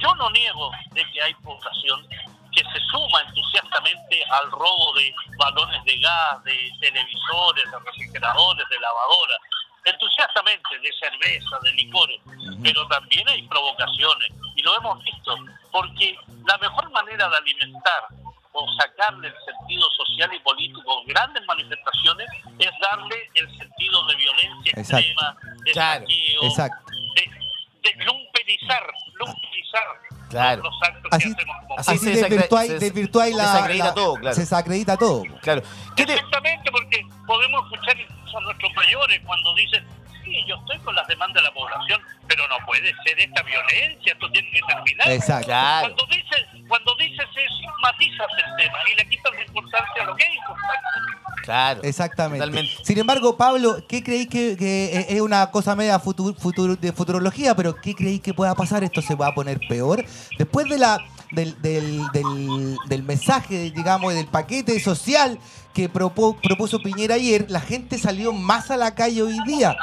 Yo 0.00 0.14
no 0.16 0.30
niego 0.30 0.70
de 0.92 1.04
que 1.10 1.22
hay 1.22 1.34
población 1.34 2.06
que 2.52 2.62
se 2.64 2.80
suma 2.90 3.22
entusiastamente 3.22 4.24
al 4.30 4.50
robo 4.50 4.92
de 4.94 5.14
balones 5.38 5.82
de 5.84 5.98
gas, 5.98 6.44
de 6.44 6.72
televisores, 6.80 7.70
de 7.70 7.78
refrigeradores, 7.78 8.68
de 8.68 8.78
lavadoras, 8.78 9.38
entusiastamente 9.84 10.78
de 10.78 10.92
cerveza, 11.00 11.58
de 11.62 11.72
licores, 11.72 12.20
pero 12.62 12.86
también 12.88 13.28
hay 13.28 13.42
provocaciones 13.48 14.30
y 14.54 14.62
lo 14.62 14.76
hemos 14.76 15.02
visto, 15.02 15.36
porque 15.70 16.16
la 16.46 16.58
mejor 16.58 16.90
manera 16.90 17.28
de 17.28 17.36
alimentar 17.36 18.06
o 18.52 18.66
sacarle 18.80 19.28
el 19.28 19.34
sentido 19.44 19.88
social 19.96 20.30
y 20.34 20.38
político 20.40 21.00
a 21.00 21.04
grandes 21.06 21.42
manifestaciones 21.46 22.26
es 22.58 22.70
darle 22.80 23.16
el 23.34 23.48
sentido 23.58 24.06
de 24.06 24.16
violencia 24.16 24.72
Exacto. 24.76 24.96
extrema, 24.98 25.36
de 25.64 25.72
Claro, 25.72 26.00
saqueo, 26.06 26.42
exacto. 26.44 26.92
de, 27.14 27.90
de 27.90 28.04
lumpenizar, 28.04 28.86
lumpenizar 29.14 29.82
Claro. 30.28 30.62
los 30.62 30.74
actos 30.82 31.08
Así- 31.12 31.24
que 31.34 31.34
hacemos 31.42 31.56
como 31.62 31.78
Así 31.78 31.90
Así 31.90 31.98
se 31.98 32.10
desacre- 32.14 32.66
se- 32.66 32.78
desvirtuáis 32.78 33.34
la, 33.36 33.42
desacredita 33.52 33.84
la- 33.86 33.94
todo, 33.94 34.14
claro. 34.14 34.34
Se 34.34 34.40
desacredita 34.42 34.96
todo. 34.96 35.22
Claro. 35.42 35.62
¿Qué 35.96 36.06
te- 36.06 36.14
Exactamente, 36.14 36.70
porque 36.70 37.06
podemos 37.26 37.64
escuchar 37.72 37.98
incluso 38.00 38.38
a 38.38 38.40
nuestros 38.42 38.72
mayores 38.74 39.20
cuando 39.26 39.54
dicen, 39.54 39.86
sí, 40.32 40.44
yo 40.48 40.56
estoy 40.56 40.78
con 40.80 40.94
las 40.94 41.06
demandas 41.06 41.42
de 41.42 41.48
la 41.48 41.54
población, 41.54 42.00
pero 42.26 42.46
no 42.48 42.56
puede 42.66 42.92
ser 43.04 43.18
esta 43.20 43.42
violencia, 43.42 44.12
esto 44.12 44.30
tiene 44.30 44.50
que 44.50 44.60
terminar. 44.66 45.10
Exacto. 45.10 45.46
Cuando 45.80 46.06
dices, 46.06 46.46
cuando 46.68 46.94
dices 46.96 47.26
eso, 47.36 47.72
matizas 47.82 48.26
el 48.38 48.56
tema 48.64 48.78
y 48.90 48.96
le 48.96 49.08
quitas 49.08 49.32
la 49.34 49.44
importancia 49.44 50.02
a 50.02 50.06
lo 50.06 50.16
que 50.16 50.24
es 50.24 50.34
importante. 50.36 51.42
Claro. 51.44 51.80
Exactamente. 51.82 52.38
Totalmente. 52.46 52.84
Sin 52.84 52.98
embargo, 52.98 53.36
Pablo, 53.36 53.76
¿qué 53.88 54.02
creéis 54.02 54.28
que, 54.28 54.56
que 54.56 55.06
es 55.08 55.20
una 55.20 55.50
cosa 55.50 55.74
media 55.74 55.98
futu- 56.00 56.36
futu- 56.36 56.78
de 56.78 56.92
futurología? 56.92 57.54
Pero 57.56 57.74
¿qué 57.74 57.94
creéis 57.94 58.20
que 58.20 58.32
pueda 58.32 58.54
pasar? 58.54 58.84
¿Esto 58.84 59.02
se 59.02 59.14
va 59.16 59.28
a 59.28 59.34
poner 59.34 59.58
peor? 59.68 60.04
Después 60.38 60.68
de 60.68 60.78
la, 60.78 60.98
del, 61.32 61.60
del, 61.62 62.02
del, 62.12 62.76
del 62.86 63.02
mensaje, 63.02 63.70
digamos, 63.70 64.14
del 64.14 64.26
paquete 64.26 64.78
social 64.80 65.38
que 65.74 65.88
propuso 65.88 66.78
Piñera 66.80 67.14
ayer, 67.14 67.46
la 67.48 67.60
gente 67.60 67.98
salió 67.98 68.32
más 68.34 68.70
a 68.70 68.76
la 68.76 68.94
calle 68.94 69.22
hoy 69.22 69.36
día. 69.46 69.74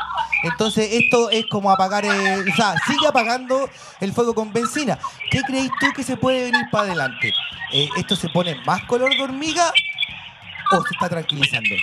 Entonces, 0.44 0.88
esto 0.94 1.30
es 1.32 1.46
como 1.48 1.72
apagar, 1.72 2.06
eh, 2.06 2.46
o 2.52 2.56
sea, 2.56 2.76
sigue 2.88 3.08
apagando 3.08 3.68
el 4.00 4.14
fuego 4.14 4.34
con 4.36 4.54
benzina. 4.54 5.00
¿Qué 5.32 5.42
creéis 5.42 5.72
tú 5.80 5.88
que 5.96 6.04
se 6.04 6.16
puede 6.16 6.44
venir 6.52 6.66
para 6.72 6.86
adelante? 6.86 7.34
Eh, 7.74 7.90
¿Esto 7.98 8.16
se 8.16 8.30
pone 8.30 8.56
más 8.66 8.84
color 8.86 9.10
de 9.10 9.22
hormiga 9.24 9.72
o 10.72 10.82
se 10.84 10.94
está 10.94 11.10
tranquilizando? 11.10 11.76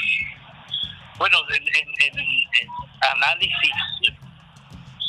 Bueno, 1.18 1.38
en, 1.54 1.62
en- 1.62 2.18
en- 2.18 2.28
en 2.60 2.68
análisis 3.16 3.70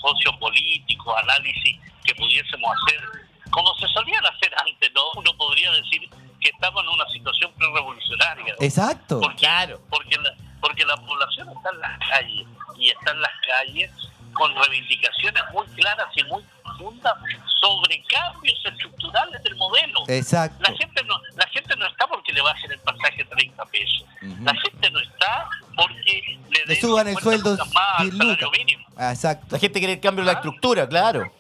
sociopolítico, 0.02 1.16
análisis 1.18 1.78
que 2.04 2.16
pudiésemos 2.16 2.72
hacer, 2.84 3.27
como 3.50 3.74
se 3.76 3.88
solían 3.88 4.26
hacer 4.26 4.54
antes, 4.60 4.92
¿no? 4.94 5.02
Uno 5.16 5.36
podría 5.38 5.72
decir 5.72 6.10
que 6.40 6.50
estamos 6.50 6.84
en 6.84 6.90
una 6.90 7.08
situación 7.10 7.52
pre-revolucionaria. 7.54 8.56
¿no? 8.60 8.66
Exacto. 8.66 9.20
Porque, 9.20 9.38
Claro. 9.38 9.80
Porque 9.90 10.18
la, 10.18 10.34
porque 10.62 10.86
la 10.86 10.98
población 10.98 11.50
está 11.50 11.70
en 11.72 11.80
las 11.80 12.00
calles 12.10 12.48
y 12.78 12.90
está 12.90 13.12
en 13.12 13.22
las 13.22 13.32
calles 13.46 13.92
con 14.34 14.54
reivindicaciones 14.56 15.44
muy 15.52 15.66
claras 15.68 16.08
y 16.16 16.24
muy 16.26 16.44
profundas 16.64 17.14
sobre 17.60 18.04
cambios 18.04 18.60
estructurales 18.66 19.44
del 19.44 19.56
modelo. 19.56 20.04
Exacto. 20.08 20.62
La 20.62 20.78
gente 20.78 21.04
no, 21.06 21.20
la 21.36 21.48
gente 21.48 21.76
no 21.76 21.88
está 21.88 22.08
porque 22.08 22.34
le 22.34 22.42
bajen 22.42 22.72
el 22.72 22.80
pasaje 22.80 23.26
30 23.26 23.66
pesos. 23.66 24.06
La 24.42 24.54
gente 24.54 24.92
no 24.92 25.00
está 25.00 25.50
porque 25.76 26.40
le, 26.50 26.66
Le 26.66 26.80
suban 26.80 27.08
el 27.08 27.16
50 27.16 27.44
sueldo 27.44 27.66
más 27.74 28.00
al 28.00 28.12
10 28.12 28.18
salario 28.18 28.52
mínimo. 28.52 28.86
Exacto. 29.00 29.48
La 29.50 29.60
gente 29.60 29.80
quiere 29.80 29.94
el 29.94 30.00
cambio 30.00 30.24
de 30.24 30.32
la 30.32 30.38
estructura, 30.38 30.88
claro. 30.88 31.32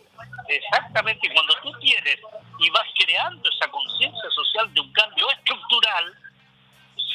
Exactamente, 0.47 1.29
cuando 1.33 1.53
tú 1.61 1.71
tienes 1.79 2.17
y 2.59 2.69
vas 2.69 2.87
creando 2.97 3.49
esa 3.49 3.69
conciencia 3.69 4.29
social 4.31 4.73
de 4.73 4.81
un 4.81 4.91
cambio 4.93 5.29
estructural, 5.31 6.13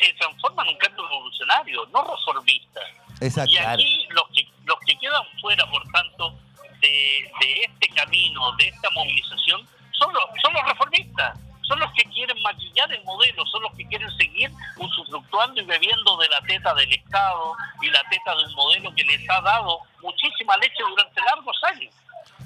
se 0.01 0.13
transforma 0.15 0.63
en 0.65 0.71
un 0.71 0.77
cambio 0.77 1.09
revolucionario, 1.09 1.87
no 1.87 2.03
reformista. 2.03 2.81
Exacto. 3.21 3.53
Y 3.53 3.59
aquí 3.59 4.07
los 4.11 4.29
que 4.35 4.47
los 4.65 4.79
que 4.87 4.97
quedan 4.99 5.23
fuera, 5.41 5.69
por 5.71 5.83
tanto, 5.93 6.39
de, 6.81 7.31
de 7.41 7.63
este 7.65 7.89
camino, 7.95 8.53
de 8.57 8.69
esta 8.69 8.91
movilización, 8.91 9.67
son 9.93 10.13
los, 10.13 10.25
son 10.43 10.53
los 10.53 10.65
reformistas, 10.65 11.39
son 11.63 11.79
los 11.79 11.93
que 11.93 12.05
quieren 12.05 12.41
maquillar 12.43 12.93
el 12.93 13.03
modelo, 13.05 13.47
son 13.47 13.63
los 13.63 13.73
que 13.75 13.87
quieren 13.87 14.11
seguir 14.17 14.51
usufructuando 14.77 15.61
y 15.61 15.65
bebiendo 15.65 16.17
de 16.17 16.29
la 16.29 16.41
teta 16.43 16.75
del 16.75 16.93
Estado 16.93 17.55
y 17.81 17.91
la 17.91 18.03
teta 18.11 18.35
de 18.37 18.45
un 18.45 18.55
modelo 18.55 18.95
que 18.95 19.05
les 19.05 19.29
ha 19.31 19.41
dado 19.41 19.81
muchísima 20.01 20.57
leche 20.59 20.83
durante 20.89 21.21
largos 21.23 21.57
años. 21.65 21.95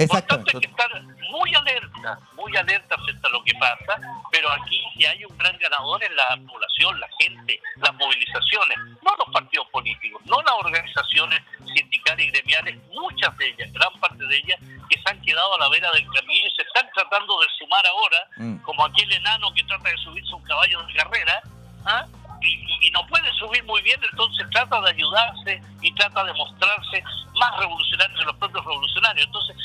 Por 0.09 0.22
tanto, 0.22 0.51
hay 0.55 0.61
que 0.61 0.66
estar 0.66 1.03
muy 1.30 1.55
alerta, 1.55 2.18
muy 2.34 2.57
alerta 2.57 2.97
frente 2.99 3.26
a 3.26 3.30
lo 3.30 3.42
que 3.44 3.53
pasa, 3.55 4.01
pero 4.30 4.51
aquí 4.53 4.82
si 4.94 5.05
hay 5.05 5.24
un 5.24 5.36
gran 5.38 5.57
ganador 5.59 6.03
en 6.05 6.14
la 6.16 6.36
población, 6.47 6.99
la 7.01 7.09
gente, 7.18 7.61
las 7.76 7.94
movilizaciones, 7.94 8.78
no 9.03 9.16
los 9.18 9.28
partidos 9.32 9.66
políticos, 9.70 10.20
no 10.26 10.40
las 10.42 10.55
organizaciones 10.59 11.40
sindicales 11.74 12.26
y 12.26 12.30
gremiales, 12.30 12.76
muchas 12.94 13.36
de 13.38 13.47
ellas, 13.49 13.72
gran 13.72 13.92
parte 14.01 14.24
de 14.26 14.36
ellas, 14.36 14.59
que 14.90 15.01
se 15.01 15.11
han 15.11 15.20
quedado 15.22 15.55
a 15.55 15.59
la 15.59 15.68
vera 15.68 15.90
del 15.92 16.07
camino 16.12 16.47
y 16.47 16.57
se 16.57 16.62
están 16.62 16.88
tratando 16.94 17.40
de 17.40 17.47
sumar 17.59 17.86
ahora, 17.86 18.18
Mm. 18.36 18.57
como 18.62 18.84
aquel 18.84 19.11
enano 19.12 19.53
que 19.55 19.64
trata 19.64 19.88
de 19.88 19.97
subirse 19.99 20.32
a 20.32 20.36
un 20.36 20.42
caballo 20.44 20.82
de 20.82 20.92
carrera, 20.94 21.42
¿ah? 21.84 22.07
Y, 22.47 22.86
y- 22.86 22.90
no 22.90 23.07
puede 23.07 23.30
subir 23.34 23.62
muy 23.64 23.82
bien, 23.82 24.01
entonces 24.11 24.47
trata 24.51 24.80
de 24.80 24.90
ayudarse 24.90 25.61
y 25.82 25.92
trata 25.94 26.24
de 26.24 26.32
mostrarse 26.34 27.05
más 27.38 27.57
revolucionario 27.59 28.16
que 28.18 28.24
los 28.24 28.36
propios 28.36 28.64
revolucionarios. 28.64 29.26
Entonces, 29.26 29.57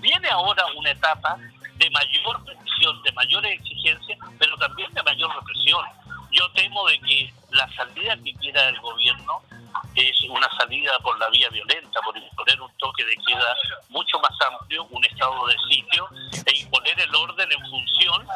viene 0.00 0.28
ahora 0.28 0.64
una 0.76 0.90
etapa 0.90 1.38
de 1.76 1.90
mayor 1.90 2.44
presión, 2.44 3.02
de 3.02 3.12
mayores 3.12 3.60
exigencias, 3.60 4.18
pero 4.38 4.56
también 4.58 4.92
de 4.92 5.02
mayor 5.02 5.34
represión. 5.34 5.84
Yo 6.30 6.50
temo 6.52 6.86
de 6.88 6.98
que 7.00 7.32
la 7.54 7.68
salida 7.74 8.16
que 8.22 8.34
quiera 8.34 8.68
el 8.68 8.78
gobierno 8.80 9.42
es 9.94 10.20
una 10.28 10.48
salida 10.58 10.98
por 11.00 11.18
la 11.18 11.28
vía 11.30 11.48
violenta, 11.50 12.00
por 12.04 12.16
imponer 12.16 12.60
un 12.60 12.70
toque 12.78 13.04
de 13.04 13.16
queda 13.16 13.56
mucho 13.88 14.18
más 14.18 14.32
amplio, 14.52 14.84
un 14.90 15.04
estado 15.04 15.46
de 15.46 15.56
sitio, 15.68 16.08
e 16.46 16.58
imponer 16.58 16.98
el 17.00 17.14
orden 17.14 17.48
en 17.50 17.70
función 17.70 18.26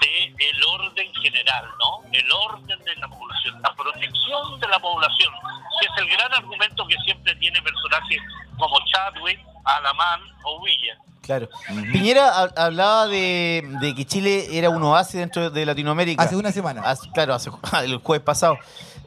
del 0.00 0.64
orden 0.64 1.14
general, 1.14 1.68
¿no? 1.78 2.02
El 2.12 2.30
orden 2.30 2.78
de 2.84 2.96
la 2.96 3.08
población, 3.08 3.62
la 3.62 3.74
protección 3.74 4.60
de 4.60 4.68
la 4.68 4.78
población, 4.78 5.32
que 5.80 5.86
es 5.86 5.92
el 5.98 6.08
gran 6.08 6.32
argumento 6.34 6.86
que 6.86 6.96
siempre 7.04 7.34
tiene 7.36 7.60
personajes 7.62 8.20
como 8.58 8.78
Chadwick, 8.86 9.40
Alamán 9.64 10.20
o 10.44 10.62
Villa. 10.62 10.98
Claro. 11.26 11.48
Piñera 11.92 12.28
ha- 12.28 12.52
hablaba 12.64 13.06
de, 13.08 13.68
de 13.80 13.94
que 13.94 14.04
Chile 14.04 14.46
era 14.56 14.70
un 14.70 14.82
oasis 14.84 15.14
dentro 15.20 15.50
de 15.50 15.66
Latinoamérica. 15.66 16.22
Hace 16.22 16.36
una 16.36 16.52
semana. 16.52 16.82
Hace- 16.82 17.10
claro, 17.10 17.34
hace, 17.34 17.50
el 17.84 17.98
jueves 17.98 18.24
pasado. 18.24 18.56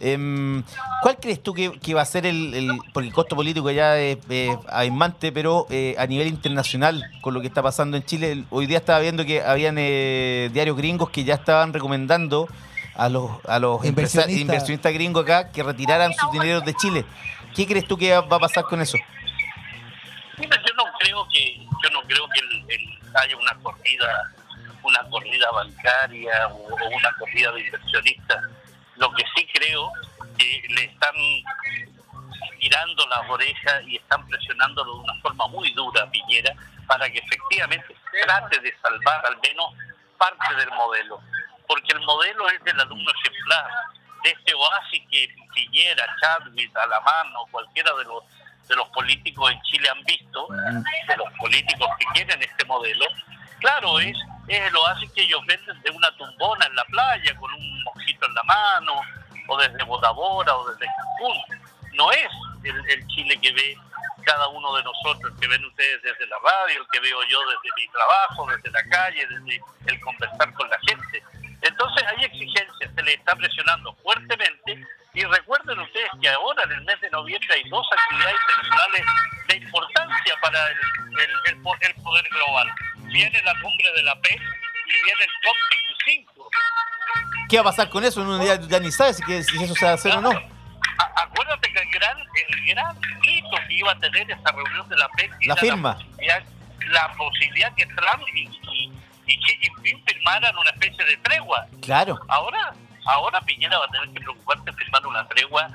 Em, 0.02 0.64
¿Cuál 1.02 1.18
crees 1.20 1.42
tú 1.44 1.54
que, 1.54 1.72
que 1.80 1.94
va 1.94 2.02
a 2.02 2.06
ser 2.06 2.26
el, 2.26 2.54
el- 2.54 2.80
Porque 2.94 3.08
el 3.08 3.14
costo 3.14 3.36
político 3.36 3.72
ya 3.72 3.98
es, 3.98 4.18
es 4.30 4.56
abismante, 4.70 5.32
pero 5.32 5.66
eh, 5.70 5.96
a 5.98 6.06
nivel 6.08 6.28
internacional, 6.28 7.04
con 7.22 7.34
lo 7.34 7.42
que 7.42 7.48
está 7.48 7.62
pasando 7.64 7.96
en 7.98 8.04
Chile, 8.04 8.44
hoy 8.50 8.66
día 8.66 8.78
estaba 8.78 9.00
viendo 9.00 9.26
que 9.26 9.42
habían 9.42 9.76
eh, 9.78 10.50
diarios 10.54 10.76
gringos 10.78 11.10
que 11.10 11.24
ya 11.24 11.36
estaban 11.36 11.72
recomendando 11.74 12.48
a 12.96 13.08
los, 13.10 13.32
a 13.48 13.60
los 13.60 13.84
Inversionistas. 13.86 14.42
inversionistas 14.42 14.94
gringos 14.94 15.24
acá 15.24 15.50
que 15.52 15.64
retiraran 15.64 16.14
sus 16.14 16.32
dineros 16.34 16.66
de 16.66 16.74
Chile. 16.76 17.06
¿Qué 17.56 17.66
crees 17.66 17.88
tú 17.88 17.98
que 17.98 18.12
va 18.14 18.36
a 18.36 18.40
pasar 18.40 18.66
con 18.66 18.82
eso? 18.82 18.98
Mira, 20.38 20.58
yo 20.66 20.74
no 20.76 20.84
creo 21.00 21.28
que 21.32 21.68
yo 21.84 21.90
no 21.92 22.02
creo 22.04 22.28
que 22.30 22.40
el- 22.40 23.00
haya 23.16 23.36
una 23.38 23.54
corrida 23.56 24.32
una 24.82 25.04
corrida 25.10 25.52
bancaria 25.52 26.48
o, 26.48 26.74
una 26.88 27.12
corrida 27.20 27.52
de 27.52 27.62
inversionistas. 27.62 28.44
Lo 28.96 29.12
que 29.12 29.24
sí 29.36 29.46
creo 29.54 29.92
que 30.38 30.64
le 30.70 30.86
están 30.86 31.14
tirando 32.60 33.06
las 33.08 33.30
orejas 33.30 33.82
y 33.88 33.98
están 33.98 34.26
presionándolo 34.28 34.94
de 34.96 35.00
una 35.00 35.22
forma 35.22 35.48
muy 35.48 35.72
dura 35.74 36.10
Piñera 36.10 36.54
para 36.88 37.10
que 37.10 37.20
efectivamente 37.20 37.96
trate 38.26 38.60
de 38.60 38.74
salvar 38.82 39.26
al 39.26 39.38
menos 39.42 39.74
parte 40.18 40.56
del 40.56 40.70
modelo. 40.72 41.20
Porque 41.68 41.92
el 41.94 42.00
modelo 42.02 42.50
es 42.50 42.64
del 42.64 42.80
alumno 42.80 43.12
ejemplar, 43.22 43.70
de 44.24 44.32
este 44.32 44.54
oasis 44.54 45.02
que 45.12 45.28
Piñera, 45.54 46.06
Chadwick, 46.22 46.76
Alamán 46.78 47.28
o 47.38 47.48
cualquiera 47.48 47.94
de 47.96 48.04
los 48.06 48.24
de 48.70 48.76
los 48.76 48.88
políticos 48.90 49.52
en 49.52 49.62
Chile 49.64 49.90
han 49.90 50.04
visto, 50.04 50.48
de 50.48 51.18
los 51.18 51.28
políticos 51.40 51.90
que 52.00 52.06
quieren 52.14 52.42
este 52.42 52.64
modelo, 52.66 53.06
claro, 53.60 54.00
es, 54.00 54.16
es 54.48 54.62
el 54.62 54.76
oasis 54.76 55.12
que 55.12 55.24
ellos 55.24 55.42
venden 55.48 55.82
de 55.82 55.90
una 55.90 56.10
tumbona 56.18 56.66
en 56.68 56.76
la 56.76 56.86
playa 56.86 57.36
con 57.36 57.52
un 57.52 57.84
mojito 57.84 58.26
en 58.28 58.34
la 58.36 58.44
mano, 58.44 59.02
o 59.48 59.58
desde 59.58 59.84
Botabora 59.84 60.56
o 60.56 60.70
desde 60.70 60.86
Cancún. 60.86 61.38
No 61.94 62.12
es 62.12 62.30
el, 62.64 62.90
el 62.92 63.08
Chile 63.08 63.38
que 63.42 63.52
ve 63.52 63.78
cada 64.24 64.48
uno 64.50 64.76
de 64.76 64.84
nosotros, 64.84 65.34
el 65.34 65.40
que 65.40 65.48
ven 65.48 65.66
ustedes 65.66 66.02
desde 66.04 66.28
la 66.28 66.38
radio, 66.38 66.82
el 66.82 66.88
que 66.92 67.00
veo 67.00 67.18
yo 67.30 67.40
desde 67.48 67.76
mi 67.76 67.88
trabajo, 67.88 68.48
desde 68.52 68.70
la 68.70 68.84
calle, 68.84 69.28
desde 69.28 69.62
el 69.88 70.00
conversar 70.02 70.54
con 70.54 70.70
la 70.70 70.78
gente. 70.88 71.24
Entonces 71.62 72.04
hay 72.08 72.26
exigencias, 72.26 72.92
se 72.96 73.04
le 73.04 73.14
está 73.16 73.36
presionando 73.36 73.94
fuertemente 74.04 74.86
y 75.14 75.24
recuerden 75.24 75.80
ustedes 75.80 76.10
que 76.22 76.30
ahora 76.30 76.64
en 76.64 76.72
el 76.72 76.82
mes 76.84 77.00
de 77.02 77.10
noviembre 77.10 77.48
hay 77.54 77.68
dos 77.70 77.86
actividades 77.92 78.36
internacionales 78.48 79.06
de 79.48 79.56
importancia 79.58 80.34
para 80.42 80.68
el, 80.68 80.78
el- 81.20 81.54
el 81.56 81.62
po- 81.62 81.76
el 81.82 81.94
poder 81.96 82.30
global. 82.30 82.68
Viene 83.12 83.42
la 83.42 83.54
cumbre 83.62 83.92
de 83.96 84.04
la 84.04 84.16
PEC 84.22 84.40
y 84.40 85.06
viene 85.06 85.24
el 85.24 86.26
COP25. 86.26 86.50
¿Qué 87.50 87.58
va 87.58 87.62
a 87.62 87.64
pasar 87.66 87.90
con 87.90 88.04
eso? 88.04 88.22
Uno 88.22 88.44
ya, 88.44 88.60
ya 88.60 88.80
ni 88.80 88.92
sabe 88.92 89.14
si, 89.14 89.24
si 89.44 89.64
eso 89.64 89.74
se 89.76 89.86
va 89.86 89.92
a 89.92 89.96
hacer 89.96 90.14
o 90.16 90.22
no. 90.22 90.30
A- 90.32 91.22
acuérdate 91.24 91.72
que 91.74 91.80
el 91.80 91.90
gran, 91.90 92.18
el 92.20 92.66
gran 92.68 92.98
hito 93.24 93.58
que 93.68 93.74
iba 93.74 93.92
a 93.92 94.00
tener 94.00 94.30
esta 94.30 94.52
reunión 94.52 94.88
de 94.90 94.98
la 94.98 95.10
PEC 95.10 95.32
La 95.46 95.54
era 95.54 95.56
firma. 95.56 95.94
posibilidad, 95.96 96.44
la 96.90 97.14
posibilidad 97.14 97.74
que 97.76 97.86
Trump 97.88 98.24
y, 98.36 98.42
y, 98.44 98.92
y 99.26 99.38
Xi 99.40 99.58
Jinping 99.62 100.04
firmaran 100.06 100.56
una 100.58 100.70
especie 100.72 101.04
de 101.06 101.18
tregua. 101.18 101.66
Claro. 101.82 102.20
Ahora, 102.28 102.74
ahora 103.10 103.42
Piñera 103.42 103.78
va 103.78 103.86
a 103.86 103.90
tener 103.90 104.10
que 104.10 104.20
preocuparse 104.22 104.72
firmar 104.74 105.06
una 105.08 105.28
tregua 105.28 105.70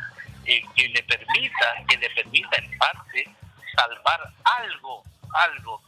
eh, 0.47 0.62
que 0.76 0.89
le 0.89 1.03
permita, 1.03 1.74
que 1.89 1.97
le 1.97 2.11
permita 2.11 2.57
en 2.57 2.78
parte 2.78 3.28
salvar 3.76 4.32
algo, 4.45 5.03
algo 5.35 5.82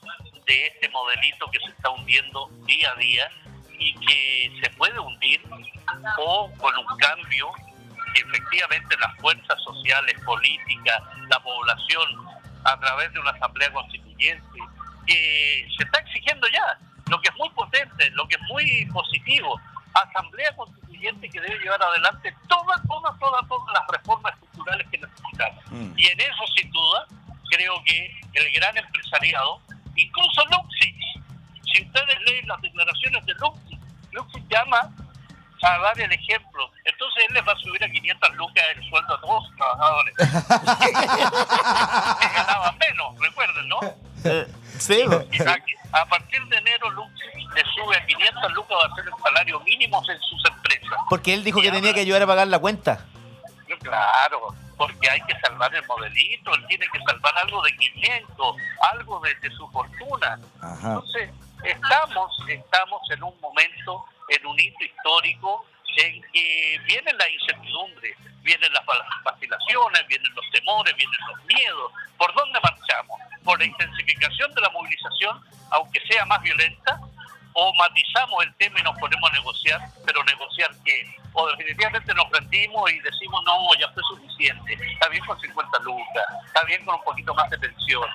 de 0.45 0.67
este 0.67 0.89
modelito 0.89 1.49
que 1.51 1.61
se 1.61 1.71
está 1.71 1.91
hundiendo 1.91 2.49
día 2.67 2.91
a 2.91 2.97
día 2.97 3.31
y 3.79 3.95
que 3.95 4.61
se 4.63 4.71
puede 4.71 4.99
hundir 4.99 5.41
o 6.19 6.51
con 6.59 6.77
un 6.77 6.99
cambio 6.99 7.53
que 8.15 8.21
efectivamente 8.23 8.97
las 8.99 9.17
fuerzas 9.19 9.63
sociales, 9.63 10.19
políticas, 10.25 11.03
la 11.29 11.39
población, 11.41 12.27
a 12.65 12.81
través 12.81 13.13
de 13.13 13.21
una 13.21 13.31
asamblea 13.31 13.73
constituyente, 13.73 14.59
que 15.07 15.69
se 15.77 15.85
está 15.85 16.01
exigiendo 16.01 16.49
ya, 16.49 16.79
lo 17.09 17.21
que 17.21 17.29
es 17.29 17.35
muy 17.37 17.49
potente, 17.51 18.11
lo 18.11 18.27
que 18.27 18.37
es 18.37 18.43
muy 18.43 18.87
positivo, 18.87 19.61
asamblea 19.95 20.55
constituyente 20.57 20.86
que 21.15 21.41
debe 21.41 21.59
llevar 21.59 21.83
adelante 21.83 22.35
todas, 22.49 22.81
todas, 22.87 23.19
todas, 23.19 23.49
todas 23.49 23.75
las 23.75 23.87
reformas 23.89 24.35
estructurales 24.35 24.87
que 24.91 24.99
necesitamos. 24.99 25.65
Y 25.97 26.07
en 26.07 26.21
eso, 26.21 26.45
sin 26.57 26.71
duda, 26.71 27.07
creo 27.51 27.83
que 27.85 28.21
el 28.35 28.53
gran 28.53 28.77
empresariado, 28.77 29.61
incluso 29.95 30.45
Luxich, 30.47 30.97
si 31.73 31.83
ustedes 31.83 32.21
leen 32.27 32.47
las 32.49 32.61
declaraciones 32.61 33.25
de 33.27 33.35
Luxich, 33.35 33.79
Luxich 34.13 34.49
llama 34.49 34.91
a 35.63 35.79
dar 35.79 36.01
el 36.01 36.13
ejemplo. 36.13 36.71
Entonces 36.85 37.25
él 37.29 37.35
les 37.35 37.47
va 37.47 37.53
a 37.53 37.57
subir 37.57 37.83
a 37.83 37.89
500 37.89 38.37
lucas 38.37 38.65
el 38.77 38.89
sueldo 38.89 39.15
a 39.15 39.21
todos 39.21 39.49
los 39.49 39.57
trabajadores. 39.57 40.15
que 42.21 42.29
ganaban 42.35 42.79
menos, 42.79 43.19
recuerden, 43.19 43.69
¿no? 43.69 43.81
Eh, 44.27 44.47
sí, 44.79 45.03
a, 45.93 46.01
a 46.01 46.07
partir 46.07 46.45
de 46.47 46.57
enero 46.59 46.91
le 46.91 47.63
sube 47.75 47.97
a 47.97 48.05
500 48.07 48.53
lucas, 48.53 48.77
va 48.83 48.93
a 48.93 48.95
ser 48.97 49.05
el 49.07 49.23
salario 49.23 49.61
mínimo 49.61 50.03
en 50.09 50.21
sus 50.21 50.45
empresas. 50.51 50.99
porque 51.09 51.33
él 51.35 51.43
dijo 51.45 51.59
Y 51.61 51.63
que 51.63 51.69
tenía 51.71 51.89
ahora- 51.91 51.95
que 51.95 52.01
ayudar 52.01 52.23
a 52.23 52.27
pagar 52.27 52.49
la 52.49 52.59
cuenta. 52.59 53.05
Claro, 53.83 54.55
porque 54.77 55.11
hay 55.11 55.21
que 55.23 55.39
salvar 55.41 55.75
el 55.75 55.85
modelito, 55.87 56.55
él 56.55 56.65
tiene 56.69 56.87
que 56.93 56.99
salvar 57.01 57.33
algo 57.39 57.63
de 57.63 57.77
500, 57.77 58.57
algo 58.93 59.21
de, 59.21 59.35
de 59.37 59.51
su 59.51 59.69
fortuna. 59.71 60.39
Ajá. 60.61 60.89
Entonces, 60.89 61.31
estamos, 61.65 62.33
estamos 62.49 63.01
en 63.11 63.23
un 63.23 63.41
momento, 63.41 64.05
en 64.29 64.47
un 64.47 64.59
hito 64.61 64.85
histórico 64.85 65.65
en 65.97 66.23
que 66.33 66.81
vienen 66.87 67.17
las 67.19 67.29
incertidumbres, 67.31 68.17
vienen 68.43 68.73
las 68.73 68.83
vacilaciones, 69.25 70.07
vienen 70.09 70.35
los 70.35 70.45
temores, 70.53 70.95
vienen 70.97 71.19
los 71.29 71.45
miedos. 71.47 71.93
¿Por 72.19 72.33
dónde 72.35 72.59
marchamos? 72.63 73.19
¿Por 73.45 73.59
la 73.59 73.65
intensificación 73.67 74.53
de 74.55 74.61
la 74.61 74.71
movilización, 74.71 75.41
aunque 75.71 76.01
sea 76.09 76.25
más 76.27 76.41
violenta? 76.43 77.01
¿O 77.59 77.73
matizamos 77.75 78.45
el 78.45 78.55
tema 78.57 78.79
y 78.81 78.83
nos 78.83 78.99
ponemos 78.99 79.31
a 79.31 79.35
negociar? 79.35 79.81
¿Pero 80.05 80.23
negociar 80.25 80.71
qué? 80.85 81.07
¿O 81.33 81.49
definitivamente 81.49 82.13
nos 82.15 82.29
rendimos 82.31 82.91
y 82.93 83.01
decimos, 83.01 83.43
no, 83.45 83.75
ya 83.81 83.89
fue 83.93 84.03
suficiente? 84.05 84.75
Está 84.93 85.09
bien 85.09 85.25
con 85.25 85.41
50 85.41 85.79
lucas, 85.81 86.25
está 86.47 86.63
bien 86.65 86.85
con 86.85 86.97
un 86.97 87.05
poquito 87.05 87.35
más 87.35 87.49
de 87.49 87.59
pensión. 87.59 88.07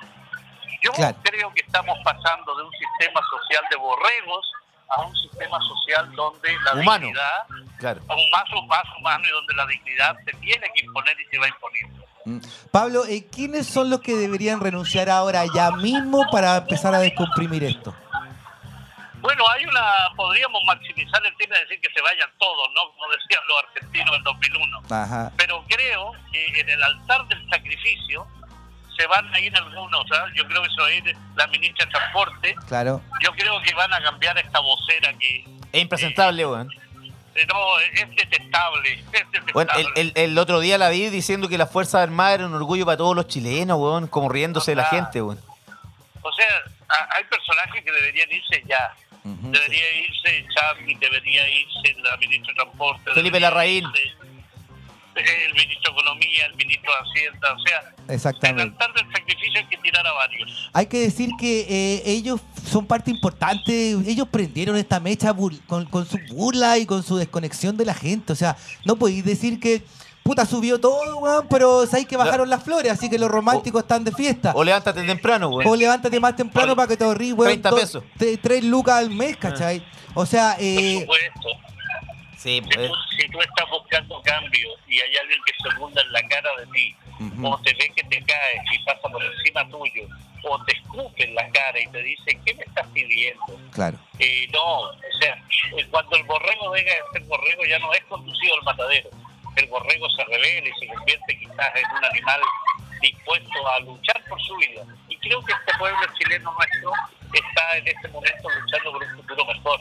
Yo 0.80 0.92
Claro. 0.92 1.16
creo 1.22 1.52
que 1.54 1.60
estamos 1.60 1.98
pasando 2.04 2.56
de 2.56 2.62
un 2.64 2.72
sistema 2.72 3.20
social 3.30 3.64
de 3.70 3.76
borregos 3.76 4.52
a 4.96 5.02
un 5.02 5.16
sistema 5.16 5.58
social 5.60 6.10
donde 6.14 6.48
la 6.64 6.74
Humano. 6.80 7.06
dignidad, 7.06 7.46
Claro. 7.78 8.00
a 8.08 8.14
un 8.14 8.30
más, 8.30 8.44
más 8.68 8.84
humano 8.98 9.24
y 9.26 9.30
donde 9.32 9.54
la 9.54 9.66
dignidad 9.66 10.16
se 10.24 10.32
tiene 10.38 10.66
que 10.74 10.84
imponer 10.84 11.16
y 11.20 11.24
se 11.30 11.38
va 11.38 11.48
imponiendo. 11.48 12.04
Mm. 12.24 12.38
Pablo, 12.70 13.04
eh, 13.06 13.26
¿quiénes 13.30 13.66
son 13.66 13.90
los 13.90 14.00
que 14.00 14.14
deberían 14.14 14.60
renunciar 14.60 15.10
ahora 15.10 15.44
ya 15.52 15.72
mismo 15.72 16.24
para 16.30 16.58
empezar 16.58 16.94
a 16.94 17.00
descomprimir 17.00 17.64
esto? 17.64 17.94
Bueno, 19.20 19.44
hay 19.50 19.64
una, 19.64 19.82
podríamos 20.16 20.60
maximizar 20.66 21.24
el 21.24 21.36
tema 21.36 21.54
de 21.54 21.60
decir 21.62 21.80
que 21.80 21.92
se 21.94 22.00
vayan 22.02 22.28
todos, 22.38 22.68
¿no? 22.74 22.90
Como 22.92 23.04
decían 23.12 23.40
los 23.46 23.58
argentinos 23.68 24.16
en 24.16 24.24
2001. 24.24 24.82
Ajá. 24.90 25.32
Pero 25.36 25.64
creo 25.68 26.12
que 26.32 26.60
en 26.60 26.68
el 26.68 26.82
altar 26.82 27.26
del 27.28 27.48
sacrificio 27.48 28.26
se 29.02 29.06
van 29.08 29.34
a 29.34 29.40
ir 29.40 29.54
algunos, 29.56 30.04
¿ah? 30.12 30.26
Yo 30.34 30.46
creo 30.46 30.62
que 30.62 30.68
se 30.70 30.80
va 30.80 30.86
a 30.86 30.92
ir 30.92 31.16
la 31.36 31.46
ministra 31.48 31.84
de 31.86 31.90
Transporte, 31.92 32.54
Claro. 32.68 33.02
yo 33.20 33.32
creo 33.32 33.60
que 33.62 33.74
van 33.74 33.92
a 33.92 34.00
cambiar 34.02 34.38
esta 34.38 34.60
vocera 34.60 35.12
que 35.18 35.44
Es 35.72 35.82
impresentable, 35.82 36.46
weón. 36.46 36.68
eh, 37.34 37.46
no, 37.48 37.78
es 37.80 38.08
detestable, 38.16 38.92
es 38.92 39.10
detestable. 39.12 39.52
Bueno, 39.54 39.72
el, 39.76 39.86
el- 39.96 40.12
el 40.14 40.38
otro 40.38 40.60
día 40.60 40.78
la 40.78 40.88
vi 40.90 41.08
diciendo 41.08 41.48
que 41.48 41.58
las 41.58 41.70
Fuerzas 41.70 42.02
Armadas 42.02 42.34
eran 42.34 42.48
un 42.48 42.54
orgullo 42.54 42.84
para 42.86 42.96
todos 42.98 43.16
los 43.16 43.26
chilenos, 43.26 43.78
weón, 43.78 44.06
como 44.06 44.28
riéndose 44.28 44.70
de 44.72 44.76
la 44.76 44.84
gente, 44.84 45.20
weón. 45.20 45.40
O 46.22 46.32
sea, 46.32 46.46
a- 46.88 47.16
hay 47.16 47.24
personajes 47.24 47.82
que 47.84 47.90
deberían 47.90 48.30
irse 48.30 48.62
ya. 48.68 48.94
Debería 49.24 49.96
irse 50.00 50.46
Chávez, 50.54 50.98
debería 51.00 51.48
irse 51.48 51.94
la 52.02 52.16
ministra 52.18 52.52
de 52.52 52.54
Transporte. 52.56 53.12
Felipe 53.14 53.38
Larraín. 53.40 53.84
irse 53.84 54.12
El 55.14 55.52
ministro 55.54 55.92
de 55.92 56.00
Economía, 56.00 56.46
el 56.46 56.54
ministro 56.56 56.90
de 56.92 57.10
Hacienda, 57.10 57.48
o 57.54 57.58
sea, 57.66 58.14
Exactamente. 58.14 58.62
del 58.64 59.12
sacrificio 59.12 59.60
hay 59.60 59.66
que 59.66 59.76
tirar 59.78 60.06
a 60.06 60.12
varios. 60.12 60.70
Hay 60.72 60.86
que 60.86 60.98
decir 61.00 61.30
que 61.38 61.66
eh, 61.68 62.02
ellos 62.06 62.40
son 62.70 62.86
parte 62.86 63.10
importante, 63.10 63.90
ellos 63.90 64.26
prendieron 64.30 64.76
esta 64.76 65.00
mecha 65.00 65.32
bur- 65.34 65.60
con, 65.66 65.84
con 65.86 66.06
su 66.06 66.18
burla 66.30 66.78
y 66.78 66.86
con 66.86 67.02
su 67.02 67.16
desconexión 67.16 67.76
de 67.76 67.84
la 67.84 67.94
gente. 67.94 68.32
O 68.32 68.36
sea, 68.36 68.56
no 68.86 68.96
podéis 68.96 69.24
decir 69.24 69.60
que 69.60 69.82
puta 70.22 70.46
subió 70.46 70.80
todo, 70.80 71.18
weón, 71.18 71.46
pero 71.50 71.84
sabéis 71.86 72.06
que 72.06 72.16
bajaron 72.16 72.48
las 72.48 72.62
flores, 72.62 72.90
así 72.92 73.10
que 73.10 73.18
los 73.18 73.30
románticos 73.30 73.82
están 73.82 74.04
de 74.04 74.12
fiesta. 74.12 74.52
O 74.54 74.64
levántate 74.64 75.02
temprano, 75.04 75.50
O 75.50 75.76
levántate 75.76 76.18
más 76.20 76.36
temprano 76.36 76.74
para 76.76 76.88
que 76.88 76.96
te 76.96 77.04
ahorrí, 77.04 77.32
weón. 77.32 77.48
30 77.50 77.70
dos- 77.70 77.80
pesos. 77.80 78.04
tre- 78.18 78.38
tres 78.40 78.64
lucas 78.64 78.94
al 78.96 79.10
mes, 79.10 79.36
¿cachai? 79.36 79.84
O 80.14 80.24
sea, 80.24 80.54
Por 80.54 80.64
eh, 80.64 81.00
supuesto. 81.00 81.48
Sí, 82.42 82.60
Si 82.60 82.60
pues. 82.62 82.88
tú, 82.88 82.94
si 83.16 83.28
tú 83.28 83.40
estás 83.40 83.70
buscando 83.70 84.20
cambio 84.22 84.68
y 84.88 85.00
hay 85.00 85.16
alguien 85.16 85.38
que 85.46 85.52
se 85.62 85.78
burla 85.78 86.02
en 86.02 86.12
la 86.12 86.22
cara 86.26 86.50
de 86.58 86.66
ti, 86.72 86.96
o 87.40 87.58
te 87.58 87.72
ve 87.74 87.92
que 87.94 88.02
te 88.02 88.20
caes 88.24 88.62
y 88.72 88.78
pasa 88.84 89.08
por 89.08 89.22
encima 89.22 89.68
tuyo, 89.68 90.08
o 90.42 90.64
te 90.64 90.72
escupe 90.72 91.22
en 91.22 91.36
la 91.36 91.48
cara 91.50 91.80
y 91.80 91.86
te 91.86 92.02
dice, 92.02 92.36
¿qué 92.44 92.52
me 92.54 92.64
estás 92.64 92.86
pidiendo? 92.88 93.44
Claro. 93.70 93.96
Eh, 94.18 94.48
no, 94.52 94.80
o 94.80 94.92
sea, 95.20 95.40
eh, 95.78 95.86
cuando 95.88 96.16
el 96.16 96.24
borrego 96.24 96.72
deja 96.72 96.90
de 96.90 97.12
ser 97.12 97.22
borrego 97.28 97.64
ya 97.64 97.78
no 97.78 97.92
es 97.92 98.02
conducido 98.06 98.54
al 98.56 98.64
matadero. 98.64 99.10
El 99.54 99.66
borrego 99.68 100.10
se 100.10 100.24
revela 100.24 100.68
y 100.68 100.80
se 100.80 100.86
convierte 100.92 101.38
quizás 101.38 101.76
en 101.76 101.96
un 101.96 102.04
animal 102.04 102.40
dispuesto 103.00 103.68
a 103.68 103.78
luchar 103.80 104.20
por 104.28 104.42
su 104.42 104.56
vida. 104.56 104.82
Y 105.08 105.16
creo 105.18 105.44
que 105.44 105.52
este 105.52 105.78
pueblo 105.78 106.00
chileno 106.18 106.52
nuestro 106.52 106.92
está 107.34 107.76
en 107.76 107.86
este 107.86 108.08
momento 108.08 108.48
luchando 108.50 108.92
por 108.92 109.02
un 109.04 109.16
futuro 109.16 109.44
mejor. 109.44 109.80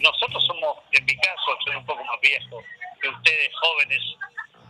Nosotros 0.00 0.44
somos, 0.46 0.76
en 0.92 1.04
mi 1.04 1.16
caso, 1.16 1.56
soy 1.64 1.76
un 1.76 1.84
poco 1.84 2.02
más 2.04 2.20
viejo 2.20 2.62
que 3.00 3.08
ustedes 3.08 3.50
jóvenes, 3.60 4.02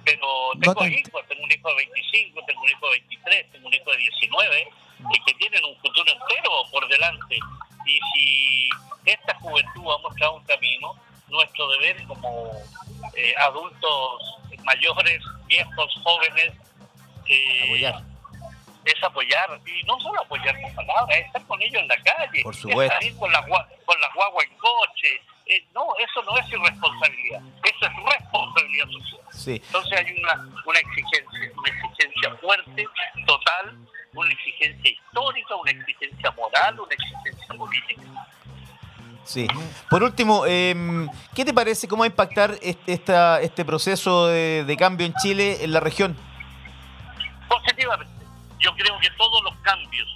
pero 0.05 0.51
tengo 0.61 0.87
hijos, 0.87 1.23
tengo 1.29 1.45
un 1.45 1.53
hijo 1.53 1.69
de 1.69 1.75
25, 1.77 2.41
tengo 2.47 2.63
un 2.63 2.69
hijo 2.71 2.87
de 2.87 2.93
23, 2.93 3.53
tengo 3.53 3.69
un 3.69 3.75
hijo 3.75 3.91
de 3.91 3.97
19, 3.99 4.69
y 5.15 5.25
que 5.25 5.35
tienen 5.35 5.65
un 5.65 5.77
futuro 5.77 6.13
entero 6.13 6.51
por 6.71 6.89
delante. 6.89 7.39
Y 7.87 8.01
si 8.13 8.69
esta 9.05 9.35
juventud 9.41 9.93
ha 9.93 9.99
mostrado 9.99 10.35
un 10.35 10.45
camino, 10.45 10.95
nuestro 11.29 11.69
deber 11.71 12.05
como 12.07 12.51
eh, 13.15 13.35
adultos 13.39 14.39
mayores, 14.65 15.21
viejos, 15.47 16.01
jóvenes, 16.03 16.53
eh. 17.29 17.93
Es 18.85 19.03
apoyar, 19.03 19.61
y 19.67 19.85
no 19.87 19.99
solo 20.01 20.21
apoyar 20.23 20.61
con 20.61 20.75
palabras, 20.75 21.19
es 21.19 21.27
estar 21.27 21.47
con 21.47 21.61
ellos 21.63 21.81
en 21.83 21.89
la 21.89 21.97
calle, 21.97 22.43
Por 22.43 22.55
es 22.55 22.61
supuesto. 22.61 22.95
salir 22.95 23.17
con 23.17 23.33
la, 23.33 23.41
con 23.43 24.01
la 24.01 24.09
guagua 24.15 24.43
en 24.45 24.57
coche. 24.59 25.21
Eh, 25.47 25.65
no, 25.75 25.87
eso 25.99 26.23
no 26.23 26.37
es 26.39 26.49
irresponsabilidad, 26.51 27.41
eso 27.65 27.87
es 27.87 27.93
responsabilidad 28.19 28.87
social. 28.87 29.21
Sí. 29.33 29.63
Entonces 29.67 29.99
hay 29.99 30.13
una, 30.19 30.35
una 30.67 30.79
exigencia, 30.79 31.51
una 31.59 31.69
exigencia 31.69 32.31
fuerte, 32.41 32.87
total, 33.27 33.77
una 34.15 34.33
exigencia 34.33 34.91
histórica, 34.91 35.57
una 35.57 35.71
exigencia 35.73 36.31
moral, 36.33 36.79
una 36.81 36.95
exigencia 36.95 37.55
política. 37.57 38.03
Sí. 39.25 39.47
Por 39.89 40.03
último, 40.03 40.45
em, 40.47 41.09
¿qué 41.35 41.45
te 41.45 41.53
parece 41.55 41.87
cómo 41.87 42.01
va 42.01 42.07
a 42.07 42.09
impactar 42.09 42.57
este, 42.61 42.93
esta- 42.93 43.41
este 43.41 43.65
proceso 43.65 44.27
de, 44.27 44.65
de 44.65 44.77
cambio 44.77 45.07
en 45.07 45.15
Chile 45.15 45.63
en 45.63 45.73
la 45.73 45.81
región? 45.81 46.17
Yo 48.63 48.75
creo 48.77 48.99
que 49.01 49.11
todos 49.11 49.43
los 49.45 49.55
cambios 49.63 50.09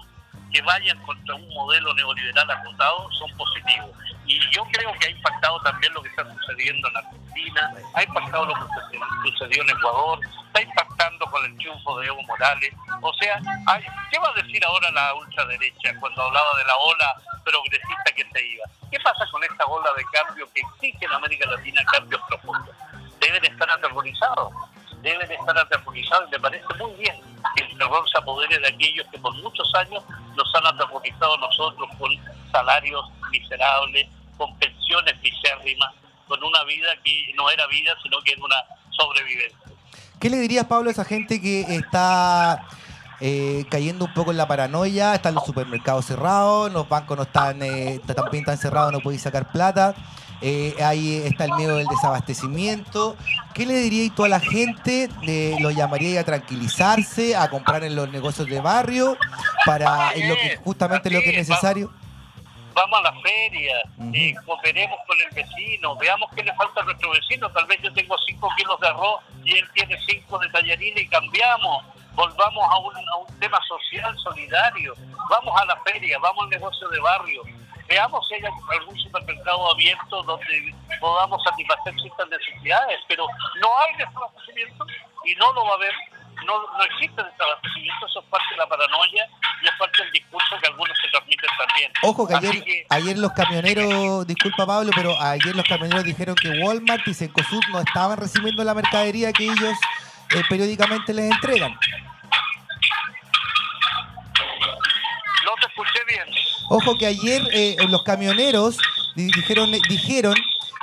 que 0.53 0.63
vayan 0.63 0.97
contra 1.03 1.35
un 1.35 1.49
modelo 1.49 1.93
neoliberal 1.95 2.49
acotado 2.51 3.11
son 3.13 3.31
positivos. 3.37 3.91
Y 4.25 4.39
yo 4.51 4.65
creo 4.73 4.93
que 4.95 5.07
ha 5.07 5.11
impactado 5.11 5.61
también 5.63 5.93
lo 5.93 6.03
que 6.03 6.09
está 6.09 6.25
sucediendo 6.33 6.89
en 6.89 6.97
Argentina, 6.97 7.73
ha 7.95 8.03
impactado 8.05 8.47
lo 8.47 8.55
que 8.55 9.31
sucedió 9.31 9.63
en 9.63 9.71
Ecuador, 9.71 10.21
está 10.47 10.63
impactando 10.63 11.27
con 11.27 11.45
el 11.45 11.57
triunfo 11.57 11.99
de 11.99 12.07
Evo 12.07 12.23
Morales. 12.23 12.73
O 13.03 13.13
sea, 13.15 13.41
hay- 13.67 13.85
¿qué 14.11 14.19
va 14.21 14.29
a 14.31 14.43
decir 14.43 14.65
ahora 14.65 14.91
la 14.93 15.15
ultraderecha 15.15 15.95
cuando 16.01 16.23
hablaba 16.23 16.57
de 16.59 16.65
la 16.65 16.77
ola 16.77 17.15
progresista 17.45 18.13
que 18.15 18.25
se 18.33 18.47
iba? 18.47 18.65
¿Qué 18.91 18.99
pasa 19.01 19.27
con 19.31 19.43
esta 19.43 19.65
ola 19.67 19.91
de 19.97 20.05
cambio 20.13 20.49
que 20.55 20.61
exige 20.61 21.05
en 21.05 21.13
América 21.13 21.51
Latina 21.51 21.85
cambios 21.85 22.23
profundos? 22.29 22.75
Deben 23.21 23.45
estar 23.45 23.69
aterrorizados 23.71 24.53
deben 25.03 25.31
estar 25.31 25.57
aterrorizados 25.57 26.27
y 26.29 26.31
me 26.33 26.41
parece 26.41 26.65
muy 26.81 26.93
bien 26.95 27.15
que 27.55 27.63
el 27.77 27.79
terror 27.79 28.09
se 28.11 28.18
apodere 28.18 28.59
de 28.59 28.68
aquellos 28.68 29.07
que 29.09 29.18
por 29.18 29.35
muchos 29.43 29.70
años 29.74 30.03
nos 30.35 30.55
han 30.55 30.66
aterrorizado 30.66 31.35
a 31.35 31.39
nosotros 31.39 31.89
con 31.99 32.11
salarios 32.51 33.05
miserables, 33.31 34.09
con 34.37 34.57
pensiones 34.59 35.14
misérrimas, 35.22 35.93
con 36.27 36.43
una 36.43 36.64
vida 36.64 36.89
que 37.05 37.33
no 37.37 37.51
era 37.51 37.66
vida, 37.66 37.95
sino 38.03 38.18
que 38.22 38.33
era 38.33 38.43
una 38.43 38.57
sobrevivencia. 38.91 39.59
¿Qué 40.18 40.31
le 40.31 40.39
dirías, 40.39 40.64
Pablo, 40.64 40.89
a 40.89 40.93
esa 40.93 41.05
gente 41.05 41.41
que 41.41 41.61
está 41.61 42.66
eh, 43.20 43.64
cayendo 43.70 44.07
un 44.07 44.14
poco 44.14 44.31
en 44.31 44.39
la 44.39 44.49
paranoia? 44.49 45.14
Están 45.14 45.35
los 45.35 45.45
supermercados 45.45 46.07
cerrados, 46.07 46.72
los 46.72 46.89
bancos 46.89 47.16
no 47.16 47.24
están, 47.24 47.62
eh, 47.62 48.01
también 48.07 48.43
están 48.43 48.59
cerrados, 48.59 48.93
no 48.93 49.01
podéis 49.01 49.22
sacar 49.22 49.53
plata. 49.53 49.95
Eh, 50.41 50.74
ahí 50.82 51.22
está 51.24 51.45
el 51.45 51.53
miedo 51.53 51.76
del 51.76 51.87
desabastecimiento. 51.87 53.16
¿Qué 53.55 53.64
le 53.64 53.74
diríais 53.74 54.14
tú 54.14 54.24
a 54.24 54.28
la 54.28 54.41
gente? 54.41 55.09
Eh, 55.26 55.57
¿Lo 55.61 55.70
llamaríais 55.70 56.18
a 56.18 56.24
tranquilizarse, 56.24 57.37
a 57.37 57.49
comprar 57.49 57.84
en 57.84 57.97
los 57.97 58.11
negocios 58.11 58.49
de 58.49 58.61
barrio, 58.61 59.16
para 59.64 60.12
en 60.12 60.28
lo 60.28 60.34
que, 60.34 60.57
justamente 60.57 61.11
lo 61.11 61.20
que 61.20 61.30
es 61.30 61.49
necesario? 61.49 61.91
Vamos 62.74 62.99
a 62.99 63.03
la 63.05 63.20
feria, 63.22 63.74
eh, 64.12 64.34
cooperemos 64.45 64.99
con 65.07 65.16
el 65.18 65.34
vecino, 65.34 65.97
veamos 65.97 66.28
qué 66.37 66.43
le 66.43 66.53
falta 66.57 66.82
a 66.82 66.84
nuestro 66.84 67.11
vecino. 67.11 67.51
Tal 67.51 67.64
vez 67.64 67.78
yo 67.82 67.91
tengo 67.95 68.14
5 68.26 68.49
kilos 68.59 68.78
de 68.80 68.89
arroz 68.89 69.20
y 69.45 69.57
él 69.57 69.66
tiene 69.72 69.99
5 70.07 70.39
de 70.39 70.49
tallarines 70.51 71.03
y 71.03 71.09
cambiamos. 71.09 71.87
Volvamos 72.12 72.64
a 72.70 72.78
un, 72.78 72.95
a 72.95 73.16
un 73.16 73.41
tema 73.41 73.59
social, 73.66 74.14
solidario. 74.18 74.93
Vamos 75.30 75.59
a 75.59 75.64
la 75.64 75.80
feria, 75.84 76.18
vamos 76.18 76.45
al 76.45 76.51
negocio 76.51 76.87
de 76.91 77.01
barrio. 77.01 77.43
Veamos 77.89 78.26
si 78.28 78.34
hay 78.34 78.43
algún 78.78 78.99
supermercado 78.99 79.70
abierto 79.72 80.22
donde 80.24 80.74
podamos 81.01 81.43
satisfacer 81.45 81.95
ciertas 82.01 82.28
necesidades, 82.28 82.99
pero 83.09 83.26
no 83.61 83.68
hay 83.78 83.97
desabastecimiento 83.97 84.87
y 85.24 85.34
no 85.37 85.53
lo 85.53 85.64
va 85.64 85.70
a 85.72 85.74
haber. 85.74 85.93
No, 86.45 86.53
no 86.76 86.84
existe 86.84 87.22
desabastecimiento, 87.24 88.07
eso 88.07 88.20
es 88.20 88.26
parte 88.26 88.47
de 88.51 88.57
la 88.59 88.66
paranoia 88.68 89.26
y 89.62 89.66
es 89.66 89.72
parte 89.78 90.03
del 90.03 90.12
discurso 90.12 90.57
que 90.61 90.66
algunos 90.68 90.97
se 91.03 91.09
transmiten 91.09 91.51
también. 91.59 91.93
Ojo 92.03 92.28
que 92.28 92.34
ayer, 92.34 92.62
que- 92.64 92.87
ayer 92.91 93.18
los 93.18 93.32
camioneros, 93.32 94.26
disculpa 94.26 94.66
Pablo, 94.66 94.91
pero 94.95 95.18
ayer 95.20 95.57
los 95.57 95.64
camioneros 95.66 96.05
dijeron 96.05 96.34
que 96.37 96.51
Walmart 96.62 97.09
y 97.09 97.14
Cencosud 97.14 97.61
no 97.72 97.80
estaban 97.80 98.18
recibiendo 98.18 98.62
la 98.64 98.74
mercadería 98.74 99.32
que 99.32 99.45
ellos 99.45 99.76
eh, 100.34 100.43
periódicamente 100.49 101.14
les 101.14 101.30
entregan. 101.32 101.78
No 105.47 105.53
te 105.61 105.67
escuché 105.69 106.05
bien. 106.09 106.27
Ojo 106.69 106.99
que 106.99 107.07
ayer 107.07 107.41
eh, 107.53 107.77
los 107.89 108.03
camioneros 108.03 108.77
di- 109.15 109.31
dijeron, 109.33 109.71
dijeron 109.89 110.35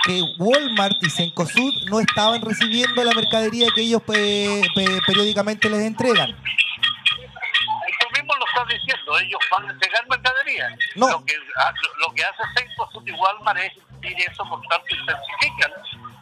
que 0.05 0.21
Walmart 0.37 0.95
y 1.03 1.09
Cencosud 1.09 1.73
no 1.89 1.99
estaban 1.99 2.41
recibiendo 2.41 3.03
la 3.03 3.13
mercadería 3.13 3.67
que 3.75 3.81
ellos 3.81 4.01
pe- 4.03 4.61
pe- 4.75 4.99
periódicamente 5.05 5.69
les 5.69 5.81
entregan. 5.81 6.31
Tú 6.31 8.07
mismo 8.21 8.33
lo 8.35 8.45
estás 8.47 8.67
diciendo, 8.67 9.19
ellos 9.19 9.39
van 9.51 9.67
a 9.67 9.71
entregar 9.71 10.07
mercadería. 10.09 10.69
No. 10.95 11.09
Lo 11.09 11.25
que, 11.25 11.33
ha- 11.57 11.73
lo 11.99 12.13
que 12.13 12.23
hace 12.23 12.43
Cencosud 12.57 13.05
y 13.07 13.11
Walmart 13.11 13.59
es 13.59 13.71
impedir 13.91 14.17
eso, 14.31 14.43
por 14.49 14.61
tanto 14.67 14.87
intensifican, 14.95 15.71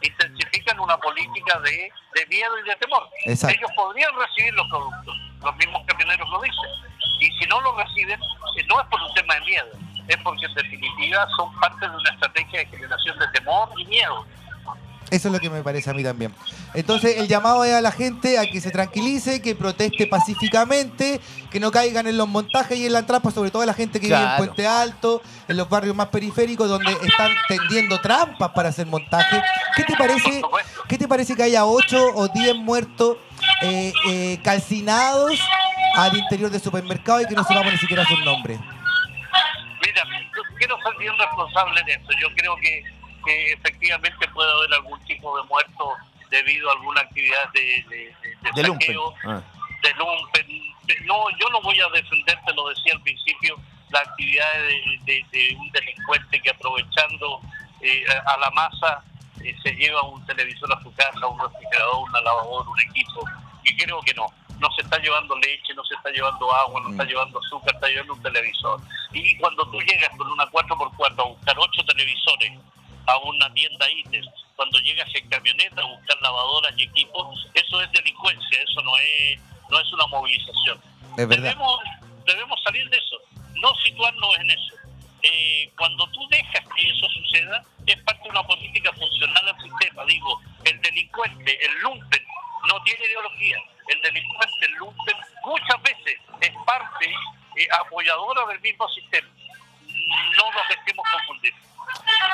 intensifican 0.02 0.80
una 0.80 0.96
política 0.98 1.58
de, 1.60 1.90
de 2.14 2.26
miedo 2.28 2.58
y 2.64 2.68
de 2.68 2.76
temor. 2.76 3.08
Exacto. 3.26 3.56
Ellos 3.56 3.70
podrían 3.76 4.10
recibir 4.16 4.52
los 4.54 4.66
productos, 4.68 5.16
los 5.42 5.56
mismos 5.56 5.82
camioneros 5.86 6.28
lo 6.30 6.40
dicen. 6.40 6.91
Y 7.18 7.26
si 7.38 7.46
no 7.48 7.60
lo 7.60 7.76
reciben, 7.76 8.20
eh, 8.20 8.64
no 8.68 8.80
es 8.80 8.86
por 8.88 9.00
un 9.00 9.14
tema 9.14 9.34
de 9.34 9.40
miedo, 9.42 9.66
es 10.08 10.16
porque 10.18 10.46
en 10.46 10.54
definitiva 10.54 11.26
son 11.36 11.52
parte 11.60 11.88
de 11.88 11.96
una 11.96 12.10
estrategia 12.10 12.60
de 12.60 12.66
generación 12.66 13.18
de 13.18 13.28
temor 13.28 13.68
y 13.78 13.84
miedo. 13.86 14.26
Eso 15.12 15.28
es 15.28 15.34
lo 15.34 15.40
que 15.40 15.50
me 15.50 15.62
parece 15.62 15.90
a 15.90 15.92
mí 15.92 16.02
también. 16.02 16.34
Entonces, 16.72 17.18
el 17.18 17.28
llamado 17.28 17.64
es 17.64 17.74
a 17.74 17.82
la 17.82 17.92
gente 17.92 18.38
a 18.38 18.46
que 18.46 18.62
se 18.62 18.70
tranquilice, 18.70 19.42
que 19.42 19.54
proteste 19.54 20.06
pacíficamente, 20.06 21.20
que 21.50 21.60
no 21.60 21.70
caigan 21.70 22.06
en 22.06 22.16
los 22.16 22.26
montajes 22.26 22.78
y 22.78 22.86
en 22.86 22.94
la 22.94 23.04
trampa, 23.04 23.30
sobre 23.30 23.50
todo 23.50 23.62
la 23.66 23.74
gente 23.74 24.00
que 24.00 24.06
vive 24.06 24.18
en. 24.18 24.36
Puente 24.38 24.66
Alto, 24.66 25.20
en 25.48 25.58
los 25.58 25.68
barrios 25.68 25.94
más 25.94 26.08
periféricos, 26.08 26.66
donde 26.66 26.92
están 26.92 27.30
tendiendo 27.46 28.00
trampas 28.00 28.52
para 28.52 28.70
hacer 28.70 28.86
montaje. 28.86 29.42
¿Qué 29.76 29.84
te 29.84 29.96
parece, 29.96 30.40
qué 30.88 30.96
te 30.96 31.06
parece 31.06 31.36
que 31.36 31.42
haya 31.42 31.66
8 31.66 32.12
o 32.14 32.28
10 32.28 32.56
muertos 32.56 33.18
eh, 33.60 33.92
eh, 34.08 34.40
calcinados 34.42 35.38
al 35.96 36.16
interior 36.16 36.50
del 36.50 36.60
supermercado 36.60 37.20
y 37.20 37.26
que 37.26 37.34
no 37.34 37.44
sepamos 37.44 37.72
ni 37.72 37.78
siquiera 37.78 38.04
sus 38.04 38.22
nombres? 38.24 38.58
Mira, 39.84 40.02
yo 40.36 40.42
quiero 40.58 40.76
ser 40.82 40.96
bien 40.98 41.16
responsable 41.18 41.80
en 41.80 41.88
esto. 41.88 42.08
Yo 42.20 42.28
creo 42.34 42.56
que, 42.56 42.82
que 43.24 43.52
efectivamente 43.52 44.28
puede 44.28 44.50
haber 44.50 44.74
algún 44.74 45.00
tipo 45.04 45.36
de 45.36 45.42
muerto 45.48 45.94
debido 46.30 46.68
a 46.70 46.72
alguna 46.74 47.00
actividad 47.02 47.50
de, 47.52 47.60
de, 47.88 47.96
de- 47.96 48.14
de 48.42 48.50
De 48.54 48.62
lumpen. 48.62 48.96
Ah. 49.26 49.42
de 49.82 49.94
lumpen. 49.94 50.46
De- 50.84 51.00
no, 51.04 51.28
yo 51.38 51.48
no 51.50 51.60
voy 51.62 51.78
a 51.80 51.88
defender, 51.90 52.38
te 52.46 52.54
lo 52.54 52.68
decía 52.68 52.94
al 52.94 53.02
principio, 53.02 53.56
la 53.90 54.00
actividad 54.00 54.52
de, 54.54 54.98
de- 55.04 55.26
de 55.30 55.56
un 55.56 55.70
delincuente 55.72 56.40
que 56.40 56.50
aprovechando 56.50 57.40
eh, 57.80 58.04
a 58.26 58.36
la 58.38 58.50
masa 58.52 59.02
eh, 59.44 59.54
se 59.62 59.72
lleva 59.72 60.02
un 60.02 60.24
televisor 60.26 60.72
a 60.72 60.80
su 60.82 60.92
casa, 60.94 61.26
un 61.26 61.38
refrigerador, 61.38 62.08
una 62.08 62.20
lavadora, 62.20 62.70
un 62.70 62.80
equipo. 62.80 63.24
Y 63.64 63.76
creo 63.76 64.00
que 64.02 64.14
no. 64.14 64.26
No 64.62 64.70
se 64.76 64.82
está 64.82 64.96
llevando 64.98 65.36
leche, 65.38 65.74
no 65.74 65.84
se 65.84 65.94
está 65.94 66.08
llevando 66.10 66.54
agua, 66.54 66.80
no 66.84 66.90
está 66.90 67.02
llevando 67.02 67.40
azúcar, 67.40 67.74
está 67.74 67.88
llevando 67.88 68.14
un 68.14 68.22
televisor. 68.22 68.80
Y 69.12 69.36
cuando 69.38 69.68
tú 69.70 69.80
llegas 69.80 70.10
con 70.16 70.30
una 70.30 70.46
4x4 70.46 71.18
a 71.18 71.24
buscar 71.24 71.58
ocho 71.58 71.84
televisores 71.84 72.52
a 73.06 73.18
una 73.18 73.52
tienda 73.54 73.90
ITES, 73.90 74.24
cuando 74.54 74.78
llegas 74.78 75.08
en 75.16 75.28
camioneta 75.28 75.82
a 75.82 75.86
buscar 75.86 76.16
lavadoras 76.22 76.72
y 76.78 76.84
equipos, 76.84 77.48
eso 77.54 77.82
es 77.82 77.90
delincuencia, 77.90 78.62
eso 78.62 78.82
no 78.82 78.96
es, 78.98 79.40
no 79.68 79.80
es 79.80 79.92
una 79.92 80.06
movilización. 80.06 80.80
Es. 81.16 81.28
Debemos, 81.28 81.80
debemos 82.24 82.62
salir 82.62 82.88
de 82.88 82.96
eso, 82.98 83.16
no 83.56 83.74
situarnos 83.84 84.38
en 84.38 84.50
eso. 84.52 84.74
Eh, 85.22 85.72
cuando 85.76 86.06
tú 86.08 86.20
dejas 86.30 86.64
que 86.76 86.88
eso 86.88 87.06
suceda, 87.10 87.64
es 87.86 88.00
parte 88.02 88.22
de 88.22 88.30
una 88.30 88.44
política 88.44 88.92
funcional 88.92 89.48
al 89.48 89.60
sistema. 89.60 90.04
Digo, 90.04 90.40
el 90.64 90.80
delincuente, 90.80 91.58
el 91.66 91.80
lumpen, 91.80 92.22
no 92.68 92.82
tiene 92.84 93.04
ideología. 93.06 93.58
El 93.88 94.00
delincuente, 94.02 94.66
el 94.66 94.72
lumpen, 94.74 95.16
muchas 95.44 95.82
veces 95.82 96.18
es 96.40 96.50
parte 96.64 97.06
eh, 97.56 97.68
apoyadora 97.84 98.46
del 98.46 98.60
mismo 98.60 98.88
sistema. 98.88 99.28
No 100.36 100.44
nos 100.52 100.68
dejemos 100.68 101.04
confundir. 101.12 101.54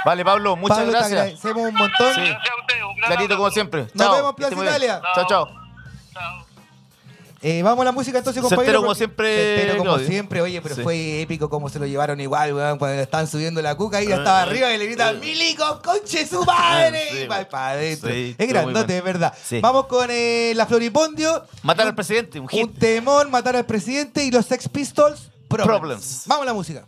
Vale, 0.05 0.25
Pablo, 0.25 0.57
muchas 0.57 0.79
Pablo, 0.79 0.93
te 0.93 0.99
gracias. 0.99 1.21
agradecemos 1.21 1.63
un 1.69 1.75
montón. 1.75 2.15
Sí. 2.15 2.21
Gracias 2.21 2.51
a 2.51 2.61
ustedes. 2.61 2.83
Un 2.85 2.97
gran 2.97 3.11
Clarito 3.11 3.37
como 3.37 3.51
siempre. 3.51 3.81
Nos 3.83 3.93
Chao, 3.97 4.15
vemos 4.15 4.31
en 4.31 4.37
Plaza. 4.37 4.65
Italia. 4.65 5.03
Chao, 5.15 5.27
chao. 5.27 5.49
Chao. 6.13 6.48
Eh, 7.41 7.63
vamos 7.63 7.83
a 7.83 7.85
la 7.85 7.93
música 7.93 8.19
entonces, 8.19 8.43
Certero 8.43 8.57
compañero. 8.57 8.79
como 8.81 8.89
porque- 8.89 8.99
siempre, 8.99 9.35
Certero 9.57 9.73
como 9.79 9.85
Claudio. 9.91 10.07
siempre, 10.09 10.41
oye, 10.43 10.61
pero 10.61 10.75
Sí. 10.75 10.83
fue 10.83 11.21
épico 11.23 11.49
como 11.49 11.69
se 11.69 11.79
lo 11.79 11.87
llevaron 11.87 12.21
igual, 12.21 12.53
weón, 12.53 12.79
cuando 12.79 12.97
le 12.97 13.03
estaban 13.03 13.29
subiendo 13.29 13.63
la 13.63 13.77
cuca 13.77 14.03
y 14.03 14.09
ya 14.09 14.17
estaba 14.17 14.43
arriba 14.43 14.73
y 14.75 14.79
le 14.79 14.87
gritan, 14.87 15.21
¡Milico, 15.21 15.81
conche 15.85 16.27
su 16.27 16.45
madre! 16.45 17.01
Sí, 17.13 17.19
y 17.19 17.27
va 17.29 17.49
para 17.49 17.71
adentro. 17.71 18.11
sí, 18.11 18.17
es 18.17 18.31
estuvo 18.31 18.45
muy 18.47 18.53
grandote, 18.53 18.87
bueno. 18.87 18.99
es 18.99 19.05
verdad. 19.05 19.35
Sí. 19.45 19.61
Vamos 19.61 19.87
con 19.87 20.09
eh, 20.11 20.53
la 20.57 20.67
Floripondio. 20.67 21.45
Matar 21.63 21.87
Un- 21.87 21.91
al 21.91 21.95
presidente, 21.95 22.41
un 22.41 22.45
Un 22.45 22.49
hit. 22.51 22.79
temón, 22.79 23.31
matar 23.31 23.55
al 23.55 23.67
presidente 23.67 24.25
y 24.25 24.31
los 24.33 24.45
Sex 24.45 24.69
Pistols, 24.69 25.31
Problems. 25.49 25.79
Problems. 25.79 26.23
Vamos 26.27 26.43
a 26.43 26.47
la 26.47 26.55
música. 26.55 26.87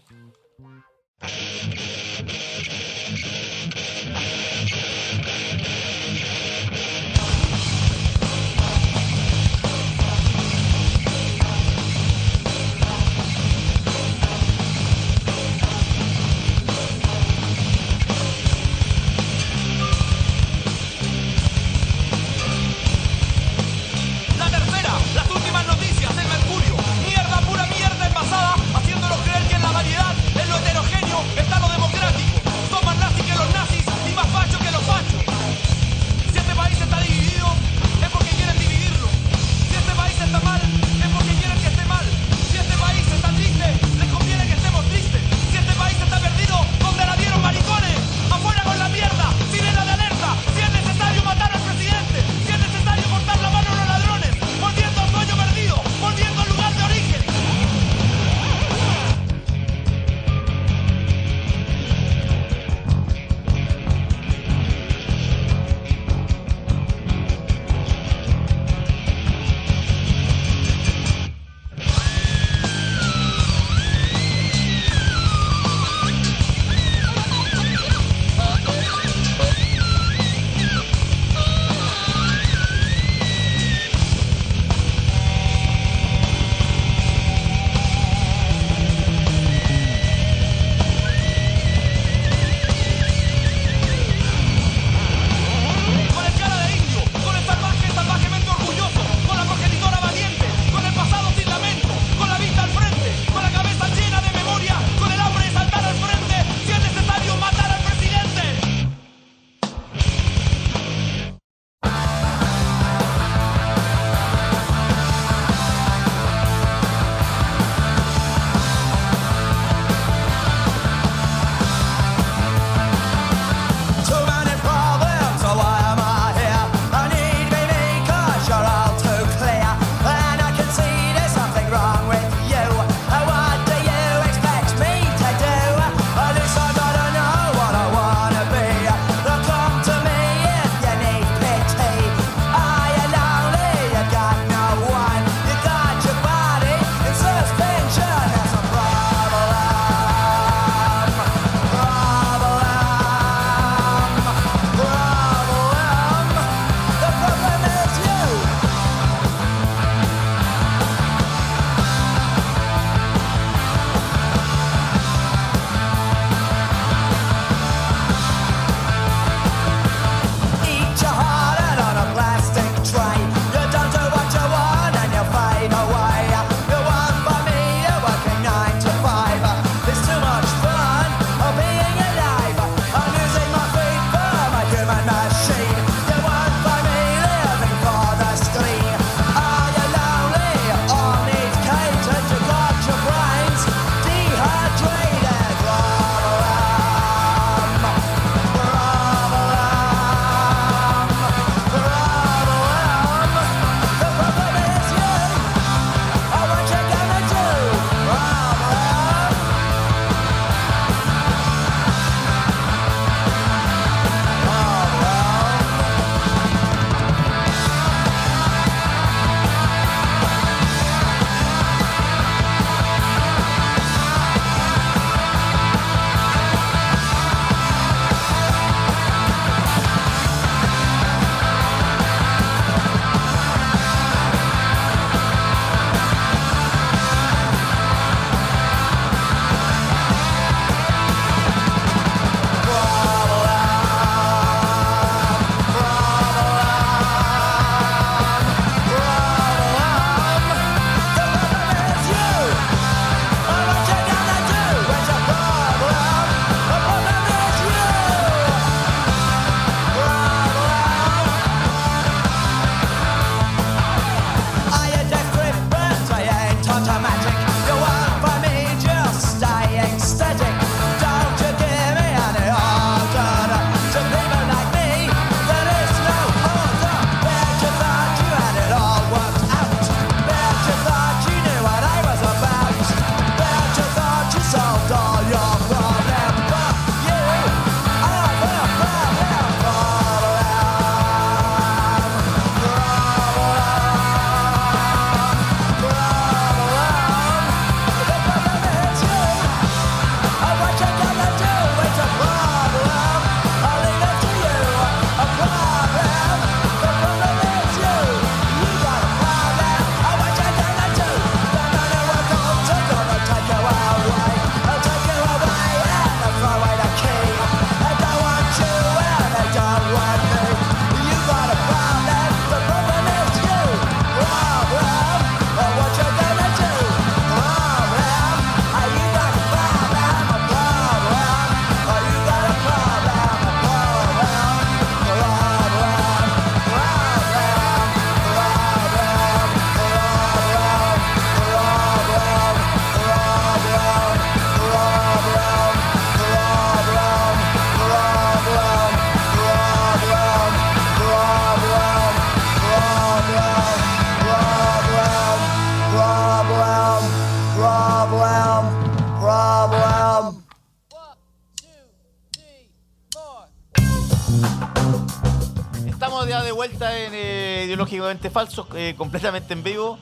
Falsos, 368.31 368.66
eh, 368.74 368.95
completamente 368.97 369.53
en 369.53 369.62
vivo. 369.62 369.99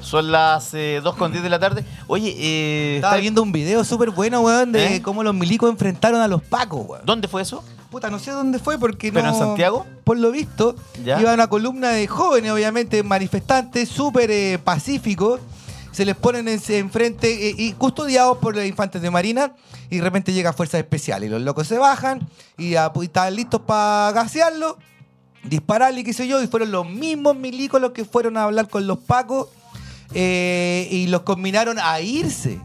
Son 0.00 0.30
las 0.30 0.74
eh, 0.74 1.00
2 1.02 1.16
con 1.16 1.32
10 1.32 1.42
de 1.42 1.48
la 1.50 1.58
tarde. 1.58 1.84
Oye, 2.06 2.34
eh, 2.36 2.96
Estaba 2.96 3.14
está- 3.14 3.20
viendo 3.22 3.42
un 3.42 3.50
video 3.52 3.82
súper 3.84 4.10
bueno, 4.10 4.40
weón, 4.42 4.72
de 4.72 4.96
¿Eh? 4.96 5.02
cómo 5.02 5.22
los 5.22 5.34
milicos 5.34 5.70
enfrentaron 5.70 6.20
a 6.20 6.28
los 6.28 6.42
pacos, 6.42 6.86
weón. 6.86 7.02
¿dónde 7.06 7.28
fue 7.28 7.40
eso? 7.42 7.64
Puta, 7.90 8.10
no 8.10 8.18
sé 8.18 8.30
dónde 8.32 8.58
fue 8.58 8.78
porque 8.78 9.10
¿Pero 9.10 9.26
no... 9.26 9.32
en 9.32 9.38
Santiago? 9.38 9.86
Por 10.04 10.18
lo 10.18 10.30
visto, 10.32 10.76
Ya. 11.02 11.18
iba 11.20 11.32
una 11.32 11.46
columna 11.48 11.90
de 11.90 12.06
jóvenes, 12.06 12.50
obviamente, 12.52 13.02
manifestantes, 13.02 13.88
súper 13.88 14.30
eh, 14.30 14.58
pacíficos. 14.62 15.40
Se 15.92 16.04
les 16.04 16.14
ponen 16.14 16.46
en- 16.46 16.60
enfrente 16.68 17.48
eh, 17.48 17.54
y 17.56 17.72
custodiados 17.72 18.36
por 18.36 18.54
los 18.54 18.66
infantes 18.66 19.00
de 19.00 19.10
Marina 19.10 19.54
y 19.88 19.96
de 19.96 20.02
repente 20.02 20.34
llega 20.34 20.52
Fuerzas 20.52 20.80
Especiales. 20.80 21.28
Y 21.28 21.32
los 21.32 21.40
locos 21.40 21.66
se 21.68 21.78
bajan 21.78 22.28
y, 22.58 22.74
ah, 22.74 22.92
pues, 22.92 23.08
estaban 23.08 23.34
listos 23.34 23.62
para 23.62 24.12
gasearlo, 24.12 24.76
dispararle 25.48 26.04
qué 26.04 26.12
sé 26.12 26.26
yo. 26.28 26.42
Y 26.42 26.46
fueron 26.46 26.70
los 26.70 26.88
mismos 26.88 27.36
milicos 27.36 27.80
los 27.80 27.92
que 27.92 28.04
fueron 28.04 28.36
a 28.36 28.44
hablar 28.44 28.68
con 28.68 28.86
los 28.86 28.98
pacos 28.98 29.48
eh, 30.14 30.88
y 30.90 31.06
los 31.08 31.22
combinaron 31.22 31.78
a 31.78 32.00
irse. 32.00 32.60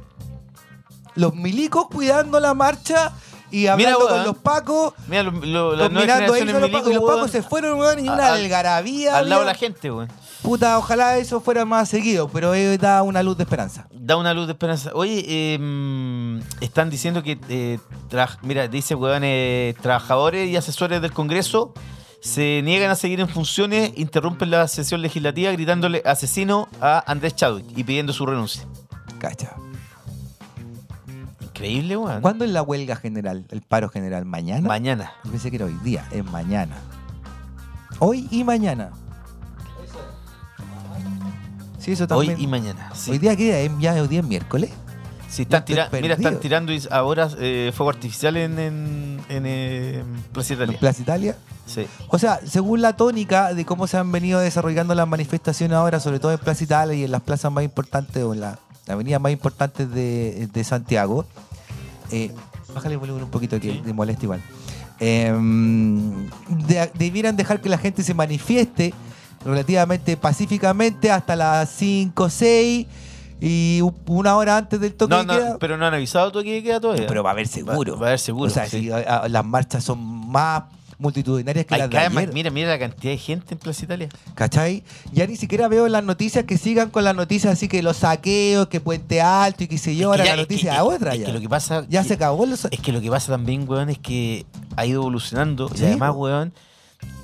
Los 1.16 1.36
milicos 1.36 1.88
cuidando 1.88 2.40
la 2.40 2.54
marcha 2.54 3.12
y 3.52 3.68
hablando 3.68 4.08
con 4.08 4.24
los 4.24 4.38
pacos. 4.38 4.94
Mira, 5.08 5.24
lo, 5.24 5.32
lo, 5.32 5.76
las 5.76 5.92
nuevas 5.92 6.22
Combinando 6.26 6.60
los 6.62 6.70
pacos, 6.70 6.92
y 6.92 6.94
los 6.94 7.04
pacos 7.04 7.32
se 7.32 7.44
fueron, 7.44 7.78
weón, 7.80 8.00
y 8.00 8.04
una 8.08 8.28
Al- 8.28 8.42
algarabía. 8.46 9.18
al 9.18 9.28
lado 9.30 9.42
de 9.42 9.48
la 9.48 9.56
gente, 9.56 9.92
weón. 9.92 10.08
Puta, 10.42 10.78
ojalá 10.80 11.18
eso 11.18 11.40
fuera 11.42 11.66
más 11.66 11.90
seguido, 11.90 12.28
pero 12.30 12.56
eh, 12.56 12.78
da 12.78 13.04
una 13.04 13.22
luz 13.22 13.38
de 13.38 13.44
esperanza. 13.44 13.88
Da 13.92 14.16
una 14.18 14.34
luz 14.34 14.48
de 14.48 14.54
esperanza. 14.54 14.92
Oye, 14.94 15.24
eh, 15.28 15.58
mm, 15.60 16.40
están 16.62 16.90
diciendo 16.90 17.22
que, 17.22 17.38
eh, 17.50 17.78
mira, 18.42 18.68
dice, 18.68 18.96
weón, 18.96 19.22
eh, 19.24 19.76
trabajadores 19.82 20.50
y 20.50 20.56
asesores 20.56 21.02
del 21.02 21.12
Congreso 21.12 21.74
se 22.22 22.62
niegan 22.64 22.92
a 22.92 22.96
seguir 22.96 23.20
en 23.20 23.28
funciones, 23.28 23.92
interrumpen 23.96 24.52
la 24.52 24.68
sesión 24.68 25.02
legislativa 25.02 25.52
gritándole 25.52 26.02
asesino 26.06 26.70
a 26.80 27.04
Andrés 27.12 27.36
Chadwick 27.36 27.66
y 27.76 27.84
pidiendo 27.84 28.14
su 28.14 28.26
renuncia. 28.26 28.64
Cacha. 29.20 29.56
Increíble, 31.42 31.98
weón. 31.98 32.22
¿Cuándo 32.22 32.46
es 32.46 32.52
la 32.52 32.62
huelga 32.62 32.96
general, 32.96 33.46
el 33.50 33.62
paro 33.62 33.90
general? 33.90 34.26
¿Mañana? 34.26 34.68
Mañana. 34.68 35.12
Yo 35.26 35.32
pensé 35.32 35.50
que 35.50 35.58
era 35.58 35.66
hoy 35.66 35.78
día, 35.84 36.08
es 36.12 36.24
mañana. 36.26 36.76
Hoy 38.00 38.28
y 38.32 38.44
mañana. 38.44 38.92
Sí, 41.80 41.92
eso 41.94 42.04
Hoy 42.12 42.28
también. 42.28 42.40
y 42.40 42.48
mañana. 42.48 42.92
Sí. 42.94 43.12
¿Hoy 43.12 43.18
día 43.18 43.36
qué 43.36 43.44
día? 43.46 43.60
¿Es- 43.62 43.72
¿Ya 43.80 43.94
hoy 44.02 44.08
día 44.08 44.20
es 44.20 44.26
miércoles? 44.26 44.70
Sí, 45.32 45.44
están 45.44 45.64
tira- 45.64 45.90
mira, 45.94 46.16
están 46.16 46.40
tirando 46.42 46.74
ahora 46.92 47.30
eh, 47.40 47.72
fuego 47.74 47.90
artificial 47.90 48.36
en, 48.36 48.60
en, 48.60 49.22
en, 49.30 49.44
eh, 49.46 50.04
Plaza 50.34 50.54
Italia. 50.56 50.74
¿En 50.74 50.80
Plaza 50.80 51.02
Italia? 51.02 51.38
Sí. 51.66 51.88
O 52.10 52.20
sea, 52.20 52.42
según 52.46 52.82
la 52.82 52.98
tónica 52.98 53.54
de 53.54 53.64
cómo 53.64 53.88
se 53.88 53.96
han 53.98 54.12
venido 54.12 54.42
desarrollando 54.42 54.94
las 54.94 55.08
manifestaciones 55.08 55.76
ahora, 55.78 56.02
sobre 56.02 56.20
todo 56.20 56.34
en 56.34 56.38
Plaza 56.40 56.64
Italia 56.66 56.96
y 56.96 57.04
en 57.06 57.12
las 57.12 57.22
plazas 57.22 57.50
más 57.50 57.64
importantes 57.64 58.22
o 58.24 58.34
en 58.34 58.42
las 58.42 58.58
avenidas 58.90 59.22
más 59.22 59.32
importantes 59.32 59.90
de, 59.90 60.50
de 60.52 60.64
Santiago, 60.66 61.26
eh, 62.12 62.34
bájale 62.76 62.96
el 62.96 63.00
volumen 63.00 63.24
un 63.24 63.30
poquito 63.32 63.58
que 63.62 63.72
Sí. 63.72 63.82
te 63.86 63.94
molesta 63.94 64.24
igual. 64.26 64.42
Eh, 65.00 65.32
de- 66.68 66.92
debieran 66.96 67.38
dejar 67.38 67.62
que 67.62 67.70
la 67.70 67.78
gente 67.78 68.04
se 68.04 68.14
manifieste 68.14 68.94
relativamente 69.46 70.18
pacíficamente 70.18 71.10
hasta 71.10 71.36
las 71.38 71.70
5 71.70 72.24
o 72.26 72.30
6 72.30 72.86
y 73.42 73.82
una 74.06 74.36
hora 74.38 74.58
antes 74.58 74.80
del 74.80 74.94
toque 74.94 75.10
No, 75.10 75.18
de 75.20 75.26
no, 75.26 75.34
queda. 75.34 75.58
pero 75.60 75.76
no 75.76 75.86
han 75.88 75.94
avisado 75.96 76.32
toque 76.32 76.54
de 76.54 76.64
queda 76.64 76.80
todavía. 76.80 77.08
Pero 77.08 77.24
va 77.24 77.32
a 77.32 77.34
haber 77.34 77.48
seguro. 77.48 77.94
Va, 77.96 78.00
va 78.00 78.06
a 78.06 78.10
haber 78.10 78.20
seguro. 78.20 78.52
o 78.52 78.54
sea, 78.54 78.68
sí. 78.68 78.82
si, 78.82 78.92
a- 78.92 78.98
a- 78.98 79.28
las 79.30 79.44
marchas 79.44 79.84
son 79.84 80.00
más 80.30 80.64
multitudinarias 81.00 81.66
que 81.66 81.74
Hay 81.74 81.80
las 81.82 81.90
de 81.90 81.98
más- 82.10 82.18
ayer. 82.18 82.34
mira, 82.36 82.52
mira 82.52 82.70
la 82.70 82.78
cantidad 82.78 83.12
de 83.12 83.18
gente 83.18 83.56
en 83.56 83.58
Plaza 83.60 83.86
Italia. 83.86 84.10
¿Cachai? 84.36 84.84
Ya 85.12 85.26
ni 85.26 85.36
siquiera 85.36 85.68
veo 85.68 85.88
en 85.88 85.92
las 85.94 86.04
noticias 86.04 86.46
que 86.46 86.60
sigan 86.60 86.92
con 86.92 87.04
las 87.04 87.16
noticias 87.16 87.54
así 87.54 87.68
que 87.68 87.82
los 87.82 87.98
saqueos, 87.98 88.68
que 88.68 88.80
Puente 88.82 89.20
Alto 89.20 89.64
y 89.64 89.74
Es 89.74 89.82
que 89.82 89.96
la 89.96 90.18
ya- 90.18 90.24
es 90.24 90.30
que- 90.30 90.36
noticia 90.38 90.74
que- 90.76 90.82
otra 90.82 91.14
es 91.16 91.22
ya. 91.22 91.26
que 91.26 91.34
lo 91.34 91.40
que 91.42 91.50
pasa 91.50 91.86
ya 91.90 92.04
que- 92.04 92.08
se 92.10 92.14
acabó 92.14 92.46
los... 92.46 92.66
Es 92.66 92.80
que 92.80 92.92
lo 92.92 93.02
que 93.02 93.10
pasa 93.10 93.32
también, 93.32 93.68
weón, 93.68 93.90
es 93.90 93.98
que 93.98 94.46
ha 94.76 94.86
ido 94.86 95.02
evolucionando. 95.02 95.70
Sí, 95.70 95.82
y 95.82 95.86
además, 95.88 96.14
weón, 96.16 96.54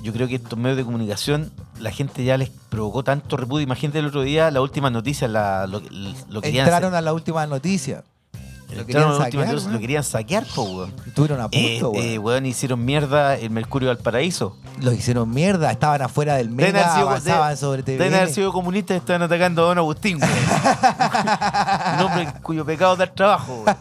yo 0.02 0.12
creo 0.12 0.26
que 0.26 0.34
estos 0.34 0.58
medios 0.58 0.76
de 0.76 0.84
comunicación, 0.84 1.52
la 1.80 1.90
gente 1.90 2.24
ya 2.24 2.36
les 2.36 2.50
provocó 2.50 3.02
tanto 3.04 3.36
repudio. 3.36 3.64
Imagínate 3.64 3.98
el 3.98 4.06
otro 4.06 4.22
día, 4.22 4.50
la 4.50 4.60
última 4.60 4.90
noticia, 4.90 5.28
la, 5.28 5.66
lo, 5.66 5.80
querían 6.40 6.66
Entraron 6.66 6.94
a 6.94 7.00
la 7.00 7.12
última 7.12 7.46
noticia. 7.46 8.04
Lo 8.74 8.82
entraron 8.82 8.86
querían 8.86 9.18
saquear, 9.18 9.54
¿no? 9.64 9.72
lo 9.72 9.78
querían 9.78 10.04
saquear, 10.04 10.44
po, 10.54 10.62
weón. 10.64 10.94
Estuvieron 11.06 11.40
a 11.40 11.48
Eh, 11.52 11.78
punto, 11.80 11.98
eh, 11.98 12.18
weón. 12.18 12.24
weón, 12.24 12.46
hicieron 12.46 12.84
mierda 12.84 13.36
el 13.36 13.50
Mercurio 13.50 13.88
del 13.88 13.98
Paraíso. 13.98 14.56
Los 14.82 14.94
hicieron 14.94 15.30
mierda, 15.30 15.70
estaban 15.72 16.02
afuera 16.02 16.34
del 16.36 16.54
Deben 16.54 16.74
Mega, 16.74 16.80
haber 16.84 16.94
sido- 16.98 17.08
avanzaban 17.08 17.50
de- 17.50 17.56
sobre 17.56 17.82
TV. 17.82 17.98
Deben 18.04 18.14
haber 18.14 18.32
sido 18.32 18.52
comunistas 18.52 18.96
y 18.96 18.98
estaban 18.98 19.22
atacando 19.22 19.62
a 19.62 19.68
Don 19.68 19.78
Agustín, 19.78 20.18
weón. 20.20 20.32
Un 21.94 22.00
hombre 22.06 22.28
cuyo 22.42 22.64
pecado 22.66 22.94
da 22.96 23.06
trabajo, 23.06 23.64
weón. 23.64 23.76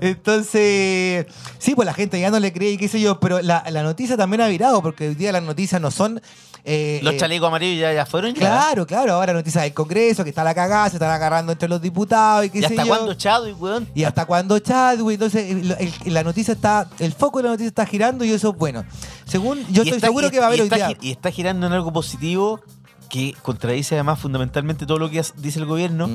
Entonces, 0.00 1.26
sí, 1.58 1.74
pues 1.74 1.86
la 1.86 1.94
gente 1.94 2.20
ya 2.20 2.30
no 2.30 2.38
le 2.38 2.52
cree 2.52 2.72
y 2.72 2.76
qué 2.76 2.88
sé 2.88 3.00
yo, 3.00 3.18
pero 3.20 3.40
la, 3.40 3.64
la 3.70 3.82
noticia 3.82 4.16
también 4.16 4.40
ha 4.42 4.48
virado, 4.48 4.82
porque 4.82 5.08
hoy 5.08 5.14
día 5.14 5.32
las 5.32 5.42
noticias 5.42 5.80
no 5.80 5.90
son... 5.90 6.20
eh, 6.68 7.00
Los 7.02 7.14
eh, 7.14 7.16
chalecos 7.16 7.46
amarillos 7.46 7.80
ya, 7.80 7.92
ya 7.92 8.04
fueron 8.04 8.34
ya. 8.34 8.40
Claro, 8.40 8.86
claro, 8.86 9.14
ahora 9.14 9.32
noticias 9.32 9.62
del 9.64 9.72
Congreso, 9.72 10.24
que 10.24 10.30
está 10.30 10.42
la 10.44 10.54
cagada, 10.54 10.90
se 10.90 10.96
están 10.96 11.10
agarrando 11.12 11.52
entre 11.52 11.68
los 11.68 11.80
diputados 11.80 12.44
y 12.44 12.50
qué 12.50 12.58
¿Y 12.58 12.60
sé 12.62 12.66
hasta 12.66 12.82
yo. 12.82 12.88
cuándo 12.88 13.14
Chadwick, 13.14 13.62
weón? 13.62 13.88
¿Y 13.94 14.02
hasta 14.04 14.26
cuándo 14.26 14.58
Chadwick? 14.58 15.14
Entonces, 15.14 15.50
el- 15.50 15.92
el- 16.04 16.12
la 16.14 16.24
noticia 16.24 16.52
está, 16.54 16.88
el 16.98 17.12
foco 17.12 17.38
de 17.38 17.44
la 17.44 17.50
noticia 17.50 17.68
está 17.68 17.86
girando 17.86 18.24
y 18.24 18.32
eso 18.32 18.50
es 18.50 18.56
bueno. 18.58 18.84
Según, 19.24 19.58
yo 19.70 19.82
Y 19.84 19.88
estoy 19.88 19.88
está- 19.98 20.06
seguro 20.08 20.26
y- 20.26 20.30
que 20.30 20.38
va 20.38 20.44
a 20.44 20.48
haber 20.48 20.60
hoy 20.60 20.66
está, 20.66 20.88
día. 20.88 20.96
Y 21.00 21.10
está 21.12 21.30
girando 21.30 21.66
en 21.68 21.72
algo 21.72 21.92
positivo 21.92 22.60
que 23.08 23.34
contradice 23.42 23.94
además 23.94 24.18
fundamentalmente 24.18 24.84
todo 24.84 24.98
lo 24.98 25.08
que 25.08 25.22
dice 25.36 25.60
el 25.60 25.66
gobierno, 25.66 26.08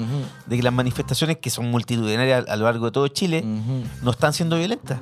de 0.45 0.57
que 0.57 0.61
las 0.61 0.73
manifestaciones 0.73 1.37
que 1.37 1.49
son 1.49 1.71
multitudinarias 1.71 2.43
a, 2.49 2.55
lo 2.57 2.65
largo 2.65 2.87
de 2.87 2.91
todo 2.91 3.07
Chile 3.07 3.45
no 4.01 4.11
están 4.11 4.33
siendo 4.33 4.57
violentas. 4.57 4.99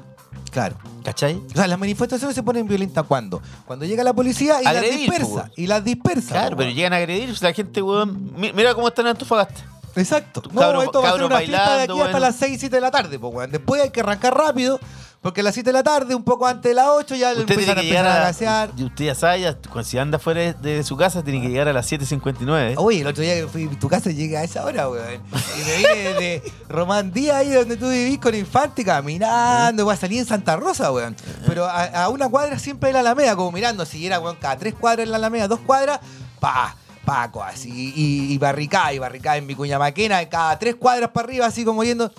Claro. 0.52 0.76
¿Cachai? 1.04 1.36
O 1.36 1.56
sea, 1.56 1.68
las 1.68 1.78
manifestaciones 1.80 2.36
se 2.36 2.42
ponen 2.44 2.68
violentas 2.68 3.06
cuando? 3.08 3.42
Cuando 3.66 3.86
llega 3.86 4.04
la 4.04 4.14
policía 4.14 4.62
y 4.64 4.66
Agredir, 4.66 4.92
las 4.92 5.00
dispersa. 5.00 5.28
po, 5.30 5.36
weón. 5.36 5.52
Y 5.56 5.68
las 5.68 5.84
dispersa. 5.84 6.30
Claro, 6.32 6.50
po, 6.52 6.58
pero 6.58 6.72
llegan 6.72 6.94
a 6.94 6.96
agredir, 6.98 7.36
la 7.42 7.54
gente, 7.54 7.82
weón. 7.82 8.32
mi- 8.36 8.52
Mira 8.54 8.74
cómo 8.74 8.88
están 8.88 9.06
en 9.06 9.12
Antofagasta. 9.12 9.62
Exacto. 9.96 10.42
No, 10.52 10.62
Cabros- 10.62 10.84
esto 10.86 11.02
va 11.02 11.10
a 11.10 11.14
ser 11.14 11.24
una 11.24 11.38
fiesta 11.38 11.58
de 11.58 11.68
bailando, 11.68 11.94
aquí 11.94 12.02
hasta 12.02 12.12
bueno. 12.14 12.20
las 12.28 12.36
6, 12.36 12.60
7 12.60 12.76
de 12.76 12.82
la 12.82 12.92
tarde, 12.92 13.20
pues, 13.20 13.34
weón. 13.34 13.52
Después 13.52 13.82
hay 13.82 13.90
que 13.90 14.00
arrancar 14.02 14.36
rápido, 14.38 14.80
porque 15.22 15.42
a 15.42 15.44
las 15.44 15.54
7 15.54 15.70
de 15.70 15.74
la 15.74 15.84
tarde, 15.84 16.16
un 16.16 16.24
poco 16.24 16.48
antes 16.48 16.70
de 16.70 16.76
las 16.76 16.88
8, 16.88 17.16
ya 17.16 17.32
Usted 17.32 17.42
empiezan 17.42 17.78
a 17.78 17.82
empezar 17.82 18.06
a 18.08 18.16
a. 18.16 18.20
gasear. 18.20 18.72
y 18.78 18.84
usted 18.86 19.06
ya 19.06 19.16
sabe, 19.16 19.42
ya, 19.42 19.54
cuando 19.58 19.84
si 19.84 19.98
anda 19.98 20.18
fuera 20.18 20.54
de, 20.54 20.54
de 20.54 20.84
su 20.84 20.96
casa, 20.96 21.24
tiene 21.24 21.42
que 21.42 21.50
llegar 21.50 21.68
a 21.68 21.74
las 21.74 21.92
7.59. 21.92 22.72
¿eh? 22.72 22.76
Oye, 22.78 23.02
el 23.02 23.08
otro 23.08 23.22
día 23.22 23.36
que 23.36 23.48
fui 23.48 23.66
a 23.68 23.78
tu 23.80 23.90
casa 23.90 24.12
llegué 24.12 24.38
a 24.38 24.44
esa 24.44 24.64
hora, 24.64 24.88
weón. 24.90 25.22
Y 25.60 25.66
me 25.66 25.78
vine 25.78 26.14
de 26.14 26.52
Román 26.70 27.12
Díaz, 27.12 27.36
ahí 27.38 27.50
donde 27.52 27.76
tú 27.76 27.90
vivís 27.90 28.18
con 28.20 28.34
Infante, 28.34 28.86
caminando, 28.86 29.86
weón. 29.86 29.98
Salí 29.98 30.20
en 30.20 30.26
Santa 30.26 30.56
Rosa, 30.56 30.92
weón. 30.92 31.16
Pero 31.46 31.66
a, 31.66 31.84
a 32.06 32.10
una 32.10 32.30
cuadra 32.30 32.58
siempre 32.58 32.90
era 32.90 33.02
la 33.02 33.10
Alameda, 33.12 33.36
como 33.36 33.52
mirando. 33.52 33.86
Si 33.86 34.06
era, 34.06 34.20
weón, 34.22 34.38
cada 34.38 34.58
tres 34.58 34.74
cuadras 34.74 35.04
en 35.06 35.12
la 35.12 35.18
Alameda, 35.18 35.48
dos 35.50 35.60
cuadras, 35.60 36.00
pa, 36.40 36.76
Paco, 37.06 37.44
así. 37.44 37.92
Y, 37.96 38.34
y 38.34 38.38
barricada, 38.38 38.94
y 38.94 39.00
barricada 39.00 39.36
en 39.38 39.48
Vicuña 39.48 39.80
Maquena, 39.80 40.24
cada 40.30 40.58
tres 40.60 40.76
cuadras 40.76 41.10
para 41.10 41.26
arriba, 41.28 41.46
así 41.48 41.66
como 41.66 41.84
yendo. 41.84 42.12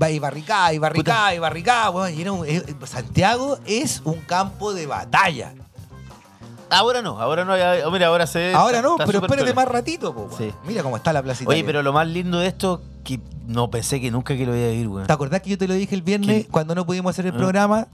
Va 0.00 0.10
y 0.10 0.18
barricada, 0.18 0.72
y 0.74 0.78
barricada, 0.78 1.34
y 1.34 1.38
barricada, 1.38 1.90
weón. 1.90 2.14
Y 2.14 2.20
era 2.22 2.32
un- 2.32 2.46
eh, 2.46 2.62
Santiago 2.84 3.58
es 3.66 4.02
un 4.04 4.20
campo 4.20 4.74
de 4.74 4.86
batalla. 4.86 5.54
Ahora 6.68 7.00
no, 7.00 7.20
ahora 7.20 7.44
no. 7.44 7.56
ya- 7.56 7.88
mira, 7.90 8.08
ahora 8.08 8.26
se. 8.26 8.52
Ahora 8.52 8.82
no, 8.82 8.92
está 8.94 9.06
pero 9.06 9.20
súper 9.20 9.38
espérate 9.38 9.52
piola. 9.52 9.54
más 9.54 9.68
ratito, 9.72 10.12
po, 10.14 10.22
weón. 10.22 10.36
Sí. 10.38 10.52
Mira 10.66 10.82
cómo 10.82 10.96
está 10.96 11.12
la 11.12 11.22
placita. 11.22 11.48
Oye, 11.48 11.62
pero 11.64 11.82
lo 11.82 11.92
más 11.92 12.06
lindo 12.08 12.40
de 12.40 12.48
esto, 12.48 12.82
que 13.04 13.20
no 13.46 13.70
pensé 13.70 14.00
que 14.00 14.10
nunca 14.10 14.36
que 14.36 14.44
lo 14.44 14.56
iba 14.56 14.66
a 14.66 14.70
vivir, 14.70 14.88
weón. 14.88 15.06
¿Te 15.06 15.12
acordás 15.12 15.40
que 15.42 15.50
yo 15.50 15.58
te 15.58 15.68
lo 15.68 15.74
dije 15.74 15.94
el 15.94 16.02
viernes 16.02 16.44
¿Qué? 16.46 16.50
cuando 16.50 16.74
no 16.74 16.84
pudimos 16.84 17.10
hacer 17.10 17.26
el 17.26 17.34
Ah. 17.34 17.36
programa? 17.36 17.86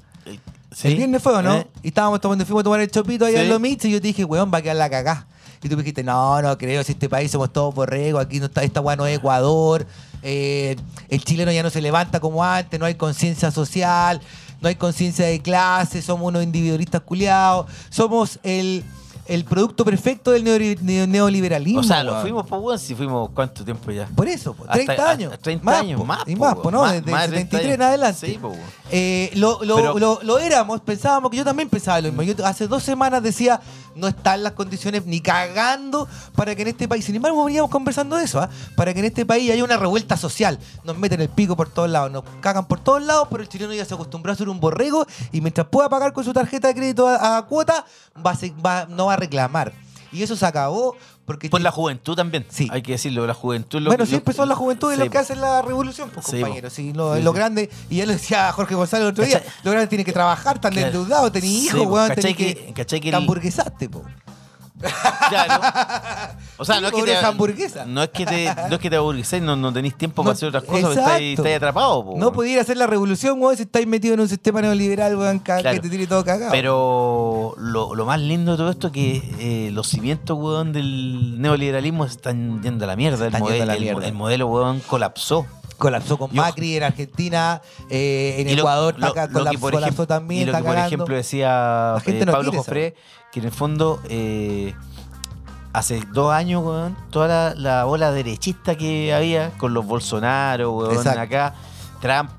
¿Sí? 0.74 0.88
El 0.88 0.96
viernes 0.96 1.22
fue 1.22 1.34
o 1.34 1.42
no? 1.42 1.54
¿Eh? 1.56 1.66
Y 1.82 1.88
estábamos 1.88 2.20
tomando, 2.22 2.46
fuimos 2.46 2.62
a 2.62 2.64
tomar 2.64 2.80
el 2.80 2.90
chopito 2.90 3.26
allá 3.26 3.38
Sí. 3.38 3.44
en 3.44 3.50
los 3.50 3.60
Mitch 3.60 3.84
y 3.84 3.90
yo 3.92 4.00
te 4.00 4.06
dije, 4.06 4.24
weón, 4.24 4.50
va 4.52 4.58
a 4.58 4.62
quedar 4.62 4.76
la 4.76 4.88
cagá. 4.88 5.26
Y 5.62 5.68
tú 5.68 5.76
dijiste, 5.76 6.02
no, 6.02 6.42
no 6.42 6.58
creo, 6.58 6.82
si 6.82 6.92
este 6.92 7.08
país 7.08 7.30
somos 7.30 7.52
todos 7.52 7.74
borregos, 7.74 8.24
aquí 8.24 8.40
no 8.40 8.46
está, 8.46 8.64
esta 8.64 8.80
weá 8.80 8.96
es 9.08 9.18
Ecuador, 9.18 9.86
eh, 10.22 10.76
el 11.08 11.24
chileno 11.24 11.52
ya 11.52 11.62
no 11.62 11.70
se 11.70 11.80
levanta 11.80 12.18
como 12.18 12.44
antes, 12.44 12.80
no 12.80 12.86
hay 12.86 12.96
conciencia 12.96 13.50
social, 13.50 14.20
no 14.60 14.68
hay 14.68 14.74
conciencia 14.74 15.26
de 15.26 15.40
clase, 15.40 16.02
somos 16.02 16.28
unos 16.28 16.42
individualistas 16.42 17.00
culiados, 17.02 17.66
somos 17.90 18.40
el, 18.42 18.84
el 19.34 19.44
producto 19.44 19.84
perfecto 19.84 20.30
del 20.30 20.44
neoliberalismo. 21.10 21.80
O 21.80 21.82
sea, 21.82 22.02
lo 22.04 22.12
weón. 22.12 22.22
fuimos, 22.22 22.46
pues, 22.46 22.80
si 22.82 22.94
fuimos, 22.94 23.30
¿cuánto 23.34 23.64
tiempo 23.64 23.90
ya? 23.90 24.06
Por 24.14 24.28
eso, 24.28 24.54
po, 24.54 24.64
Hasta- 24.64 24.74
30 24.84 25.10
años. 25.10 25.32
hasta 25.32 25.42
30 25.42 25.64
más, 25.64 25.80
años, 25.80 25.98
po, 26.00 26.06
más, 26.06 26.22
Y 26.26 26.36
más, 26.36 26.54
po, 26.56 26.70
¿no? 26.70 26.82
Más- 26.82 26.92
Desde 26.92 27.10
más 27.10 27.24
el 27.24 27.30
de 27.30 27.36
30 27.36 27.56
73 27.58 27.74
en 27.74 27.82
adelante. 27.82 28.26
Sí, 28.26 28.38
po. 28.38 28.52
Eh, 28.90 29.30
lo, 29.34 29.62
lo, 29.64 29.76
Pero- 29.76 29.98
lo, 29.98 30.18
lo 30.22 30.38
éramos, 30.38 30.80
pensábamos 30.80 31.30
que 31.30 31.36
yo 31.38 31.44
también 31.44 31.68
pensaba 31.68 32.00
lo 32.00 32.08
mismo. 32.12 32.22
Yo 32.22 32.46
hace 32.46 32.66
dos 32.68 32.82
semanas 32.82 33.22
decía, 33.22 33.60
no 33.94 34.08
están 34.08 34.42
las 34.42 34.52
condiciones 34.52 35.04
ni 35.06 35.20
cagando 35.20 36.08
para 36.34 36.54
que 36.54 36.62
en 36.62 36.68
este 36.68 36.88
país, 36.88 37.04
sin 37.04 37.14
embargo, 37.16 37.44
veníamos 37.44 37.70
conversando 37.70 38.16
de 38.16 38.24
eso, 38.24 38.40
¿ah? 38.40 38.48
para 38.76 38.92
que 38.94 39.00
en 39.00 39.06
este 39.06 39.26
país 39.26 39.50
haya 39.50 39.64
una 39.64 39.76
revuelta 39.76 40.16
social. 40.16 40.58
Nos 40.84 40.96
meten 40.98 41.20
el 41.20 41.28
pico 41.28 41.56
por 41.56 41.68
todos 41.68 41.90
lados, 41.90 42.10
nos 42.10 42.24
cagan 42.40 42.66
por 42.66 42.80
todos 42.80 43.02
lados, 43.02 43.28
pero 43.30 43.42
el 43.42 43.48
chileno 43.48 43.72
ya 43.72 43.84
se 43.84 43.94
acostumbró 43.94 44.32
a 44.32 44.34
ser 44.36 44.48
un 44.48 44.60
borrego 44.60 45.06
y 45.30 45.40
mientras 45.40 45.66
pueda 45.68 45.88
pagar 45.88 46.12
con 46.12 46.24
su 46.24 46.32
tarjeta 46.32 46.68
de 46.68 46.74
crédito 46.74 47.06
a, 47.08 47.38
a 47.38 47.42
cuota, 47.46 47.84
va 48.24 48.30
a 48.32 48.36
va- 48.64 48.86
no 48.88 49.06
va 49.06 49.14
a 49.14 49.16
reclamar. 49.22 49.72
Y 50.12 50.22
eso 50.22 50.36
se 50.36 50.44
acabó 50.44 50.94
porque... 51.24 51.48
Por 51.48 51.62
la 51.62 51.70
juventud 51.70 52.14
también. 52.14 52.44
Sí. 52.50 52.68
Hay 52.70 52.82
que 52.82 52.92
decirlo, 52.92 53.26
la 53.26 53.32
juventud. 53.32 53.80
lo- 53.80 53.88
bueno, 53.88 54.02
lo- 54.04 54.06
siempre 54.08 54.34
son 54.34 54.46
la 54.48 54.54
juventud 54.54 54.92
Sí, 54.92 54.98
los 54.98 55.08
que 55.08 55.16
hacen 55.18 55.40
la 55.40 55.62
revolución, 55.62 56.10
pues, 56.12 56.26
Sí, 56.26 56.40
compañeros. 56.40 56.72
Sí, 56.72 56.92
lo, 56.92 57.18
lo 57.18 57.32
grande, 57.32 57.70
y 57.88 57.96
ya 57.96 58.04
lo 58.06 58.12
decía 58.12 58.52
Jorge 58.52 58.74
González 58.74 59.04
el 59.06 59.12
otro 59.12 59.24
día, 59.24 59.38
¿Cachai? 59.38 59.52
lo 59.64 59.70
grande 59.70 59.86
tiene 59.88 60.04
que 60.04 60.12
trabajar, 60.12 60.60
tan 60.60 60.72
Claro. 60.72 60.88
endeudado, 60.88 61.32
tenés 61.32 61.48
hijos, 61.50 61.80
weón, 61.86 62.08
¿Cachai 62.08 62.34
tenés 62.34 62.36
que- 62.36 62.74
que... 62.74 63.00
que 63.00 63.08
el- 63.08 63.14
hamburguesaste, 63.14 63.88
po. 63.88 64.04
Claro. 65.28 65.62
O 66.58 66.64
sea, 66.64 66.80
no 66.80 66.88
es 66.88 66.92
que 66.94 67.02
te. 67.02 67.12
esa 67.12 67.28
hamburguesa. 67.28 67.84
No 67.86 68.02
es 68.02 68.10
que 68.10 68.26
te, 68.26 68.44
no 68.68 68.74
es 68.76 68.78
que 68.80 68.90
te 68.90 68.96
aburguiséis, 68.96 69.42
no, 69.42 69.56
no 69.56 69.72
tenéis 69.72 69.96
tiempo 69.96 70.22
para 70.22 70.34
hacer 70.34 70.48
otras 70.48 70.64
cosas, 70.64 70.96
estáis, 70.96 71.38
estáis 71.38 71.56
atrapados, 71.56 72.04
po, 72.04 72.14
No 72.18 72.32
podía 72.32 72.60
hacer 72.60 72.76
la 72.76 72.86
revolución, 72.86 73.40
weón, 73.40 73.56
si 73.56 73.62
estáis 73.62 73.86
metido 73.86 74.14
en 74.14 74.20
un 74.20 74.28
sistema 74.28 74.60
neoliberal, 74.60 75.16
weón, 75.16 75.38
Claro. 75.38 75.70
que 75.70 75.80
te 75.80 75.88
tiene 75.88 76.06
todo 76.06 76.24
cagado. 76.24 76.52
Pero 76.52 77.54
lo, 77.58 77.94
lo 77.94 78.04
más 78.06 78.20
lindo 78.20 78.52
de 78.52 78.56
todo 78.58 78.70
esto 78.70 78.88
es 78.88 78.92
que 78.92 79.22
eh, 79.38 79.70
los 79.72 79.88
cimientos, 79.88 80.38
weón, 80.38 80.72
del 80.72 81.40
neoliberalismo 81.40 82.06
se 82.06 82.12
están 82.14 82.62
yendo 82.62 82.84
a 82.84 82.88
la 82.88 82.96
mierda. 82.96 83.26
El, 83.26 83.32
Están 83.34 83.46
yendo 83.48 83.62
a 83.62 83.66
la 83.66 83.74
el- 83.74 83.80
mierda. 83.82 84.06
el 84.06 84.12
modelo, 84.12 84.46
weón, 84.48 84.80
colapsó. 84.80 85.46
colapsó 85.78 86.16
con 86.16 86.30
Macri 86.32 86.76
en 86.76 86.84
Argentina, 86.84 87.60
eh, 87.90 88.36
en 88.38 88.54
lo- 88.54 88.62
Ecuador 88.62 88.94
lo- 88.98 89.12
colapsó, 89.12 89.58
por 89.58 89.72
colapsó 89.72 89.78
ejemplo- 89.78 90.06
también, 90.06 90.42
Y 90.42 90.44
lo 90.44 90.50
está 90.52 90.58
que, 90.58 90.64
por 90.64 90.74
cagando. 90.74 90.94
ejemplo, 90.94 91.16
decía 91.16 91.94
eh, 92.06 92.24
no 92.24 92.32
Pablo 92.32 92.52
Jofré, 92.52 92.94
que 93.32 93.40
en 93.40 93.46
el 93.46 93.52
fondo, 93.52 94.00
eh, 94.08 94.74
hace 95.72 96.02
dos 96.12 96.32
años, 96.32 96.62
weón, 96.64 96.96
toda 97.10 97.28
la, 97.28 97.54
la 97.54 97.86
ola 97.86 98.12
derechista 98.12 98.76
que 98.76 99.12
había 99.14 99.50
con 99.58 99.72
los 99.74 99.84
Bolsonaro, 99.86 100.72
weón, 100.72 100.92
Exacto. 100.96 101.20
acá, 101.20 101.54
Trump, 102.00 102.30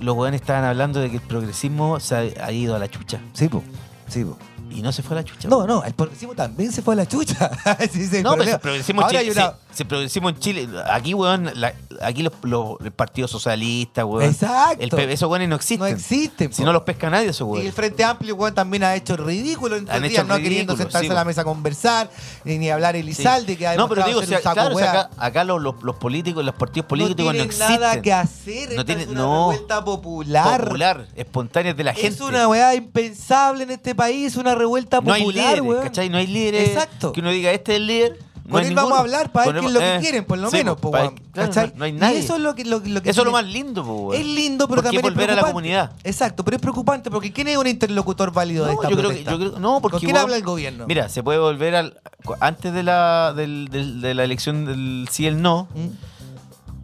los 0.00 0.16
weones 0.16 0.40
estaban 0.40 0.64
hablando 0.64 1.00
de 1.00 1.10
que 1.10 1.16
el 1.16 1.22
progresismo 1.22 2.00
se 2.00 2.34
ha, 2.40 2.46
ha 2.46 2.52
ido 2.52 2.74
a 2.74 2.78
la 2.78 2.88
chucha. 2.90 3.20
Sí, 3.34 3.48
po. 3.48 3.62
Sí, 4.08 4.24
po. 4.24 4.36
Y 4.70 4.80
no 4.80 4.90
se 4.90 5.02
fue 5.02 5.16
a 5.18 5.20
la 5.20 5.24
chucha. 5.24 5.48
No, 5.48 5.66
no, 5.66 5.84
el 5.84 5.92
progresismo 5.92 6.34
también 6.34 6.72
se 6.72 6.80
fue 6.80 6.94
a 6.94 6.96
la 6.96 7.06
chucha. 7.06 7.50
No, 8.22 8.32
pero 8.36 8.42
el 8.44 8.58
progresismo 8.58 9.02
Ahora 9.02 9.18
hay 9.18 9.28
una- 9.30 9.52
si 9.72 9.84
progresismo 9.84 10.28
en 10.28 10.38
Chile, 10.38 10.68
aquí, 10.90 11.14
weón, 11.14 11.50
la- 11.54 11.74
aquí 12.00 12.22
los, 12.22 12.32
los- 12.42 12.80
el 12.84 12.92
Partido 12.92 13.26
Socialista, 13.28 14.04
weón. 14.04 14.30
Exacto. 14.30 14.82
El, 14.82 14.90
P- 14.90 15.12
esos 15.12 15.28
weones 15.30 15.48
no 15.48 15.56
existen. 15.56 15.78
No 15.80 15.86
existen, 15.86 16.52
Si 16.52 16.62
po. 16.62 16.66
no 16.66 16.72
los 16.72 16.82
pesca 16.82 17.08
nadie, 17.10 17.28
esos 17.28 17.40
Y 17.40 17.50
el 17.50 17.54
weones. 17.54 17.74
Frente 17.74 18.04
Amplio, 18.04 18.34
weón, 18.34 18.54
también 18.54 18.84
ha 18.84 18.94
hecho 18.94 19.16
ridículo 19.16 19.76
en 19.76 19.82
Han 19.90 19.96
estos 20.04 20.04
hecho 20.04 20.24
días, 20.24 20.26
no 20.26 20.36
queriendo 20.42 20.76
sentarse 20.76 21.06
sí, 21.06 21.10
a 21.12 21.14
la 21.14 21.24
mesa 21.24 21.40
a 21.42 21.44
conversar, 21.44 22.10
ni, 22.44 22.58
ni 22.58 22.70
hablar 22.70 22.96
el 22.96 23.04
Sí. 23.14 23.22
Izalde, 23.22 23.56
que 23.56 23.66
ha 23.66 23.76
No, 23.76 23.88
pero 23.88 24.04
digo, 24.04 24.20
si, 24.22 24.28
saco 24.34 24.52
claro, 24.54 24.76
si 24.78 24.84
acá, 24.84 25.10
acá 25.16 25.44
los, 25.44 25.60
los, 25.62 25.82
los 25.82 25.96
políticos, 25.96 26.44
los 26.44 26.54
partidos 26.54 26.86
políticos 26.88 27.24
no, 27.26 27.30
tienen 27.32 27.46
existen. 27.46 27.80
nada 27.80 28.00
que 28.02 28.12
hacer. 28.12 28.74
No 28.74 28.84
tienen- 28.84 29.04
es 29.04 29.10
una 29.10 29.20
no. 29.20 29.50
revuelta 29.50 29.84
popular. 29.84 30.64
Popular, 30.64 31.06
espontánea 31.14 31.74
de 31.74 31.84
la 31.84 31.94
gente. 31.94 32.08
Es 32.08 32.20
una 32.20 32.48
weá 32.48 32.74
impensable 32.74 33.64
en 33.64 33.70
este 33.70 33.94
país, 33.94 34.36
una 34.36 34.54
revuelta 34.54 35.00
no 35.00 35.12
hay 35.12 35.22
popular, 35.22 35.44
líderes, 35.44 35.62
weón. 35.62 35.82
¿cachai? 35.82 36.08
No 36.08 36.18
hay 36.18 36.26
líderes. 36.26 36.68
Exacto. 36.70 37.12
Que 37.12 37.20
uno 37.20 37.30
diga, 37.30 37.50
este 37.52 37.72
es 37.72 37.76
el 37.78 37.86
líder. 37.86 38.18
Con 38.52 38.64
él 38.64 38.74
vamos 38.74 38.92
a 38.92 39.00
hablar 39.00 39.32
para 39.32 39.52
ver 39.52 39.60
qué 39.60 39.66
es 39.66 39.72
lo 39.72 39.80
que 39.80 39.96
eh, 39.96 40.00
quieren, 40.00 40.24
por 40.24 40.38
lo 40.38 40.50
sí, 40.50 40.56
menos, 40.58 40.78
no, 40.82 41.84
hay 41.84 41.90
Y 41.90 41.92
nadie. 41.94 42.18
eso 42.18 42.36
es 42.36 42.40
lo 42.42 42.54
que, 42.54 42.64
lo, 42.64 42.78
lo 42.80 43.02
que 43.02 43.10
Eso 43.10 43.22
es 43.22 43.26
lo 43.26 43.32
tiene- 43.32 43.32
más 43.32 43.44
lindo, 43.46 43.84
po. 43.84 44.12
Es 44.14 44.24
lindo, 44.26 44.68
pero 44.68 44.82
¿Por 44.82 44.90
qué 44.90 44.96
también 44.96 45.04
es 45.06 45.10
volver 45.14 45.30
a 45.30 45.34
la 45.34 45.40
preocupante. 45.42 45.52
comunidad? 45.52 45.92
Exacto, 46.04 46.44
pero 46.44 46.56
es 46.56 46.60
preocupante 46.62 47.10
porque 47.10 47.32
¿quién 47.32 47.48
es 47.48 47.56
un 47.56 47.66
interlocutor 47.66 48.32
válido 48.32 48.66
de 48.66 48.72
esta 48.74 48.88
yo 48.88 48.96
creo 48.96 49.10
que, 49.10 49.16
protesta? 49.22 49.30
yo 49.32 49.38
creo- 49.38 49.58
no, 49.60 49.80
porque 49.80 49.96
¿Con 49.98 50.00
quién 50.04 50.16
habla 50.16 50.36
el 50.36 50.42
gobierno? 50.42 50.84
Mira, 50.86 51.08
se 51.08 51.22
puede 51.22 51.38
volver 51.38 51.74
al 51.76 52.00
antes 52.40 52.72
de 52.72 52.82
la 52.82 53.32
del- 53.34 53.68
del- 53.70 54.00
de 54.00 54.14
la 54.14 54.24
elección 54.24 54.64
del 54.64 55.08
sí 55.10 55.24
y 55.24 55.26
el 55.26 55.42
no. 55.42 55.66
¿Mm? 55.74 55.88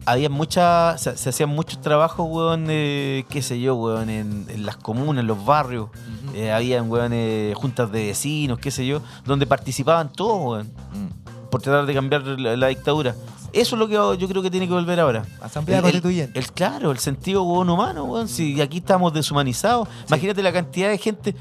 Había 0.05 0.29
muchas, 0.29 1.01
se, 1.01 1.17
se 1.17 1.29
hacían 1.29 1.49
muchos 1.49 1.81
trabajos, 1.81 2.25
weón, 2.27 2.65
eh, 2.69 3.25
qué 3.29 3.43
sé 3.43 3.59
yo, 3.59 3.75
weón, 3.75 4.09
en, 4.09 4.45
en 4.49 4.65
las 4.65 4.75
comunas, 4.77 5.21
en 5.21 5.27
los 5.27 5.45
barrios. 5.45 5.89
Eh, 6.33 6.51
habían, 6.51 6.89
weón, 6.89 7.11
eh, 7.13 7.53
juntas 7.55 7.91
de 7.91 8.07
vecinos, 8.07 8.57
qué 8.57 8.71
sé 8.71 8.87
yo, 8.87 9.01
donde 9.25 9.45
participaban 9.45 10.11
todos, 10.11 10.41
weón, 10.43 10.67
Mm. 10.93 11.18
Por 11.49 11.61
tratar 11.61 11.85
de 11.85 11.93
cambiar 11.93 12.23
la, 12.23 12.55
la 12.57 12.67
dictadura. 12.67 13.15
Eso 13.51 13.75
es 13.75 13.79
lo 13.79 13.87
que 13.87 13.93
yo 13.93 14.27
creo 14.27 14.41
que 14.43 14.51
tiene 14.51 14.67
que 14.67 14.73
volver 14.73 14.99
ahora. 14.99 15.25
Asamblea 15.41 15.79
El- 15.79 15.85
el- 15.85 15.91
Constituyente. 15.91 16.37
El, 16.39 16.51
claro, 16.51 16.91
el 16.91 16.99
sentido 16.99 17.41
humano, 17.43 18.03
weón. 18.03 18.27
Si 18.27 18.61
aquí 18.61 18.77
estamos 18.77 19.11
deshumanizados. 19.13 19.87
Imagínate 20.07 20.43
la 20.43 20.53
cantidad 20.53 20.89
de 20.89 20.97
gente. 20.99 21.35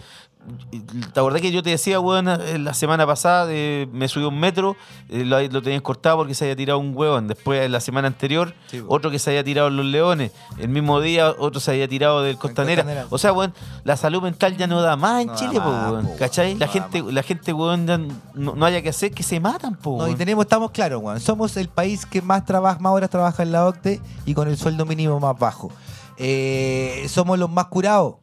¿Te 1.13 1.21
acordás 1.21 1.41
que 1.43 1.51
yo 1.53 1.63
te 1.63 1.71
decía, 1.71 2.01
weón, 2.01 2.27
la 2.65 2.75
semana 2.75 3.07
pasada 3.07 3.47
de- 3.47 3.89
me 3.93 4.09
subí 4.09 4.25
un 4.25 4.39
metro, 4.39 4.77
eh, 5.09 5.25
lo, 5.25 5.41
lo 5.41 5.63
tenían 5.63 5.81
cortado 5.81 6.17
porque 6.19 6.35
se 6.35 6.45
había 6.45 6.57
tirado 6.57 6.79
un 6.79 6.93
huevón. 6.97 7.29
Después, 7.29 7.69
la 7.71 7.81
semana 7.81 8.09
anterior, 8.09 8.55
Sí, 8.69 8.83
otro 8.89 9.11
que 9.11 9.19
se 9.19 9.31
había 9.31 9.45
tirado 9.45 9.69
en 9.69 9.77
los 9.77 9.87
leones. 9.87 10.33
El 10.59 10.69
mismo 10.69 11.01
día, 11.01 11.31
otro 11.39 11.61
se 11.61 11.71
había 11.73 11.89
tirado 11.89 12.23
del 12.23 12.37
Costanera. 12.39 12.83
Costanera. 12.83 13.07
O 13.11 13.19
sea, 13.19 13.33
weón, 13.33 13.55
la 13.85 13.97
salud 13.97 14.23
mental 14.23 14.57
ya 14.57 14.67
no 14.67 14.81
da 14.83 14.97
más 14.97 15.23
en 15.23 15.27
No 15.29 15.35
Chile, 15.37 15.61
po, 15.61 15.71
más, 15.71 15.93
weón. 15.93 16.07
po, 16.07 16.17
¿Cachai? 16.19 16.55
La 16.57 16.69
gente, 16.69 17.03
la 17.03 17.23
gente, 17.23 17.53
weón, 17.53 17.87
no, 18.35 18.55
no 18.55 18.65
haya 18.67 18.83
que 18.83 18.89
hacer 18.91 19.13
que 19.13 19.23
se 19.23 19.41
matan, 19.41 19.75
po, 19.77 19.99
No, 19.99 20.09
y 20.09 20.15
tenemos, 20.15 20.45
estamos 20.45 20.71
claros, 20.71 21.03
weón. 21.03 21.21
Somos 21.21 21.57
el 21.57 21.69
país 21.69 22.07
que 22.07 22.23
más 22.23 22.45
trabaja, 22.45 22.79
más 22.81 22.93
horas 22.93 23.11
trabaja 23.11 23.43
en 23.43 23.53
la 23.53 23.67
OCDE 23.67 24.01
y 24.27 24.35
con 24.35 24.49
el 24.49 24.57
sueldo 24.57 24.85
mínimo 24.87 25.19
más 25.21 25.39
bajo. 25.39 25.71
Eh, 26.17 27.07
somos 27.09 27.39
los 27.39 27.49
más 27.51 27.67
curados. 27.67 28.17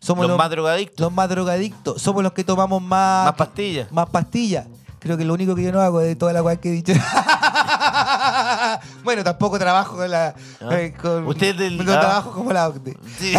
Somos 0.00 0.26
Los 0.28 0.38
más 0.38 0.50
drogadictos. 0.50 1.00
los 1.00 1.12
más 1.12 1.28
drogadictos. 1.28 2.00
Somos 2.00 2.22
los 2.22 2.32
que 2.32 2.44
tomamos 2.44 2.80
más. 2.82 3.26
Más 3.26 3.34
pastillas. 3.34 3.90
Más 3.92 4.08
pastillas. 4.08 4.66
Creo 5.00 5.16
que 5.16 5.24
lo 5.24 5.34
único 5.34 5.54
que 5.54 5.62
yo 5.62 5.72
no 5.72 5.80
hago 5.80 6.00
de 6.00 6.16
toda 6.16 6.32
la 6.32 6.42
weá 6.42 6.56
que 6.56 6.70
he 6.70 6.72
dicho. 6.72 6.92
bueno, 9.04 9.22
tampoco 9.24 9.58
trabajo 9.58 9.96
con 9.96 10.10
la. 10.10 10.34
Ah. 10.60 10.68
eh, 10.72 10.94
con- 11.00 11.26
Usted 11.26 11.48
es 11.50 11.58
del- 11.58 11.84
No 11.84 11.92
ah. 11.92 12.00
trabajo 12.00 12.32
como 12.32 12.52
la 12.52 12.68
OCDE. 12.68 12.96
Sí. 13.18 13.34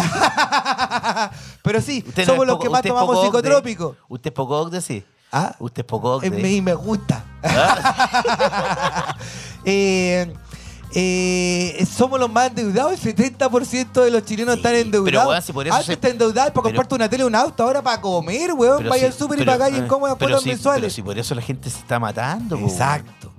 Pero 1.62 1.80
sí, 1.80 2.04
Usted 2.06 2.26
somos 2.26 2.46
los 2.46 2.54
poco- 2.56 2.64
que 2.64 2.70
más 2.70 2.82
tomamos 2.82 3.24
psicotrópicos. 3.24 3.96
Usted 4.08 4.30
es 4.30 4.34
poco 4.34 4.60
ocde, 4.60 4.80
sí. 4.80 5.04
¿Ah? 5.32 5.54
Usted 5.58 5.82
es 5.82 5.86
poco 5.86 6.16
ocde. 6.16 6.26
Eh, 6.28 6.30
me, 6.30 6.50
y 6.50 6.62
me 6.62 6.74
gusta. 6.74 7.24
¿Ah? 7.42 9.14
Eh, 9.64 10.32
eh, 10.92 11.86
somos 11.90 12.18
los 12.18 12.30
más 12.30 12.48
endeudados. 12.48 12.92
El 13.04 13.14
70% 13.16 14.02
de 14.04 14.10
los 14.10 14.24
chilenos 14.24 14.54
Sí, 14.54 14.58
están 14.60 14.74
endeudados. 14.74 15.04
pero, 15.10 15.28
weón, 15.28 15.42
si 15.42 15.52
por 15.52 15.66
eso 15.66 15.74
Antes 15.76 15.86
se- 15.86 15.96
te 15.96 16.14
para 16.14 16.52
comprarte 16.52 16.94
una 16.94 17.08
tele 17.08 17.24
un 17.24 17.34
auto, 17.34 17.62
ahora 17.62 17.82
para 17.82 18.00
comer, 18.00 18.52
weón. 18.52 18.88
Vaya 18.88 19.06
al 19.06 19.12
súper 19.12 19.38
y 19.38 19.42
pero, 19.42 19.52
pagáis 19.52 19.76
en 19.76 19.84
eh, 19.84 19.88
cómodas 19.88 20.16
pero 20.18 20.30
cuotas 20.32 20.46
mensuales. 20.46 20.80
Pero 20.82 20.90
si 20.94 21.02
por 21.02 21.18
eso 21.18 21.34
la 21.34 21.42
gente 21.42 21.70
se 21.70 21.78
está 21.78 21.98
matando, 21.98 22.58
po, 22.58 22.66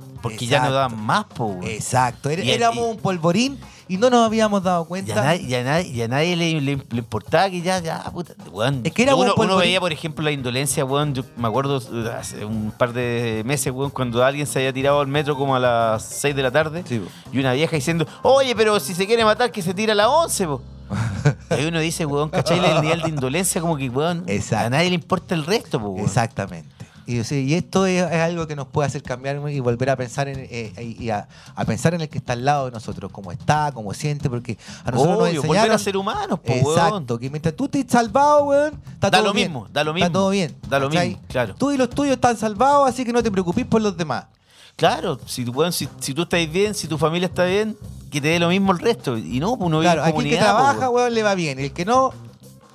Exacto. 0.01 0.21
Porque 0.21 0.45
ya 0.45 0.61
no 0.63 0.71
daban 0.71 1.01
más, 1.03 1.25
po. 1.25 1.59
Exacto. 1.63 2.29
Era- 2.29 2.43
Y- 2.43 2.51
éramos 2.51 2.85
y- 2.87 2.91
un 2.91 2.97
polvorín 2.97 3.59
y 3.87 3.97
no 3.97 4.09
nos 4.09 4.25
habíamos 4.25 4.61
dado 4.63 4.83
Y 4.83 4.87
cuenta. 4.87 5.19
a 5.19 5.23
nadie, 5.25 5.41
y 5.47 5.55
a 5.55 5.63
nadie, 5.63 5.87
y 5.89 6.01
a 6.01 6.07
nadie 6.07 6.35
le, 6.35 6.61
le- 6.61 6.75
le 6.77 6.97
importaba 6.97 7.49
que 7.49 7.61
ya, 7.61 7.79
ya, 7.79 8.03
puta, 8.05 8.33
weón. 8.51 8.81
Es 8.83 8.93
que 8.93 9.03
era 9.03 9.15
uno, 9.15 9.23
un 9.31 9.35
polvorín. 9.35 9.51
uno 9.51 9.57
veía, 9.59 9.79
por 9.79 9.91
ejemplo, 9.91 10.23
la 10.23 10.31
indolencia, 10.31 10.85
weón. 10.85 11.13
Yo 11.13 11.23
me 11.37 11.47
acuerdo 11.47 11.81
hace 12.17 12.45
un 12.45 12.71
par 12.77 12.93
de 12.93 13.41
meses, 13.45 13.73
weón, 13.73 13.89
cuando 13.89 14.23
alguien 14.23 14.45
se 14.47 14.59
había 14.59 14.71
tirado 14.73 15.01
al 15.01 15.07
metro 15.07 15.35
como 15.35 15.55
a 15.55 15.59
las 15.59 16.03
6 16.03 16.35
de 16.35 16.43
la 16.43 16.51
tarde. 16.51 16.83
Sí, 16.87 17.01
y 17.33 17.39
una 17.39 17.53
vieja 17.53 17.75
diciendo, 17.75 18.05
oye, 18.21 18.55
pero 18.55 18.79
si 18.79 18.93
se 18.93 19.05
quiere 19.07 19.25
matar, 19.25 19.51
que 19.51 19.61
se 19.61 19.73
tira 19.73 19.93
a 19.93 19.95
las 19.95 20.07
11, 20.07 20.45
po. 20.47 20.61
y 21.49 21.53
ahí 21.53 21.65
uno 21.65 21.79
dice, 21.79 22.05
weón, 22.05 22.29
¿cachai? 22.29 22.59
El 22.63 22.81
nivel 22.81 23.01
de 23.01 23.09
indolencia, 23.09 23.59
como 23.61 23.77
que, 23.77 23.89
weón, 23.89 24.23
Exacto. 24.27 24.67
a 24.67 24.69
nadie 24.69 24.89
le 24.89 24.95
importa 24.95 25.35
el 25.35 25.45
resto, 25.45 25.79
po, 25.79 25.87
weón. 25.89 26.05
Exactamente. 26.05 26.69
Y, 27.07 27.19
y 27.35 27.53
esto 27.55 27.85
es, 27.85 28.03
es 28.11 28.19
algo 28.19 28.47
que 28.47 28.55
nos 28.55 28.67
puede 28.67 28.87
hacer 28.87 29.01
cambiar 29.03 29.41
y 29.49 29.59
volver 29.59 29.89
a 29.89 29.95
pensar 29.95 30.27
en, 30.27 30.39
eh, 30.49 30.95
y 30.99 31.09
a, 31.09 31.27
a 31.55 31.65
pensar 31.65 31.93
en 31.93 32.01
el 32.01 32.09
que 32.09 32.19
está 32.19 32.33
al 32.33 32.45
lado 32.45 32.65
de 32.65 32.71
nosotros, 32.71 33.11
cómo 33.11 33.31
está, 33.31 33.71
cómo 33.73 33.93
siente, 33.93 34.29
porque 34.29 34.57
a 34.85 34.91
nosotros 34.91 35.17
nos 35.17 35.29
Obvio, 35.29 35.41
volver 35.41 35.45
enseñaron... 35.57 35.75
a 35.75 35.79
ser 35.79 35.97
humanos, 35.97 36.39
po, 36.39 36.53
weón. 36.53 36.77
Exacto, 36.77 37.19
que 37.19 37.29
mientras 37.29 37.55
tú 37.55 37.65
estés 37.65 37.85
salvado, 37.89 38.43
weón, 38.45 38.79
está 38.93 39.09
Da 39.09 39.17
todo 39.17 39.27
lo 39.27 39.33
bien. 39.33 39.47
mismo, 39.51 39.67
da 39.73 39.83
lo 39.83 39.91
Está 39.91 40.05
mismo. 40.05 40.11
todo 40.19 40.29
bien. 40.29 40.55
Da 40.69 40.79
lo 40.79 40.89
¿cachai? 40.89 41.09
mismo, 41.09 41.23
claro. 41.27 41.55
Tú 41.55 41.71
y 41.71 41.77
los 41.77 41.89
tuyos 41.89 42.13
están 42.15 42.37
salvados, 42.37 42.87
así 42.89 43.03
que 43.03 43.11
no 43.13 43.23
te 43.23 43.31
preocupes 43.31 43.65
por 43.65 43.81
los 43.81 43.97
demás. 43.97 44.25
Claro, 44.75 45.19
si, 45.25 45.43
weón, 45.43 45.73
si, 45.73 45.89
si 45.99 46.13
tú 46.13 46.21
estás 46.23 46.49
bien, 46.51 46.73
si 46.73 46.87
tu 46.87 46.97
familia 46.97 47.27
está 47.27 47.43
bien, 47.45 47.77
que 48.09 48.21
te 48.21 48.29
dé 48.29 48.39
lo 48.39 48.47
mismo 48.49 48.71
el 48.71 48.79
resto. 48.79 49.17
Y 49.17 49.39
no, 49.39 49.57
pues 49.57 49.67
uno 49.67 49.79
vive 49.79 49.91
Claro, 49.91 50.07
en 50.07 50.13
aquí 50.15 50.23
el 50.29 50.35
que 50.35 50.37
trabaja, 50.41 50.89
weón. 50.89 51.13
le 51.13 51.23
va 51.23 51.35
bien. 51.35 51.59
El 51.59 51.71
que 51.73 51.83
no, 51.85 52.11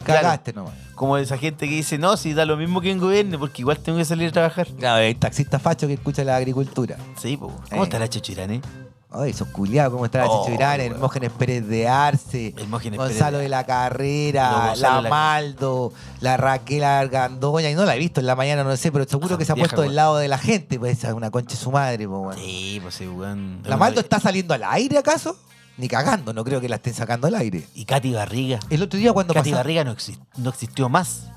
Claro. 0.04 0.22
cagaste 0.22 0.52
nomás. 0.52 0.74
Como 0.96 1.16
esa 1.18 1.38
gente 1.38 1.68
que 1.68 1.74
dice, 1.76 1.98
no, 1.98 2.16
si 2.16 2.34
da 2.34 2.44
lo 2.44 2.56
mismo 2.56 2.80
que 2.80 2.90
en 2.90 2.98
gobierno, 2.98 3.38
porque 3.38 3.62
igual 3.62 3.78
tengo 3.78 3.98
que 3.98 4.04
salir 4.04 4.30
a 4.30 4.32
trabajar. 4.32 4.66
Claro, 4.78 4.98
el 5.02 5.14
taxista 5.16 5.58
facho 5.60 5.86
que 5.86 5.92
escucha 5.92 6.24
la 6.24 6.34
agricultura. 6.36 6.96
Sí, 7.20 7.36
pues. 7.36 7.52
¿Cómo 7.70 7.82
Eh. 7.82 7.84
está 7.84 7.98
la 8.00 8.08
Chochirane? 8.08 8.60
Ay, 9.08 9.30
esos 9.30 9.48
culiados, 9.48 9.92
cómo 9.92 10.04
está 10.04 10.18
la 10.18 10.26
Oh, 10.26 10.44
weón. 10.44 10.60
Hermógenes 10.60 11.30
Pérez 11.32 11.66
de 11.68 11.86
Arce, 11.88 12.52
Hermógenes 12.58 12.98
Pérez 12.98 13.12
Gonzalo 13.12 13.36
de- 13.38 13.44
de 13.44 13.48
la 13.48 13.64
Carrera, 13.64 14.74
la 14.76 15.00
Maldo, 15.02 15.92
la 16.20 16.36
Raquel 16.36 16.82
Argandoña, 16.84 17.70
y 17.70 17.74
no 17.74 17.84
la 17.84 17.94
he 17.94 17.98
visto 17.98 18.20
en 18.20 18.26
la 18.26 18.34
mañana, 18.34 18.64
no 18.64 18.76
sé, 18.76 18.90
pero 18.90 19.04
seguro 19.06 19.38
que 19.38 19.44
se 19.44 19.52
ha 19.52 19.56
puesto 19.56 19.82
del 19.82 19.94
lado 19.94 20.16
de 20.16 20.28
la 20.28 20.38
gente, 20.38 20.78
pues 20.78 20.98
esa 20.98 21.08
es 21.08 21.14
una 21.14 21.30
concha 21.30 21.54
de 21.56 21.62
su 21.62 21.70
madre, 21.70 22.06
pues, 22.08 22.20
weón. 22.20 22.36
Sí, 22.36 22.78
pues 22.82 22.94
sí, 22.94 23.06
weón. 23.06 23.60
¿La 23.64 23.76
Maldo 23.76 24.00
está 24.00 24.18
saliendo 24.18 24.52
al 24.54 24.64
aire 24.64 24.98
acaso? 24.98 25.36
Ni 25.78 25.88
cagando, 25.88 26.32
no 26.32 26.42
creo 26.44 26.60
que 26.60 26.68
la 26.68 26.76
estén 26.76 26.94
sacando 26.94 27.26
al 27.26 27.34
aire. 27.34 27.66
Y 27.74 27.84
Katy 27.84 28.12
Barriga. 28.14 28.58
El 28.70 28.82
otro 28.82 28.98
día 28.98 29.12
cuando 29.12 29.34
Katy 29.34 29.50
pasaba- 29.50 29.62
Barriga 29.62 29.84
no, 29.84 29.94
exi- 29.94 30.18
no 30.38 30.50
existió 30.50 30.88
más. 30.88 31.28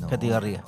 No. 0.00 0.06
Katy 0.08 0.28
Barriga. 0.30 0.64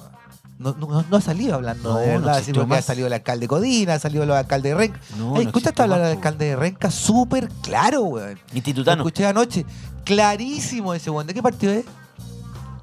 No, 0.58 0.74
no, 0.74 1.04
no 1.08 1.16
ha 1.16 1.20
salido 1.22 1.54
hablando 1.54 1.90
No, 1.94 1.98
de 1.98 2.06
no 2.08 2.12
verdad, 2.26 2.42
porque 2.54 2.74
ha 2.74 2.82
salido 2.82 3.06
el 3.06 3.12
alcalde 3.14 3.48
Codina, 3.48 3.94
ha 3.94 3.98
salido 3.98 4.24
el 4.24 4.30
alcalde 4.32 4.68
de 4.70 4.74
Renca. 4.74 5.00
No, 5.16 5.34
no 5.34 5.40
¿Escuchaste 5.40 5.80
hablar 5.80 6.02
del 6.02 6.16
alcalde 6.16 6.44
de 6.46 6.56
Renca? 6.56 6.90
Súper 6.90 7.48
claro, 7.62 8.02
weón. 8.02 8.38
Lo 8.50 8.56
Institutano. 8.56 9.02
escuché 9.02 9.24
anoche. 9.26 9.64
Clarísimo 10.04 10.92
ese 10.92 11.08
weón. 11.08 11.26
¿De 11.26 11.32
qué 11.32 11.42
partido 11.42 11.72
es? 11.72 11.84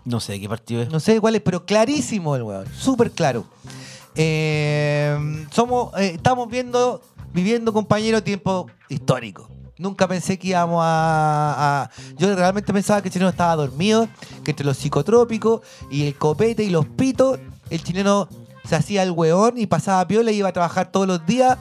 No 0.06 0.20
sé 0.22 0.32
de 0.34 0.40
qué 0.40 0.50
partido 0.50 0.82
es. 0.82 0.90
No 0.90 1.00
sé 1.00 1.20
cuál 1.22 1.36
es, 1.36 1.42
pero 1.42 1.66
clarísimo 1.66 2.36
el 2.36 2.44
weón. 2.44 2.66
Súper 2.74 3.12
claro. 3.12 3.46
Eh, 4.16 5.46
somos, 5.52 5.94
eh, 6.00 6.14
estamos 6.16 6.50
viendo, 6.50 7.02
viviendo, 7.34 7.74
compañero, 7.74 8.24
tiempo 8.24 8.68
histórico. 8.90 9.50
Nunca 9.78 10.08
pensé 10.08 10.40
que 10.40 10.48
íbamos 10.50 10.82
a, 10.84 11.84
a- 11.84 11.90
Yo 12.18 12.36
realmente 12.36 12.74
pensaba 12.74 13.02
que 13.02 13.10
el 13.10 13.14
chileno 13.14 13.30
estaba 13.30 13.56
dormido, 13.56 14.08
que 14.44 14.52
entre 14.52 14.66
los 14.66 14.78
psicotrópicos 14.78 15.62
y 15.92 16.08
el 16.08 16.16
copete 16.16 16.64
y 16.64 16.70
los 16.70 16.86
pitos, 16.86 17.40
el 17.70 17.84
chileno 17.84 18.28
se 18.68 18.76
hacía 18.76 19.04
el 19.04 19.12
weón 19.12 19.58
y 19.58 19.68
pasaba 19.68 20.06
piola 20.08 20.32
y 20.32 20.38
iba 20.38 20.50
a 20.50 20.54
trabajar 20.54 20.92
todos 20.92 21.08
los 21.08 21.26
días. 21.26 21.58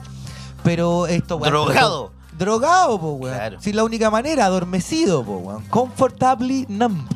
Pero 0.63 1.07
esto, 1.07 1.37
weón. 1.37 1.51
Drogado. 1.51 2.11
Drogado, 2.37 2.99
po, 2.99 3.11
weón. 3.13 3.35
Claro. 3.35 3.61
Si 3.61 3.69
es 3.69 3.75
la 3.75 3.83
única 3.83 4.09
manera, 4.09 4.45
adormecido, 4.45 5.23
po, 5.23 5.37
weón. 5.37 5.63
Comfortably 5.69 6.65
numb. 6.69 7.07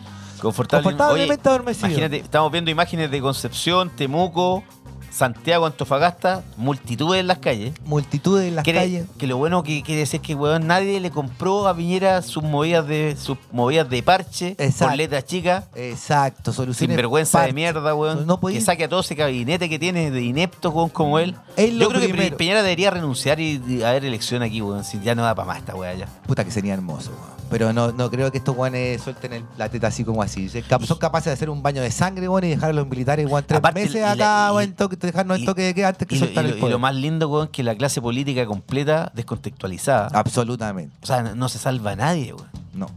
Confortable. 0.41 0.83
Confortablemente 0.83 1.47
Oye, 1.49 1.55
adormecido. 1.55 1.87
Imagínate, 1.87 2.17
estamos 2.17 2.51
viendo 2.51 2.71
imágenes 2.71 3.11
de 3.11 3.21
Concepción, 3.21 3.89
Temuco, 3.91 4.63
Santiago, 5.11 5.65
Antofagasta, 5.65 6.41
multitudes 6.57 7.19
en 7.19 7.27
las 7.27 7.39
calles. 7.39 7.73
Multitudes 7.85 8.47
en 8.47 8.55
las 8.55 8.63
Quiere- 8.63 8.79
calles. 8.79 9.05
Que 9.17 9.27
lo 9.27 9.37
bueno 9.37 9.61
que 9.63 9.83
quiere 9.83 9.99
decir 10.01 10.21
que 10.21 10.33
weón, 10.35 10.67
nadie 10.67 10.99
le 10.99 11.11
compró 11.11 11.67
a 11.67 11.75
Piñera 11.75 12.21
sus 12.21 12.41
movidas 12.43 12.87
de 12.87 13.15
sus 13.19 13.37
movidas 13.51 13.89
de 13.89 14.01
parche 14.03 14.55
Exacto. 14.57 14.85
por 14.87 14.95
letras 14.97 15.25
chicas. 15.25 15.65
Exacto, 15.75 16.53
soluciones. 16.53 16.77
Sin 16.93 16.95
vergüenza 16.95 17.39
de 17.39 17.43
parche. 17.43 17.53
mierda, 17.53 17.93
weón. 17.95 18.25
No 18.25 18.39
podía- 18.39 18.59
Que 18.59 18.65
saque 18.65 18.85
a 18.85 18.89
todo 18.89 19.01
ese 19.01 19.15
gabinete 19.15 19.67
que 19.69 19.77
tiene 19.79 20.11
de 20.11 20.21
inepto, 20.21 20.69
weón, 20.69 20.89
como 20.89 21.19
él. 21.19 21.35
Es 21.57 21.73
lo 21.73 21.81
Yo 21.81 21.89
creo 21.89 22.01
que 22.01 22.09
primero. 22.09 22.37
Pi- 22.37 22.45
Piñera 22.45 22.63
debería 22.63 22.89
renunciar 22.91 23.39
y, 23.39 23.61
y 23.67 23.83
haber 23.83 24.05
elección 24.05 24.41
aquí, 24.41 24.61
weón. 24.61 24.83
Si 24.83 24.99
ya 25.01 25.13
no 25.15 25.23
da 25.23 25.35
para 25.35 25.47
más 25.47 25.57
esta 25.57 25.75
weá 25.75 25.93
ya. 25.93 26.05
Puta 26.25 26.43
que 26.45 26.51
sería 26.51 26.73
hermoso, 26.73 27.11
weón. 27.11 27.41
Pero 27.51 27.73
no, 27.73 27.91
no 27.91 28.09
creo 28.09 28.31
que 28.31 28.37
estos 28.37 28.55
guanes 28.55 29.01
suelten 29.01 29.33
el- 29.33 29.43
la 29.57 29.67
teta 29.67 29.87
así 29.87 30.05
como 30.05 30.23
así. 30.23 30.47
Se- 30.47 30.61
cap- 30.63 30.81
Son 30.83 30.97
capaces 30.97 31.25
de 31.25 31.31
hacer 31.33 31.49
un 31.49 31.61
baño 31.61 31.81
de 31.81 31.91
sangre, 31.91 32.29
weón, 32.29 32.45
y 32.45 32.49
dejar 32.49 32.69
a 32.69 32.73
los 32.73 32.87
militares, 32.87 33.25
weón, 33.29 33.43
tres 33.45 33.57
Aparte, 33.57 33.81
meses 33.81 33.95
y 33.97 33.99
la- 33.99 34.11
acá, 34.13 34.47
y- 34.51 34.55
weón, 34.55 34.73
dejarnos 35.07 35.39
y- 35.39 35.45
toque 35.45 35.61
de 35.63 35.73
queda 35.73 35.89
antes 35.89 36.07
que 36.07 36.15
Y 36.15 36.19
lo, 36.19 36.25
soltar 36.25 36.43
lo- 36.43 36.49
el 36.51 36.57
y 36.57 36.59
poder. 36.59 36.73
lo 36.73 36.79
más 36.79 36.95
lindo, 36.95 37.29
weón, 37.29 37.47
que 37.47 37.63
la 37.63 37.75
clase 37.75 38.01
política 38.01 38.45
completa 38.45 39.11
descontextualizada. 39.15 40.07
Absolutamente. 40.13 40.95
O 41.01 41.05
sea, 41.05 41.21
no, 41.23 41.35
no 41.35 41.49
se 41.49 41.59
salva 41.59 41.95
nadie, 41.95 42.33
weón. 42.33 42.47
No. 42.73 42.87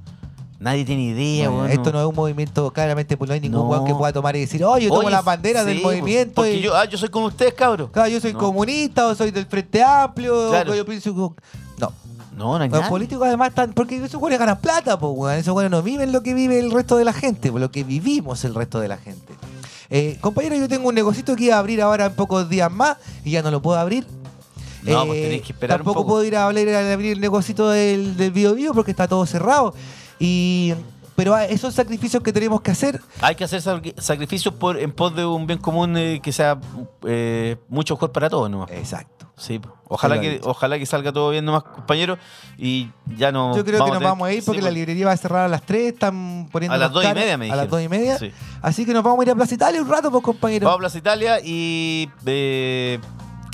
Nadie 0.61 0.85
tiene 0.87 1.03
idea, 1.03 1.51
weón. 1.51 1.71
esto 1.71 1.93
no 1.93 2.01
es 2.01 2.07
un 2.07 2.15
movimiento, 2.15 2.71
claramente, 2.73 3.17
pues 3.19 3.29
no 3.29 3.35
hay 3.35 3.41
ningún 3.41 3.61
No. 3.61 3.69
weón 3.69 3.85
que 3.85 3.95
pueda 3.95 4.13
tomar 4.15 4.35
y 4.37 4.41
decir, 4.41 4.65
oye, 4.65 4.85
yo 4.85 4.89
tomo 4.91 5.01
Oye, 5.01 5.11
las 5.11 5.25
banderas 5.25 5.65
sí, 5.65 5.69
del 5.75 5.83
pues, 5.83 5.99
movimiento. 6.01 6.35
Porque 6.37 6.55
y- 6.55 6.63
yo, 6.63 6.75
ah, 6.75 6.87
yo 6.87 6.97
soy 6.97 7.11
como 7.11 7.27
ustedes, 7.27 7.53
cabros. 7.55 7.91
Claro, 7.91 8.09
yo 8.09 8.21
soy 8.21 8.33
No. 8.33 8.39
comunista 8.39 9.07
o 9.09 9.15
soy 9.15 9.31
del 9.31 9.45
Frente 9.47 9.83
Amplio. 9.83 10.49
Claro. 10.51 10.73
o 10.73 10.75
yo 10.75 10.87
pienso 10.87 11.13
que- 11.15 11.43
No. 11.79 11.93
No, 12.37 12.59
no 12.59 12.65
hay 12.65 12.69
Los 12.71 12.89
políticos 12.89 13.27
además 13.29 13.51
están. 13.51 13.73
Porque 13.75 13.97
esos 14.03 14.19
güeyes 14.19 14.41
ganan 14.41 14.59
plata, 14.61 14.99
pues, 14.99 15.13
weón. 15.15 15.37
Esos 15.39 15.53
güeyes 15.53 15.71
no 15.71 15.83
viven 15.83 16.11
lo 16.13 16.23
que 16.23 16.35
vive 16.35 16.59
el 16.59 16.71
resto 16.73 16.97
de 16.97 17.05
la 17.05 17.13
gente, 17.13 17.51
pues, 17.53 17.61
lo 17.61 17.71
que 17.71 17.85
vivimos 17.85 18.45
el 18.45 18.55
resto 18.55 18.81
de 18.81 18.89
la 18.89 18.97
gente. 18.97 19.35
Eh, 19.97 20.19
compañero, 20.21 20.57
yo 20.57 20.67
tengo 20.69 20.89
un 20.89 20.95
negocito 20.97 21.37
que 21.37 21.45
iba 21.45 21.55
a 21.55 21.61
abrir 21.61 21.81
ahora 21.81 22.07
en 22.07 22.15
pocos 22.15 22.49
días 22.49 22.69
más 22.69 22.97
y 23.25 23.31
ya 23.31 23.43
no 23.43 23.53
lo 23.53 23.63
puedo 23.63 23.79
abrir. 23.79 24.05
No, 24.83 25.07
pues 25.07 25.23
tenéis 25.23 25.43
que 25.43 25.53
esperar 25.53 25.81
un 25.81 25.85
Tampoco 25.85 26.01
poco. 26.01 26.15
puedo 26.15 26.25
ir 26.25 26.37
a 26.37 26.47
abrir, 26.47 26.69
a 26.75 26.93
abrir 26.93 27.13
el 27.13 27.21
negocito 27.21 27.71
del, 27.71 28.17
del 28.17 28.33
Bio 28.33 28.57
Bio 28.57 28.75
porque 28.75 28.91
está 28.91 29.07
todo 29.07 29.25
cerrado. 29.25 29.73
Y, 30.19 30.75
pero 31.17 31.37
esos 31.39 31.75
sacrificios 31.75 32.23
que 32.23 32.33
tenemos 32.33 32.61
que 32.61 32.71
hacer. 32.71 33.01
Hay 33.21 33.35
que 33.35 33.45
hacer 33.45 33.61
sacri- 33.63 33.95
sacrificios 34.01 34.55
por, 34.55 34.79
en 34.79 34.93
pos 34.93 35.15
de 35.15 35.25
un 35.25 35.47
bien 35.47 35.59
común 35.59 35.97
eh, 35.97 36.21
que 36.23 36.33
sea 36.33 36.59
eh, 37.07 37.57
mucho 37.69 37.95
mejor 37.95 38.13
para 38.13 38.29
todos, 38.31 38.51
nomás. 38.51 38.71
Exacto. 38.73 39.13
Sí, 39.37 39.61
ojalá 39.89 40.21
que, 40.21 40.41
ojalá 40.45 40.79
que 40.79 40.87
salga 40.87 41.13
todo 41.13 41.31
bien 41.31 41.45
nomás, 41.45 41.65
compañeros. 41.65 42.21
Y 42.57 42.89
ya 43.17 43.33
no. 43.33 43.57
Yo 43.57 43.65
creo 43.65 43.79
que 43.85 43.91
nos 43.91 43.99
tener- 43.99 44.09
vamos 44.09 44.29
a 44.29 44.33
ir 44.33 44.45
porque 44.45 44.61
sí, 44.61 44.65
la 44.65 44.71
librería 44.71 45.07
va 45.07 45.13
a 45.13 45.17
cerrar 45.17 45.45
a 45.47 45.49
las 45.49 45.63
3. 45.63 45.93
Están 45.95 46.49
poniendo 46.53 46.75
A 46.75 46.79
las 46.79 46.91
unos 46.91 46.95
dos 46.95 47.03
y 47.03 47.07
caras- 47.09 47.23
media 47.25 47.37
me 47.39 47.47
A 47.51 47.57
las 47.57 47.65
dijeron. 47.69 47.71
2 47.71 47.83
y 47.83 47.89
media. 47.89 48.19
Sí. 48.19 48.31
Así 48.63 48.87
que 48.87 48.93
nos 48.95 49.03
vamos 49.03 49.19
a 49.21 49.23
ir 49.25 49.31
a 49.31 49.35
Plaza 49.35 49.55
Italia 49.55 49.83
un 49.83 49.89
rato, 49.89 50.11
pues, 50.13 50.23
compañero. 50.23 50.67
Vamos 50.67 50.77
a 50.77 50.83
Plaza 50.83 50.99
Italia 50.99 51.41
y 51.43 52.09
eh, 52.27 53.01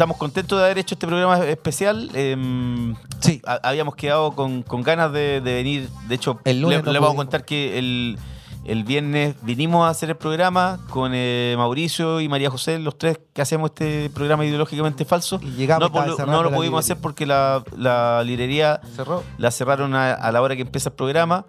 estamos 0.01 0.17
contentos 0.17 0.59
de 0.59 0.65
haber 0.65 0.79
hecho 0.79 0.95
este 0.95 1.07
programa 1.07 1.45
especial. 1.45 2.09
Em, 2.15 2.95
Sí. 3.19 3.43
ha- 3.45 3.61
habíamos 3.63 3.95
quedado 3.97 4.33
con, 4.33 4.63
con 4.63 4.83
ganas 4.83 5.13
de, 5.13 5.43
de 5.43 5.53
venir. 5.53 5.91
De 6.09 6.15
hecho, 6.15 6.41
El 6.45 6.63
le, 6.63 6.81
no 6.83 6.91
le 6.91 6.99
vamos 6.99 7.13
a 7.13 7.17
contar 7.17 7.45
que 7.45 7.79
el, 7.79 8.19
el 8.65 8.85
viernes 8.85 9.35
vinimos 9.43 9.87
a 9.87 9.91
hacer 9.91 10.11
el 10.11 10.17
programa 10.17 10.79
con 10.91 11.13
eh, 11.15 11.55
Mauricio 11.57 12.21
y 12.21 12.29
María 12.29 12.51
José, 12.51 12.79
los 12.79 12.99
tres 12.99 13.19
que 13.33 13.43
hacemos 13.43 13.71
este 13.71 14.11
programa 14.11 14.45
ideológicamente 14.45 15.05
falso. 15.05 15.41
Y 15.43 15.51
llegamos, 15.53 15.91
no, 15.93 16.03
cerrando 16.17 16.33
no 16.33 16.43
lo 16.51 16.53
pudimos 16.57 16.85
hacer 16.85 16.99
porque 17.01 17.27
la, 17.27 17.63
la 17.77 18.23
librería 18.25 18.81
Cerró. 18.95 19.23
la 19.39 19.51
cerraron 19.51 19.95
a, 19.95 20.13
a 20.13 20.31
la 20.33 20.43
hora 20.43 20.55
que 20.57 20.63
empieza 20.63 20.91
el 20.91 20.95
programa. 20.95 21.47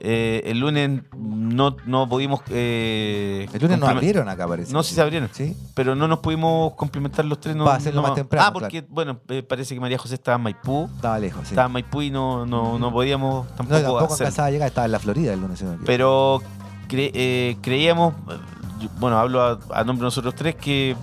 Eh, 0.00 0.42
el 0.46 0.58
lunes 0.60 1.02
no, 1.16 1.76
no 1.86 2.08
pudimos. 2.08 2.40
eh, 2.50 3.48
El 3.52 3.62
lunes 3.62 3.78
nos 3.78 3.88
abrieron 3.88 4.28
acá, 4.28 4.46
parece. 4.46 4.72
No, 4.72 4.82
sí 4.82 4.94
se 4.94 5.00
abrieron. 5.00 5.28
Sí. 5.32 5.56
Pero 5.74 5.94
no 5.94 6.06
nos 6.08 6.18
pudimos 6.20 6.74
complementar 6.74 7.24
los 7.24 7.40
tres. 7.40 7.56
No, 7.56 7.64
Va 7.64 7.74
a 7.74 7.76
hacerlo 7.76 8.02
no 8.02 8.08
más 8.08 8.14
temprano, 8.16 8.46
Ah, 8.48 8.52
porque, 8.52 8.84
bueno, 8.88 9.20
eh, 9.28 9.42
parece 9.42 9.74
que 9.74 9.80
María 9.80 9.98
José 9.98 10.14
estaba 10.14 10.36
en 10.36 10.42
Maipú. 10.42 10.88
Estaba 10.96 11.18
lejos, 11.18 11.42
sí. 11.44 11.50
Estaba 11.52 11.66
en 11.66 11.72
Maipú 11.72 12.02
y 12.02 12.10
no, 12.10 12.46
no, 12.46 12.78
no 12.78 12.92
podíamos 12.92 13.46
no, 13.46 13.52
tampoco, 13.56 13.80
tampoco 13.80 14.04
hacer. 14.14 14.26
alcanzaba 14.26 14.48
a 14.48 14.50
llegar, 14.50 14.68
estaba 14.68 14.84
en 14.86 14.92
la 14.92 14.98
Florida 14.98 15.32
el 15.32 15.40
lunes. 15.40 15.64
Pero 15.84 16.40
cre- 16.88 17.10
eh, 17.14 17.56
creíamos, 17.62 18.14
eh, 18.30 18.88
bueno, 18.98 19.18
hablo 19.18 19.42
a, 19.42 19.58
a 19.72 19.84
nombre 19.84 20.02
de 20.02 20.06
nosotros 20.06 20.34
tres, 20.34 20.54
que 20.56 20.96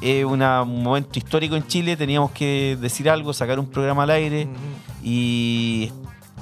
es 0.00 0.24
una- 0.24 0.62
un 0.62 0.82
momento 0.82 1.18
histórico 1.18 1.54
en 1.56 1.66
Chile. 1.66 1.96
Teníamos 1.96 2.32
que 2.32 2.76
decir 2.80 3.08
algo, 3.08 3.32
sacar 3.32 3.58
un 3.58 3.66
programa 3.66 4.02
al 4.02 4.10
aire 4.10 4.48
y, 5.02 5.92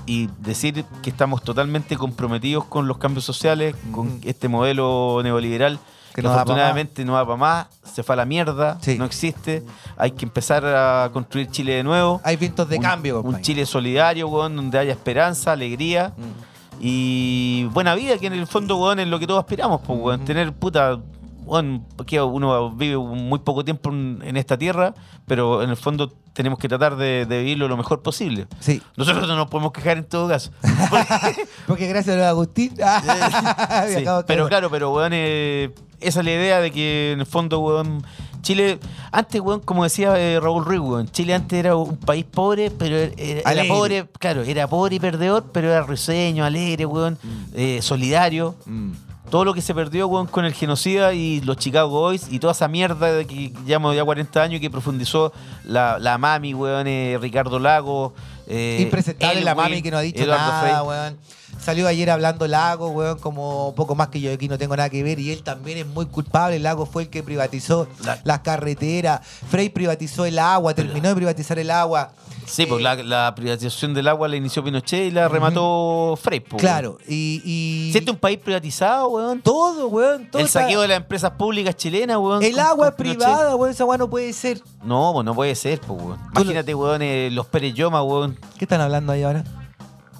y 0.07 0.28
decir 0.40 0.85
que 1.02 1.11
estamos 1.11 1.43
totalmente 1.43 1.97
comprometidos 1.97 2.65
con 2.65 2.89
los 2.89 2.98
cambios 2.98 3.24
sociales, 3.24 3.74
con 3.93 4.20
este 4.24 4.48
modelo 4.48 5.20
neoliberal 5.23 5.78
Que 6.15 6.16
que, 6.16 6.23
no 6.23 6.31
afortunadamente 6.32 7.05
no 7.05 7.12
va 7.12 7.24
para 7.24 7.36
más, 7.36 7.66
se 7.85 8.02
fue 8.02 8.15
a 8.15 8.16
la 8.16 8.24
mierda, 8.24 8.78
Sí. 8.81 8.98
no 8.98 9.05
existe. 9.05 9.62
Hay 9.97 10.11
que 10.12 10.24
empezar 10.24 10.65
a 10.66 11.11
construir 11.12 11.48
Chile 11.51 11.74
de 11.74 11.82
nuevo. 11.85 12.20
Hay 12.24 12.36
vientos 12.36 12.69
de 12.69 12.77
un, 12.77 12.82
cambio, 12.82 13.20
Un. 13.23 13.40
Chile 13.43 13.65
solidario, 13.66 14.27
weón, 14.28 14.57
donde 14.57 14.78
haya 14.78 14.93
esperanza, 14.93 15.52
alegría 15.52 16.12
Mm. 16.16 16.50
Y 16.81 17.65
buena 17.73 17.94
vida, 17.94 18.16
que 18.19 18.27
en 18.27 18.32
el 18.32 18.47
fondo, 18.47 18.78
weón, 18.78 19.01
es 19.01 19.09
lo 19.09 19.19
que 19.19 19.27
todos 19.27 19.40
aspiramos, 19.40 19.82
pues, 19.86 19.98
weón. 20.01 20.24
Tener 20.24 20.52
puta. 20.52 20.98
Weón, 21.44 21.85
que 22.07 22.20
uno 22.20 22.70
vive 22.70 22.97
muy 22.97 23.40
poco 23.40 23.65
tiempo 23.65 23.90
en, 23.90 24.36
esta 24.36 24.57
tierra, 24.57 24.94
pero 25.27 25.62
en 25.62 25.70
el 25.70 25.77
fondo 25.77 26.12
tenemos 26.32 26.61
que 26.61 26.69
tratar 26.69 26.97
de, 26.97 27.27
de 27.27 27.39
vivirlo 27.40 27.66
lo 27.66 27.77
mejor 27.77 28.02
posible. 28.02 28.47
Sí, 28.61 28.81
Nosotros 28.97 29.27
no 29.27 29.35
nos 29.35 29.48
podemos 29.48 29.73
quejar 29.73 29.98
en 29.98 30.05
todo 30.05 30.28
caso. 30.28 30.52
porque 31.66 31.89
gracias 31.89 32.16
a 32.19 32.28
Agustín. 32.28 32.73
Sí, 33.89 34.05
pero 34.27 34.48
claro, 34.48 34.70
pero 34.70 34.93
weón, 34.93 35.12
eh, 35.12 35.74
esa 35.98 36.20
es 36.20 36.24
la 36.24 36.32
idea 36.32 36.61
de 36.61 36.70
que 36.70 37.12
en 37.12 37.20
el 37.20 37.27
fondo, 37.27 37.59
weón, 37.59 38.05
Chile, 38.43 38.79
antes, 39.12 39.41
weón, 39.41 39.61
como 39.61 39.85
decía 39.85 40.19
eh, 40.19 40.39
Raúl 40.41 40.65
Ruiz, 40.65 40.81
weón, 40.81 41.09
Chile 41.11 41.35
antes 41.35 41.59
era 41.59 41.77
un 41.77 41.97
país 41.97 42.25
pobre, 42.25 42.71
pero 42.71 42.97
era, 42.97 43.12
era 43.17 43.43
Alegre. 43.51 43.69
pobre, 43.69 44.07
claro, 44.19 44.43
era 44.43 44.67
pobre 44.69 44.97
y 44.97 45.01
perdedor, 45.01 45.45
pero 45.53 45.71
era 45.71 45.83
risueño, 45.83 46.45
alegre, 46.45 46.87
weón, 46.87 47.19
eh, 47.55 47.81
solidario. 47.83 48.55
Mm. 48.67 48.93
Todo 49.31 49.45
lo 49.45 49.55
que 49.55 49.62
se 49.62 49.75
perdió, 49.75 50.09
weón, 50.09 50.27
con 50.27 50.45
el 50.45 50.53
genocida 50.53 51.15
y 51.15 51.41
los 51.43 51.57
Chicago 51.57 51.89
Boys 51.89 52.27
y 52.33 52.41
toda 52.41 52.53
esa 52.53 52.67
mierda 52.67 53.12
de 53.12 53.27
que 53.27 53.53
llevamos 53.65 53.95
ya 53.95 54.05
40 54.05 54.43
años 54.43 54.57
y 54.57 54.61
que 54.61 54.71
profundizó 54.71 55.33
la, 55.65 55.99
la 56.01 56.19
mami, 56.19 56.53
weón, 56.53 56.87
eh, 56.89 57.17
Ricardo 57.21 57.59
Lago. 57.61 58.12
Eh, 58.49 58.79
Impresentable 58.83 59.43
la 59.43 59.55
mami 59.55 59.83
que 59.83 59.91
no 59.93 59.99
ha 59.99 60.01
dicho 60.01 60.21
Eduardo 60.25 60.49
nada, 60.51 60.83
weón. 60.83 61.17
Salió 61.61 61.87
ayer 61.89 62.09
hablando 62.11 62.47
Lago, 62.47 62.89
weón, 62.89 63.19
como 63.19 63.75
poco 63.77 63.95
más 63.95 64.09
que 64.09 64.21
yo 64.21 64.33
aquí 64.33 64.49
no 64.49 64.57
tengo 64.59 64.77
nada 64.77 64.89
que 64.89 65.03
ver. 65.03 65.19
Y 65.19 65.31
él 65.33 65.43
también 65.43 65.79
es 65.79 65.87
muy 65.87 66.07
culpable. 66.07 66.59
Lago 66.59 66.87
fue 66.87 67.03
el 67.05 67.09
que 67.11 67.23
privatizó 67.23 67.87
La- 68.05 68.19
las 68.25 68.41
carreteras. 68.41 69.21
Frey 69.27 69.69
privatizó 69.69 70.25
el 70.25 70.39
agua, 70.39 70.73
terminó 70.75 71.09
de 71.11 71.15
privatizar 71.17 71.59
el 71.59 71.71
agua. 71.71 72.13
Sí, 72.47 72.67
pues 72.67 72.83
la, 72.83 72.97
la 72.97 73.33
privatización 73.37 73.95
del 73.95 74.09
agua 74.09 74.27
la 74.27 74.35
inició 74.37 74.65
Pinochet 74.65 75.07
y 75.07 75.11
la 75.13 75.29
remató 75.29 76.19
Frey. 76.21 76.41
po, 76.41 76.57
Claro, 76.57 76.99
y... 77.07 77.41
y 77.45 77.93
Si 77.93 77.99
es 77.99 78.09
un 78.09 78.17
país 78.17 78.39
privatizado, 78.39 79.09
weón. 79.09 79.41
todo, 79.43 79.87
weón. 79.89 80.29
todo 80.31 80.41
El 80.41 80.47
está- 80.47 80.63
saqueo 80.63 80.81
de 80.81 80.89
las 80.89 80.97
empresas 80.97 81.31
públicas 81.33 81.77
chilenas, 81.77 82.17
weón. 82.17 82.43
El 82.43 82.53
con- 82.53 82.61
agua 82.61 82.89
es 82.89 82.95
privada, 82.95 83.55
weón. 83.55 83.71
Esa 83.71 83.85
agua 83.85 83.99
no 83.99 84.09
puede 84.11 84.33
ser. 84.33 84.61
No, 84.83 85.11
pues 85.13 85.25
no 85.25 85.35
puede 85.35 85.55
ser, 85.55 85.81
pues, 85.81 86.03
weón. 86.03 86.19
Imagínate, 86.35 86.75
weón, 86.75 87.03
eh, 87.03 87.29
los 87.31 87.47
Pérez 87.47 87.75
Yoma, 87.75 88.03
weón. 88.03 88.37
¿Qué 88.59 88.65
están 88.65 88.81
hablando 88.81 89.13
ahí 89.13 89.23
ahora? 89.23 89.45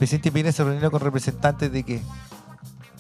Presidente 0.01 0.33
Piñera 0.33 0.51
se 0.51 0.65
reunió 0.65 0.91
con 0.91 1.01
representantes 1.01 1.71
de 1.71 1.85
que. 1.85 2.01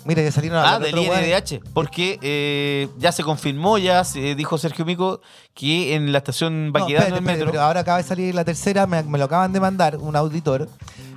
Mira, 0.04 0.22
ya 0.22 0.30
salieron 0.32 0.58
a 0.58 0.74
Ah, 0.74 0.78
del. 0.78 0.96
INDH. 0.96 1.60
Porque 1.74 2.18
eh, 2.22 2.88
ya 2.98 3.10
se 3.12 3.22
confirmó, 3.22 3.76
ya 3.78 4.04
se 4.04 4.34
dijo 4.34 4.56
Sergio 4.56 4.84
Mico, 4.86 5.20
que 5.54 5.94
en 5.94 6.12
la 6.12 6.18
estación 6.18 6.66
No, 6.68 6.72
Baquedano 6.72 7.06
del 7.06 7.14
espérate, 7.16 7.38
metro. 7.38 7.50
pero 7.50 7.62
ahora 7.62 7.80
acaba 7.80 7.98
de 7.98 8.04
salir 8.04 8.34
la 8.34 8.44
tercera, 8.44 8.86
me, 8.86 9.02
me 9.02 9.18
lo 9.18 9.24
acaban 9.24 9.52
de 9.52 9.60
mandar, 9.60 9.96
un 9.96 10.14
auditor. 10.16 10.68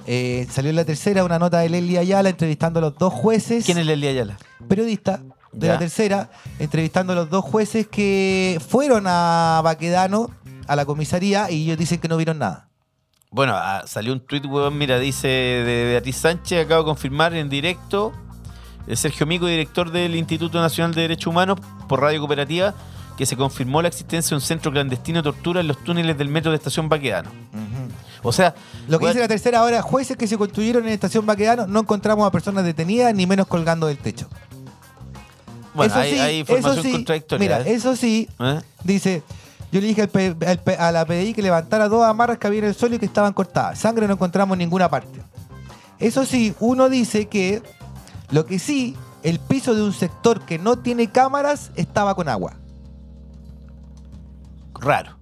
Eh, 0.08 0.48
salió 0.52 0.70
en 0.72 0.76
la 0.76 0.84
tercera 0.86 1.24
una 1.24 1.40
nota 1.40 1.60
de 1.60 1.70
Leslie 1.70 1.98
Ayala 2.00 2.28
entrevistando 2.30 2.80
a 2.80 2.82
los 2.82 2.98
dos 2.98 3.14
jueces. 3.14 3.64
¿Quién 3.66 3.78
es 3.78 3.86
Leslie 3.86 4.10
Ayala? 4.10 4.38
periodista 4.68 5.22
de 5.54 5.68
Ya. 5.68 5.74
la 5.74 5.80
tercera, 5.80 6.30
entrevistando 6.60 7.14
a 7.14 7.16
los 7.16 7.30
dos 7.30 7.46
jueces 7.46 7.88
que 7.88 8.60
fueron 8.68 9.04
a 9.08 9.62
Baquedano, 9.64 10.30
a 10.68 10.76
la 10.76 10.86
comisaría, 10.86 11.52
y 11.52 11.64
ellos 11.64 11.78
dicen 11.78 12.00
que 12.00 12.08
no 12.08 12.18
vieron 12.18 12.40
nada. 12.40 12.68
Bueno, 13.34 13.54
ah, 13.56 13.82
salió 13.88 14.14
un 14.14 14.20
tuit, 14.20 14.46
weón, 14.46 14.78
mira, 14.78 15.00
dice 15.00 15.28
de 15.28 15.86
Beatriz 15.90 16.18
Sánchez, 16.18 16.66
acabo 16.66 16.84
de 16.84 16.86
confirmar 16.86 17.34
en 17.34 17.50
directo, 17.50 18.14
eh, 18.86 18.96
Sergio 18.96 19.26
Mico, 19.26 19.48
director 19.48 19.92
del 19.92 20.16
Instituto 20.16 20.62
Nacional 20.62 20.94
de 20.94 21.02
Derechos 21.02 21.28
Humanos 21.28 21.60
por 21.90 22.00
Radio 22.00 22.20
Cooperativa, 22.20 22.76
que 23.18 23.26
se 23.26 23.36
confirmó 23.36 23.82
la 23.82 23.88
existencia 23.88 24.30
de 24.30 24.36
un 24.36 24.42
centro 24.42 24.72
clandestino 24.72 25.20
de 25.20 25.24
tortura 25.24 25.62
en 25.62 25.68
los 25.68 25.84
túneles 25.84 26.16
del 26.16 26.30
metro 26.30 26.52
de 26.52 26.58
estación 26.58 26.90
Baquedano. 26.90 27.32
O 28.22 28.32
sea, 28.32 28.54
Lo 28.88 29.00
que 29.00 29.08
dice 29.08 29.20
la 29.20 29.28
tercera 29.28 29.60
ahora, 29.62 29.82
jueces 29.82 30.16
que 30.16 30.28
se 30.28 30.38
construyeron 30.38 30.86
en 30.86 30.94
estación 30.94 31.26
Baquedano, 31.26 31.66
no 31.66 31.80
encontramos 31.80 32.28
a 32.28 32.32
personas 32.32 32.64
detenidas 32.64 33.16
ni 33.16 33.26
menos 33.26 33.48
colgando 33.48 33.88
del 33.88 33.98
techo. 33.98 34.30
bueno, 35.74 35.92
eso 35.92 36.02
hay, 36.02 36.14
sí, 36.14 36.20
hay 36.20 36.38
información 36.40 36.74
eso 36.74 36.84
sí, 36.84 36.92
contradictoria. 36.92 37.40
Mira, 37.40 37.62
¿eh? 37.68 37.74
eso 37.74 37.96
sí, 37.96 38.30
¿Eh? 38.40 38.62
dice, 38.84 39.24
yo 39.74 39.82
le 39.82 39.88
dije 39.88 40.04
al 40.04 40.10
P- 40.10 40.36
al 40.48 40.60
P- 40.60 40.76
a 40.78 40.92
la 40.92 41.04
PDI 41.06 41.34
que 41.34 41.42
levantara 41.42 41.90
dos 41.90 42.06
amarras 42.06 42.38
que 42.38 42.48
había 42.48 42.60
en 42.60 42.66
el 42.66 42.76
suelo 42.76 42.96
y 42.96 43.00
que 43.00 43.06
estaban 43.06 43.34
cortadas. 43.34 43.80
Sangre 43.80 44.08
no 44.08 44.14
encontramos 44.14 44.54
en 44.56 44.60
ninguna 44.60 44.88
parte. 44.90 45.20
Eso 46.00 46.26
sí, 46.26 46.54
uno 46.60 46.90
dice 46.90 47.28
que 47.28 47.62
lo 48.30 48.46
que 48.46 48.60
sí, 48.60 48.96
el 49.24 49.40
piso 49.40 49.74
de 49.74 49.82
un 49.84 49.92
sector 49.94 50.46
que 50.46 50.60
no 50.60 50.78
tiene 50.80 51.12
cámaras 51.12 51.72
estaba 51.76 52.14
con 52.16 52.30
agua. 52.30 52.54
Raro. 54.76 55.18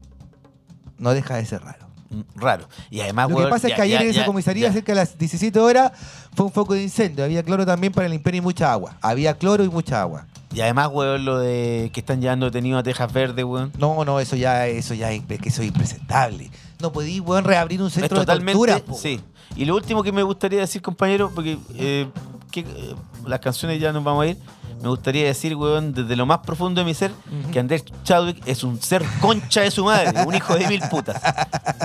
No 0.97 1.13
deja 1.13 1.35
de 1.35 1.45
ser 1.45 1.61
raro. 1.63 1.87
mm, 2.09 2.21
Raro. 2.35 2.67
Y 2.89 2.99
además, 3.01 3.29
Lo 3.29 3.37
que 3.37 3.47
pasa 3.47 3.67
es 3.69 3.73
que 3.75 3.81
ayer 3.81 3.99
ya- 3.99 4.05
en 4.05 4.11
esa 4.11 4.25
comisaría, 4.25 4.67
ya. 4.67 4.73
cerca 4.73 4.91
de 4.91 4.95
las 4.97 5.17
17 5.17 5.59
horas, 5.59 5.91
fue 6.35 6.45
un 6.45 6.51
foco 6.51 6.73
de 6.73 6.83
incendio. 6.83 7.23
Había 7.23 7.41
cloro 7.43 7.65
también 7.65 7.93
para 7.93 8.07
limpiar 8.07 8.35
y 8.35 8.41
mucha 8.41 8.71
agua. 8.71 8.97
Había 9.01 9.37
cloro 9.37 9.63
y 9.63 9.69
mucha 9.69 10.01
agua. 10.01 10.25
Y 10.53 10.61
además, 10.61 10.89
weón, 10.91 11.23
lo 11.23 11.39
de 11.39 11.89
que 11.93 12.01
están 12.01 12.19
llevando 12.21 12.45
detenidos 12.47 12.79
a 12.79 12.83
Tejas 12.83 13.11
Verde, 13.13 13.43
weón. 13.43 13.71
No, 13.77 14.03
no, 14.03 14.19
eso 14.19 14.35
ya, 14.35 14.67
eso 14.67 14.93
ya 14.93 15.11
es, 15.11 15.23
que 15.23 15.49
eso 15.49 15.61
es 15.61 15.67
impresentable. 15.69 16.51
No 16.79 16.91
podí, 16.91 17.19
weón, 17.19 17.43
reabrir 17.45 17.81
un 17.81 17.87
Es 17.87 17.93
centro 17.93 18.19
de 18.19 18.25
totalmente. 18.25 18.53
tortura. 18.57 18.79
po. 18.79 18.95
sí. 18.97 19.19
Y 19.55 19.65
lo 19.65 19.75
último 19.75 20.01
que 20.03 20.11
me 20.11 20.23
gustaría 20.23 20.59
decir, 20.61 20.81
compañero, 20.81 21.31
porque 21.33 21.57
eh, 21.75 22.07
que, 22.51 22.61
eh, 22.61 22.95
las 23.27 23.39
canciones 23.39 23.79
ya 23.81 23.91
nos 23.91 24.03
vamos 24.03 24.23
a 24.23 24.27
ir. 24.27 24.37
Me 24.81 24.89
gustaría 24.89 25.25
decir, 25.25 25.55
weón, 25.55 25.93
desde 25.93 26.15
lo 26.15 26.25
más 26.25 26.39
profundo 26.39 26.81
de 26.81 26.85
mi 26.85 26.93
ser, 26.95 27.11
que 27.51 27.59
Andrés 27.59 27.85
Chadwick 28.03 28.41
es 28.47 28.63
un 28.63 28.81
ser 28.81 29.05
concha 29.19 29.61
de 29.61 29.69
su 29.69 29.85
madre, 29.85 30.23
un 30.25 30.33
hijo 30.33 30.55
de 30.55 30.67
mil 30.67 30.81
putas. 30.89 31.21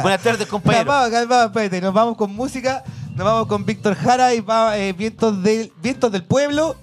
Buenas 0.01 0.23
tardes, 0.23 0.47
compañero. 0.47 0.87
Calmado, 0.87 1.11
calmado, 1.11 1.47
espérate. 1.47 1.81
Nos 1.83 1.93
vamos 1.93 2.17
con 2.17 2.35
música. 2.35 2.83
Nos 3.15 3.27
vamos 3.27 3.47
con 3.49 3.67
Víctor 3.67 3.97
Jara 3.97 4.35
y 4.35 4.41
va, 4.41 4.79
eh, 4.79 4.93
vientos, 4.95 5.43
del, 5.43 5.73
vientos 5.83 6.11
del 6.11 6.25
Pueblo. 6.25 6.77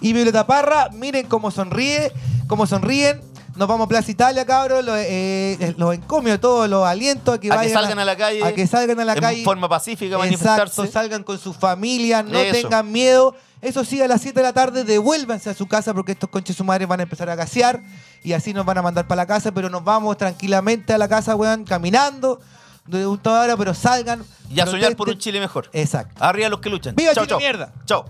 Y 0.00 0.12
Violeta 0.12 0.46
Parra. 0.46 0.88
Miren 0.92 1.26
cómo 1.26 1.50
sonríe, 1.50 2.12
cómo 2.46 2.66
sonríen. 2.66 3.20
Nos 3.56 3.68
vamos 3.68 3.86
a 3.86 3.88
Plaza 3.88 4.10
Italia, 4.10 4.46
cabros. 4.46 4.84
Los, 4.84 4.96
eh, 4.98 5.74
los 5.76 5.94
encomio, 5.94 6.38
todos 6.40 6.68
los 6.68 6.86
alientos 6.86 7.34
a 7.34 7.40
que, 7.40 7.48
A 7.48 7.50
que 7.50 7.56
vayan 7.56 7.72
salgan 7.74 7.98
a 7.98 8.04
la 8.04 8.16
calle. 8.16 8.44
A 8.44 8.54
que 8.54 8.66
salgan 8.66 9.00
a 9.00 9.04
la 9.04 9.14
en 9.14 9.20
calle. 9.20 9.44
forma 9.44 9.68
pacífica, 9.68 10.16
a 10.16 10.26
Exacto, 10.26 10.46
manifestarse. 10.56 10.92
salgan 10.92 11.22
con 11.24 11.38
sus 11.38 11.56
familias, 11.56 12.24
no 12.24 12.38
Eso. 12.38 12.52
tengan 12.62 12.90
miedo. 12.90 13.34
Eso 13.60 13.84
sí, 13.84 14.00
a 14.00 14.08
las 14.08 14.22
7 14.22 14.40
de 14.40 14.42
la 14.44 14.54
tarde 14.54 14.84
devuélvanse 14.84 15.50
a 15.50 15.54
su 15.54 15.66
casa 15.66 15.92
porque 15.92 16.12
estos 16.12 16.30
conches 16.30 16.56
su 16.56 16.64
madre 16.64 16.86
van 16.86 17.00
a 17.00 17.02
empezar 17.02 17.28
a 17.28 17.34
gasear 17.34 17.82
y 18.22 18.32
así 18.32 18.54
nos 18.54 18.64
van 18.64 18.78
a 18.78 18.82
mandar 18.82 19.06
para 19.06 19.16
la 19.22 19.26
casa, 19.26 19.52
pero 19.52 19.68
nos 19.68 19.84
vamos 19.84 20.16
tranquilamente 20.16 20.94
a 20.94 20.98
la 20.98 21.08
casa, 21.08 21.36
weón, 21.36 21.64
caminando 21.64 22.40
de 22.86 23.06
un 23.06 23.18
toda 23.18 23.42
hora, 23.42 23.56
pero 23.58 23.74
salgan. 23.74 24.24
Y 24.48 24.60
a 24.60 24.66
soñar 24.66 24.96
por 24.96 25.10
un. 25.10 25.18
Chile 25.18 25.40
mejor. 25.40 25.68
Exacto. 25.74 26.24
Arriba 26.24 26.48
los 26.48 26.60
que 26.60 26.70
luchan. 26.70 26.94
¡Viva 26.96 27.12
Chau, 27.12 27.24
Chile, 27.24 27.28
chau. 27.32 27.38
mierda! 27.38 27.72
Chao. 27.84 28.06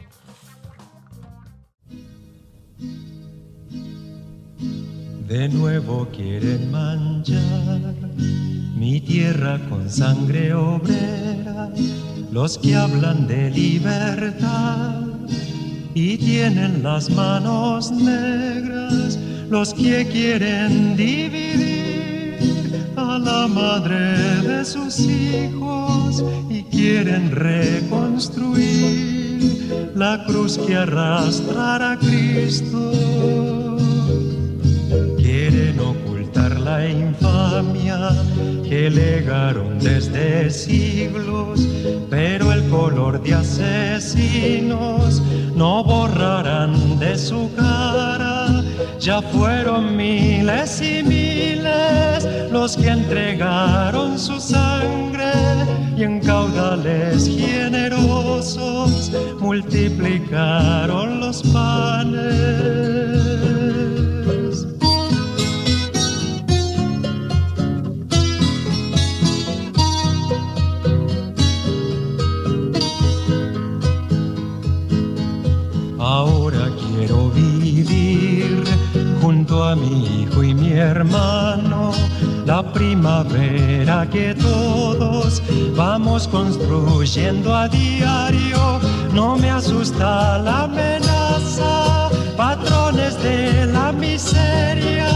De 5.30 5.48
nuevo 5.48 6.06
quieren 6.08 6.70
manchar 6.72 7.94
mi 8.74 9.00
tierra 9.00 9.60
con 9.68 9.88
sangre 9.88 10.52
obrera, 10.52 11.70
los 12.32 12.58
que 12.58 12.74
hablan 12.74 13.28
de 13.28 13.48
libertad 13.52 15.02
y 15.94 16.18
tienen 16.18 16.82
las 16.82 17.08
manos 17.10 17.92
negras, 17.92 19.20
los 19.48 19.72
que 19.72 20.04
quieren 20.08 20.96
dividir 20.96 22.90
a 22.96 23.16
la 23.16 23.46
madre 23.46 24.42
de 24.42 24.64
sus 24.64 24.98
hijos 24.98 26.24
y 26.48 26.64
quieren 26.64 27.30
reconstruir 27.30 29.92
la 29.94 30.24
cruz 30.26 30.58
que 30.58 30.74
arrastrará 30.74 31.92
a 31.92 31.98
Cristo. 32.00 33.69
La 36.70 36.86
infamia 36.86 37.98
que 38.68 38.90
legaron 38.90 39.78
desde 39.78 40.50
siglos, 40.50 41.66
pero 42.08 42.52
el 42.52 42.62
color 42.68 43.20
de 43.22 43.34
asesinos 43.34 45.20
no 45.54 45.82
borrarán 45.82 46.98
de 46.98 47.16
su 47.18 47.50
cara. 47.56 48.62
Ya 49.00 49.20
fueron 49.20 49.96
miles 49.96 50.80
y 50.80 51.02
miles 51.02 52.18
los 52.52 52.76
que 52.76 52.88
entregaron 52.88 54.18
su 54.18 54.38
sangre 54.38 55.32
y 55.96 56.04
en 56.04 56.20
caudales 56.20 57.28
generosos 57.28 59.10
multiplicaron 59.40 61.20
los 61.20 61.42
panes. 61.54 63.29
Mi 79.76 80.22
hijo 80.22 80.42
y 80.42 80.54
mi 80.54 80.72
hermano 80.72 81.92
la 82.46 82.62
primavera 82.72 84.08
que 84.10 84.34
todos 84.34 85.42
vamos 85.76 86.26
construyendo 86.26 87.54
a 87.54 87.68
diario. 87.68 88.80
No 89.12 89.36
me 89.36 89.50
asusta 89.50 90.38
la 90.38 90.64
amenaza, 90.64 92.08
patrones 92.36 93.22
de 93.22 93.66
la 93.66 93.92
miseria. 93.92 95.10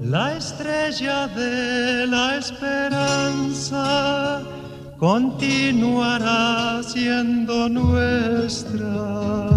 La 0.00 0.36
estrella 0.36 1.28
de 1.28 2.06
la 2.06 2.36
esperanza 2.38 3.84
continuará 4.98 6.82
siendo 6.82 7.68
nuestra. 7.68 9.49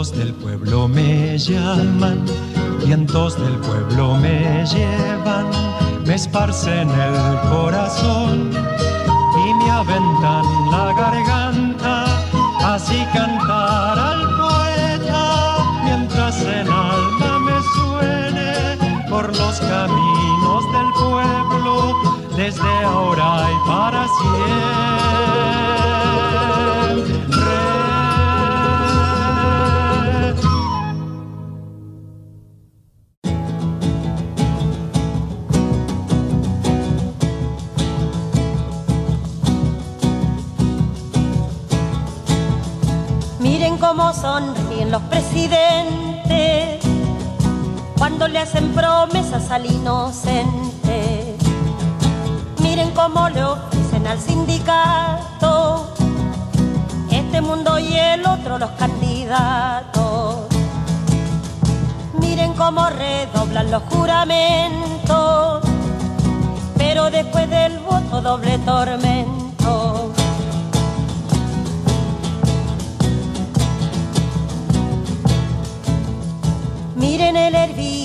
Vientos 0.00 0.18
del 0.18 0.32
pueblo 0.32 0.88
me 0.88 1.36
llaman, 1.36 2.24
vientos 2.82 3.38
del 3.38 3.54
pueblo 3.58 4.14
me 4.14 4.64
llevan, 4.64 5.50
me 6.06 6.14
esparcen 6.14 6.88
el 6.88 7.50
corazón 7.50 8.50
y 8.50 9.54
me 9.62 9.70
aventan 9.70 10.70
la 10.70 10.94
garganta, 10.96 12.06
así 12.64 13.04
cantar 13.12 13.98
al 13.98 14.22
poeta 14.38 15.58
mientras 15.84 16.40
el 16.44 16.70
alma 16.70 17.38
me 17.38 17.60
suene 17.74 19.04
por 19.10 19.28
los 19.36 19.60
caminos 19.60 20.64
del 20.72 20.92
pueblo, 20.94 21.94
desde 22.38 22.80
siempre. 24.18 25.29
Hacen 48.40 48.72
promesas 48.72 49.50
al 49.50 49.66
inocente. 49.66 51.36
Miren 52.62 52.90
cómo 52.92 53.28
le 53.28 53.44
ofrecen 53.44 54.06
al 54.06 54.18
sindicato 54.18 55.94
este 57.10 57.40
mundo 57.42 57.78
y 57.78 57.96
el 57.96 58.26
otro 58.26 58.58
los 58.58 58.70
candidatos. 58.70 60.46
Miren 62.18 62.54
cómo 62.54 62.88
redoblan 62.88 63.70
los 63.70 63.82
juramentos, 63.84 65.62
pero 66.78 67.10
después 67.10 67.48
del 67.50 67.78
voto 67.80 68.22
doble 68.22 68.58
tormento. 68.58 70.12
Miren 76.96 77.36
el 77.36 77.54